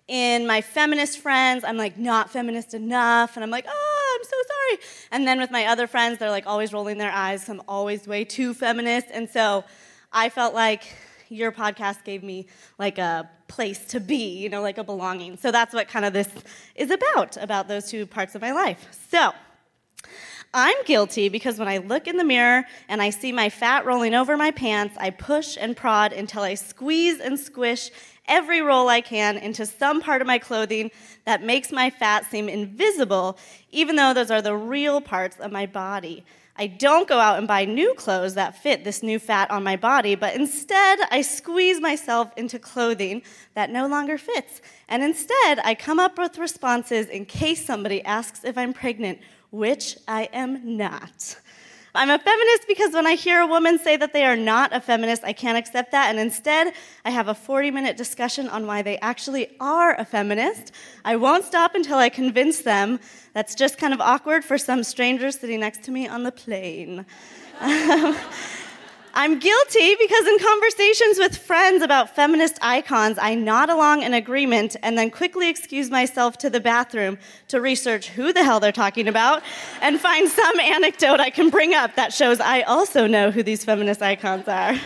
in 0.09 0.47
my 0.47 0.61
feminist 0.61 1.19
friends, 1.19 1.65
I'm 1.65 1.77
like 1.77 1.99
not 1.99 2.31
feminist 2.31 2.75
enough, 2.75 3.37
and 3.37 3.43
I'm 3.43 3.51
like, 3.51 3.67
oh, 3.69 4.19
I'm 4.19 4.25
so 4.25 4.37
sorry. 4.53 4.79
And 5.13 5.27
then 5.27 5.41
with 5.41 5.51
my 5.51 5.67
other 5.67 5.87
friends, 5.87 6.19
they're 6.19 6.31
like 6.31 6.47
always 6.47 6.73
rolling 6.73 6.99
their 6.99 7.11
eyes. 7.11 7.49
I'm 7.49 7.63
always 7.67 8.07
way 8.07 8.25
too 8.25 8.55
feminist, 8.55 9.09
and 9.13 9.29
so 9.29 9.65
I 10.13 10.29
felt 10.29 10.55
like 10.55 10.85
your 11.29 11.53
podcast 11.53 12.05
gave 12.05 12.23
me 12.23 12.47
like 12.79 12.99
a 12.99 13.29
place 13.49 13.85
to 13.87 14.01
be, 14.01 14.39
you 14.39 14.49
know, 14.49 14.63
like 14.63 14.79
a 14.79 14.85
belonging. 14.85 15.37
So 15.37 15.51
that's 15.51 15.75
what 15.75 15.89
kind 15.89 16.05
of 16.05 16.13
this 16.13 16.29
is 16.75 16.91
about, 16.91 17.37
about 17.37 17.69
those 17.69 17.91
two 17.91 18.07
parts 18.07 18.35
of 18.35 18.43
my 18.43 18.53
life. 18.53 18.87
So. 19.11 19.33
I'm 20.55 20.77
guilty 20.85 21.29
because 21.29 21.59
when 21.59 21.69
I 21.69 21.79
look 21.79 22.07
in 22.07 22.17
the 22.17 22.25
mirror 22.25 22.65
and 22.89 23.03
I 23.03 23.11
see 23.11 23.31
my 23.31 23.51
fat 23.51 23.85
rolling 23.85 24.15
over 24.15 24.39
my 24.39 24.53
pants, 24.53 24.97
I 24.99 25.11
push 25.11 25.59
and 25.61 25.77
prod 25.77 26.15
until 26.15 26.43
I 26.43 26.55
squeeze 26.55 27.21
and 27.21 27.39
squish 27.39 27.91
every 28.29 28.63
roll 28.63 28.89
I 28.89 29.01
can 29.01 29.37
into 29.37 29.67
some 29.67 30.01
part 30.01 30.21
of 30.21 30.27
my 30.27 30.39
clothing 30.39 30.91
that 31.25 31.43
makes 31.43 31.73
my 31.73 31.91
fat 31.91 32.25
seem 32.31 32.49
invisible, 32.49 33.39
even 33.71 33.97
though 33.97 34.15
those 34.15 34.31
are 34.31 34.43
the 34.43 34.57
real 34.57 35.01
parts 35.01 35.39
of 35.39 35.53
my 35.53 35.67
body. 35.67 36.25
I 36.59 36.67
don't 36.67 37.07
go 37.07 37.19
out 37.19 37.39
and 37.39 37.47
buy 37.47 37.65
new 37.65 37.95
clothes 37.95 38.35
that 38.35 38.57
fit 38.57 38.83
this 38.85 39.03
new 39.03 39.19
fat 39.19 39.51
on 39.51 39.63
my 39.63 39.77
body, 39.77 40.15
but 40.15 40.35
instead 40.35 40.99
I 41.11 41.21
squeeze 41.21 41.81
myself 41.81 42.33
into 42.37 42.59
clothing 42.59 43.23
that 43.55 43.71
no 43.71 43.87
longer 43.87 44.17
fits. 44.17 44.63
And 44.89 45.03
instead, 45.03 45.61
I 45.65 45.75
come 45.75 46.01
up 46.01 46.19
with 46.19 46.39
responses 46.39 47.09
in 47.09 47.27
case 47.27 47.65
somebody 47.65 48.03
asks 48.05 48.45
if 48.45 48.57
I'm 48.57 48.73
pregnant, 48.73 49.21
which 49.51 49.97
I 50.09 50.25
am 50.33 50.77
not. 50.77 51.37
I'm 51.97 52.11
a 52.11 52.19
feminist 52.19 52.69
because 52.69 52.93
when 52.93 53.07
I 53.07 53.15
hear 53.15 53.41
a 53.41 53.47
woman 53.47 53.79
say 53.79 53.97
that 53.97 54.13
they 54.13 54.25
are 54.25 54.37
not 54.37 54.75
a 54.75 54.81
feminist, 54.81 55.25
I 55.25 55.33
can't 55.33 55.57
accept 55.57 55.93
that. 55.93 56.11
And 56.11 56.19
instead, 56.19 56.75
I 57.05 57.11
have 57.11 57.29
a 57.29 57.35
40 57.35 57.71
minute 57.71 57.97
discussion 57.97 58.49
on 58.49 58.67
why 58.67 58.83
they 58.83 58.99
actually 58.99 59.57
are 59.61 59.99
a 59.99 60.05
feminist. 60.05 60.73
I 61.05 61.17
won't 61.17 61.45
stop 61.45 61.75
until 61.75 61.97
I 61.97 62.11
convince 62.11 62.61
them. 62.61 63.01
That's 63.33 63.55
just 63.55 63.79
kind 63.79 63.95
of 63.95 64.01
awkward 64.01 64.45
for 64.45 64.59
some 64.59 64.85
stranger 64.85 65.31
sitting 65.31 65.61
next 65.61 65.83
to 65.85 65.91
me 65.91 66.07
on 66.07 66.23
the 66.23 66.33
plane. 66.33 67.07
Um, 67.59 68.15
I'm 69.19 69.39
guilty 69.39 69.95
because 69.99 70.27
in 70.27 70.39
conversations 70.39 71.19
with 71.19 71.39
friends 71.39 71.83
about 71.83 72.15
feminist 72.15 72.59
icons, 72.61 73.17
I 73.19 73.35
nod 73.35 73.71
along 73.71 74.03
in 74.03 74.13
agreement 74.13 74.77
and 74.83 74.99
then 74.99 75.11
quickly 75.11 75.49
excuse 75.49 75.89
myself 75.89 76.37
to 76.39 76.51
the 76.51 76.61
bathroom 76.61 77.17
to 77.49 77.63
research 77.63 78.09
who 78.09 78.35
the 78.35 78.45
hell 78.45 78.61
they're 78.61 78.73
talking 78.73 79.09
about 79.09 79.43
and 79.81 79.99
find 79.99 80.29
some 80.29 80.61
anecdote 80.61 81.19
I 81.19 81.31
can 81.31 81.49
bring 81.49 81.73
up 81.73 81.97
that 81.97 82.13
shows 82.13 82.41
I 82.41 82.61
also 82.63 83.07
know 83.07 83.31
who 83.31 83.43
these 83.43 83.65
feminist 83.65 84.03
icons 84.03 84.47
are. 84.49 84.79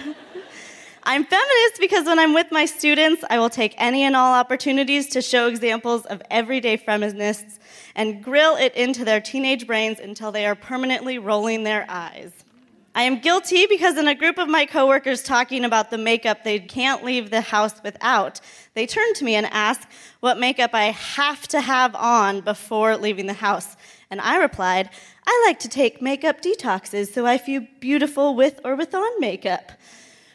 I'm 1.02 1.24
feminist 1.24 1.80
because 1.80 2.06
when 2.06 2.20
I'm 2.20 2.32
with 2.32 2.52
my 2.52 2.66
students, 2.66 3.24
I 3.28 3.40
will 3.40 3.50
take 3.50 3.74
any 3.78 4.04
and 4.04 4.14
all 4.14 4.32
opportunities 4.32 5.08
to 5.08 5.22
show 5.22 5.48
examples 5.48 6.06
of 6.06 6.22
everyday 6.30 6.76
feminists 6.76 7.58
and 7.96 8.22
grill 8.22 8.54
it 8.54 8.76
into 8.76 9.04
their 9.04 9.20
teenage 9.20 9.66
brains 9.66 9.98
until 9.98 10.30
they 10.30 10.46
are 10.46 10.54
permanently 10.54 11.18
rolling 11.18 11.64
their 11.64 11.84
eyes. 11.88 12.30
I 12.92 13.04
am 13.04 13.20
guilty 13.20 13.66
because 13.66 13.96
in 13.96 14.08
a 14.08 14.16
group 14.16 14.36
of 14.36 14.48
my 14.48 14.66
coworkers 14.66 15.22
talking 15.22 15.64
about 15.64 15.90
the 15.90 15.98
makeup 15.98 16.42
they 16.42 16.58
can't 16.58 17.04
leave 17.04 17.30
the 17.30 17.40
house 17.40 17.80
without, 17.84 18.40
they 18.74 18.84
turned 18.84 19.14
to 19.16 19.24
me 19.24 19.36
and 19.36 19.46
asked 19.46 19.86
what 20.18 20.38
makeup 20.38 20.70
I 20.74 20.86
have 20.86 21.46
to 21.48 21.60
have 21.60 21.94
on 21.94 22.40
before 22.40 22.96
leaving 22.96 23.26
the 23.26 23.32
house. 23.32 23.76
And 24.10 24.20
I 24.20 24.38
replied, 24.38 24.90
I 25.24 25.44
like 25.46 25.60
to 25.60 25.68
take 25.68 26.02
makeup 26.02 26.42
detoxes 26.42 27.12
so 27.12 27.26
I 27.26 27.38
feel 27.38 27.64
beautiful 27.78 28.34
with 28.34 28.58
or 28.64 28.74
without 28.74 29.12
makeup. 29.20 29.70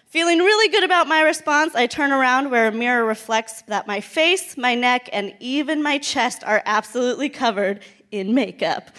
Feeling 0.06 0.40
really 0.40 0.72
good 0.72 0.86
about 0.86 1.10
my 1.10 1.22
response, 1.24 1.76
I 1.76 1.88
turn 1.88 2.14
around 2.14 2.52
where 2.52 2.70
a 2.70 2.72
mirror 2.72 3.04
reflects 3.04 3.64
that 3.64 3.86
my 3.86 4.00
face, 4.00 4.56
my 4.56 4.76
neck, 4.76 5.10
and 5.12 5.34
even 5.42 5.84
my 5.84 5.98
chest 5.98 6.42
are 6.46 6.64
absolutely 6.66 7.28
covered 7.28 7.82
in 8.12 8.34
makeup. 8.34 8.92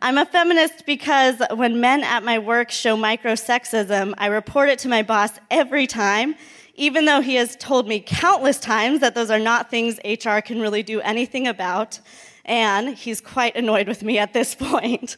I'm 0.00 0.18
a 0.18 0.26
feminist 0.26 0.84
because 0.84 1.40
when 1.54 1.80
men 1.80 2.04
at 2.04 2.22
my 2.22 2.38
work 2.38 2.70
show 2.70 2.96
microsexism, 2.96 4.12
I 4.18 4.26
report 4.26 4.68
it 4.68 4.78
to 4.80 4.88
my 4.88 5.02
boss 5.02 5.30
every 5.50 5.86
time, 5.86 6.34
even 6.74 7.06
though 7.06 7.22
he 7.22 7.36
has 7.36 7.56
told 7.56 7.88
me 7.88 8.00
countless 8.00 8.58
times 8.58 9.00
that 9.00 9.14
those 9.14 9.30
are 9.30 9.38
not 9.38 9.70
things 9.70 9.98
HR 10.04 10.40
can 10.40 10.60
really 10.60 10.82
do 10.82 11.00
anything 11.00 11.46
about. 11.46 11.98
And 12.44 12.90
he's 12.90 13.22
quite 13.22 13.56
annoyed 13.56 13.88
with 13.88 14.02
me 14.02 14.18
at 14.18 14.34
this 14.34 14.54
point. 14.58 15.16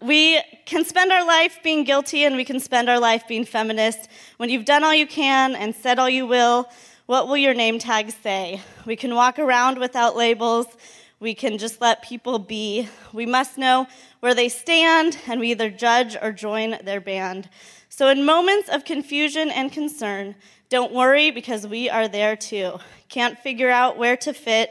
We 0.00 0.40
can 0.64 0.84
spend 0.84 1.10
our 1.10 1.26
life 1.26 1.58
being 1.64 1.82
guilty 1.82 2.24
and 2.24 2.36
we 2.36 2.44
can 2.44 2.60
spend 2.60 2.88
our 2.88 3.00
life 3.00 3.26
being 3.26 3.44
feminist. 3.44 4.08
When 4.36 4.48
you've 4.48 4.64
done 4.64 4.84
all 4.84 4.94
you 4.94 5.08
can 5.08 5.56
and 5.56 5.74
said 5.74 5.98
all 5.98 6.08
you 6.08 6.24
will, 6.24 6.70
what 7.06 7.26
will 7.26 7.36
your 7.36 7.54
name 7.54 7.80
tag 7.80 8.12
say? 8.22 8.60
We 8.86 8.94
can 8.94 9.16
walk 9.16 9.40
around 9.40 9.78
without 9.78 10.14
labels. 10.14 10.68
We 11.20 11.34
can 11.34 11.58
just 11.58 11.82
let 11.82 12.02
people 12.02 12.38
be. 12.38 12.88
We 13.12 13.26
must 13.26 13.58
know 13.58 13.86
where 14.20 14.34
they 14.34 14.48
stand, 14.48 15.18
and 15.28 15.38
we 15.38 15.50
either 15.50 15.68
judge 15.68 16.16
or 16.20 16.32
join 16.32 16.78
their 16.82 17.00
band. 17.00 17.50
So, 17.90 18.08
in 18.08 18.24
moments 18.24 18.70
of 18.70 18.86
confusion 18.86 19.50
and 19.50 19.70
concern, 19.70 20.34
don't 20.70 20.92
worry 20.92 21.30
because 21.30 21.66
we 21.66 21.90
are 21.90 22.08
there 22.08 22.36
too. 22.36 22.78
Can't 23.10 23.38
figure 23.38 23.68
out 23.68 23.98
where 23.98 24.16
to 24.16 24.32
fit. 24.32 24.70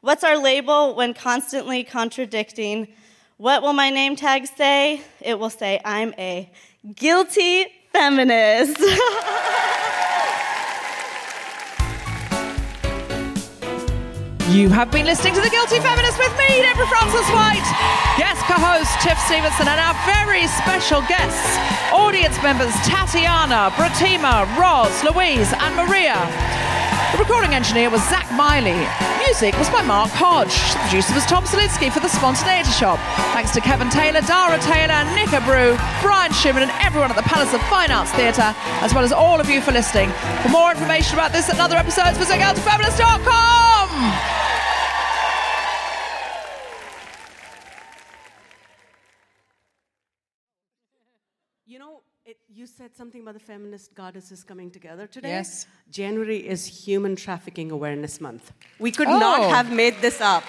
What's 0.00 0.24
our 0.24 0.38
label 0.38 0.94
when 0.94 1.12
constantly 1.12 1.84
contradicting? 1.84 2.88
What 3.36 3.60
will 3.60 3.74
my 3.74 3.90
name 3.90 4.16
tag 4.16 4.46
say? 4.46 5.02
It 5.20 5.38
will 5.38 5.50
say, 5.50 5.82
I'm 5.84 6.14
a 6.16 6.50
guilty 6.94 7.66
feminist. 7.92 8.80
You 14.50 14.66
have 14.74 14.90
been 14.90 15.06
listening 15.06 15.38
to 15.38 15.40
The 15.40 15.48
Guilty 15.48 15.78
Feminist 15.78 16.18
with 16.18 16.34
me, 16.34 16.50
Deborah 16.58 16.90
Frances-White, 16.90 17.62
guest 18.18 18.42
co-host 18.50 18.90
Tiff 18.98 19.14
Stevenson, 19.30 19.70
and 19.70 19.78
our 19.78 19.94
very 20.02 20.42
special 20.50 21.06
guests, 21.06 21.54
audience 21.94 22.34
members 22.42 22.74
Tatiana, 22.82 23.70
Protima, 23.78 24.42
Roz, 24.58 24.90
Louise, 25.06 25.54
and 25.54 25.70
Maria. 25.78 26.18
The 27.14 27.22
recording 27.22 27.54
engineer 27.54 27.94
was 27.94 28.02
Zach 28.10 28.26
Miley. 28.34 28.74
Music 29.22 29.54
was 29.54 29.70
by 29.70 29.86
Mark 29.86 30.10
Hodge. 30.18 30.50
The 30.74 30.82
producer 30.90 31.14
was 31.14 31.22
Tom 31.30 31.46
Solinsky 31.46 31.86
for 31.86 32.02
The 32.02 32.10
Spontaneity 32.10 32.74
Shop. 32.74 32.98
Thanks 33.30 33.54
to 33.54 33.62
Kevin 33.62 33.86
Taylor, 33.86 34.18
Dara 34.26 34.58
Taylor, 34.58 35.06
Nick 35.14 35.30
Abreu, 35.30 35.78
Brian 36.02 36.34
Schumann, 36.34 36.66
and 36.66 36.74
everyone 36.82 37.14
at 37.14 37.14
the 37.14 37.22
Palace 37.30 37.54
of 37.54 37.62
Fine 37.70 37.94
Arts 37.94 38.10
Theatre, 38.18 38.50
as 38.82 38.90
well 38.98 39.06
as 39.06 39.14
all 39.14 39.38
of 39.38 39.46
you 39.46 39.62
for 39.62 39.70
listening. 39.70 40.10
For 40.42 40.50
more 40.50 40.74
information 40.74 41.14
about 41.14 41.30
this 41.30 41.46
and 41.46 41.62
other 41.62 41.78
episodes, 41.78 42.18
visit 42.18 42.42
guiltyfeminist.com. 42.42 44.39
You 52.60 52.66
said 52.66 52.94
something 52.94 53.22
about 53.22 53.32
the 53.32 53.40
feminist 53.40 53.94
goddesses 53.94 54.44
coming 54.44 54.70
together 54.70 55.06
today. 55.06 55.30
Yes. 55.30 55.66
January 55.90 56.46
is 56.46 56.66
Human 56.84 57.16
Trafficking 57.16 57.70
Awareness 57.70 58.20
Month. 58.20 58.52
We 58.78 58.90
could 58.90 59.08
Oh. 59.08 59.18
not 59.18 59.40
have 59.48 59.72
made 59.72 59.94
this 60.02 60.20
up. 60.20 60.44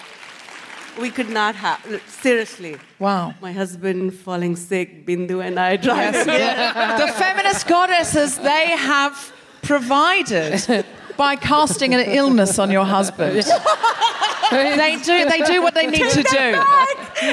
We 1.00 1.10
could 1.10 1.30
not 1.30 1.56
have. 1.56 1.80
Seriously. 2.08 2.76
Wow. 3.00 3.34
My 3.40 3.54
husband 3.54 4.14
falling 4.14 4.58
sick, 4.58 5.06
Bindu 5.08 5.40
and 5.42 5.58
I 5.58 5.78
driving. 5.78 6.28
Yes. 6.28 7.00
the 7.00 7.08
feminist 7.14 7.66
goddesses 7.68 8.38
they 8.40 8.66
have 8.92 9.32
provided 9.62 10.86
by 11.18 11.36
casting 11.36 11.94
an 11.94 12.02
illness 12.02 12.60
on 12.60 12.72
your 12.72 12.86
husband. 12.86 13.44
they 14.52 14.98
do. 15.04 15.30
They 15.30 15.42
do 15.42 15.62
what 15.62 15.74
they 15.74 15.88
need 15.88 16.10
to 16.10 16.24
do. 16.24 16.64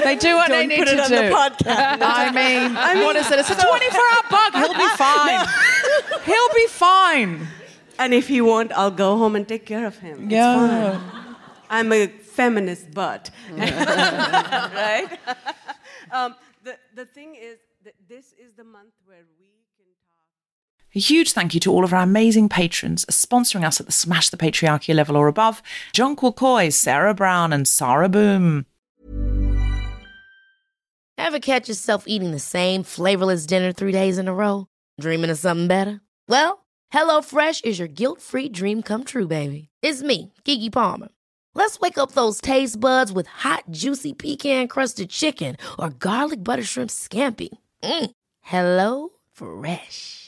They 0.05 0.17
do 0.17 0.37
what 0.37 0.49
they 0.49 0.67
Don't 0.67 0.69
need 0.69 0.79
put 0.79 0.89
to 0.89 0.95
it 0.95 1.01
on 1.01 1.09
do. 1.11 1.17
the 1.17 1.31
podcast. 1.35 1.99
I 2.03 2.31
mean, 2.33 2.77
I 2.77 2.95
mean, 2.95 3.05
what 3.05 3.17
is 3.17 3.31
it? 3.31 3.39
It's 3.39 3.51
a 3.51 3.55
24-hour 3.55 4.31
bug. 4.31 4.55
He'll 4.55 4.75
be 4.75 4.89
fine. 4.97 5.47
He'll 6.25 6.55
be 6.55 6.67
fine. 6.69 7.47
And 7.99 8.15
if 8.15 8.29
he 8.29 8.41
won't, 8.41 8.71
I'll 8.73 8.91
go 8.93 9.17
home 9.17 9.35
and 9.35 9.47
take 9.49 9.67
care 9.67 9.87
of 9.87 9.99
him. 9.99 10.25
It's 10.25 10.33
Yeah. 10.33 10.99
fine. 10.99 11.37
I'm 11.71 11.93
a 11.93 12.07
feminist 12.09 12.93
butt. 12.95 13.31
right? 13.53 15.09
um, 16.13 16.35
the, 16.63 16.79
the 16.95 17.05
thing 17.07 17.35
is, 17.35 17.59
that 17.85 17.95
this 18.09 18.35
is 18.39 18.53
the 18.57 18.65
month 18.65 18.93
where 19.07 19.25
A 20.95 20.99
huge 20.99 21.33
thank 21.33 21.53
you 21.53 21.61
to 21.61 21.73
all 21.73 21.85
of 21.85 21.93
our 21.93 22.03
amazing 22.03 22.49
patrons 22.49 23.05
sponsoring 23.07 23.65
us 23.65 23.79
at 23.79 23.87
the 23.87 23.93
Smash 23.93 24.31
the 24.31 24.39
Patriarchy 24.39 24.95
level 24.95 25.17
or 25.17 25.29
above 25.29 25.63
John 25.93 26.17
Quilcoy, 26.17 26.73
Sarah 26.73 27.15
Brown, 27.15 27.53
and 27.53 27.69
Sarah 27.69 28.09
Boom. 28.09 28.65
Ever 31.19 31.41
catch 31.41 31.69
yourself 31.69 32.05
eating 32.07 32.31
the 32.31 32.39
same 32.39 32.83
flavorless 32.85 33.45
dinner 33.45 33.73
three 33.73 33.93
days 33.93 34.17
in 34.17 34.29
a 34.29 34.35
row? 34.35 34.67
Dreaming 34.99 35.31
of 35.31 35.39
something 35.39 35.67
better? 35.69 36.01
Well, 36.27 36.65
HelloFresh 36.93 37.65
is 37.65 37.79
your 37.79 37.89
guilt 37.89 38.23
free 38.23 38.49
dream 38.49 38.83
come 38.83 39.05
true, 39.05 39.27
baby. 39.27 39.69
It's 39.83 40.03
me, 40.03 40.33
Keke 40.45 40.73
Palmer. 40.73 41.09
Let's 41.55 41.81
wake 41.81 41.99
up 41.99 42.13
those 42.13 42.41
taste 42.41 42.81
buds 42.81 43.13
with 43.13 43.27
hot, 43.27 43.65
juicy 43.71 44.15
pecan 44.15 44.69
crusted 44.69 45.11
chicken 45.11 45.57
or 45.79 45.91
garlic 45.91 46.43
butter 46.43 46.63
shrimp 46.63 46.89
scampi. 46.91 47.49
Mm. 47.83 48.11
Hello 48.41 49.11
Fresh. 49.33 50.28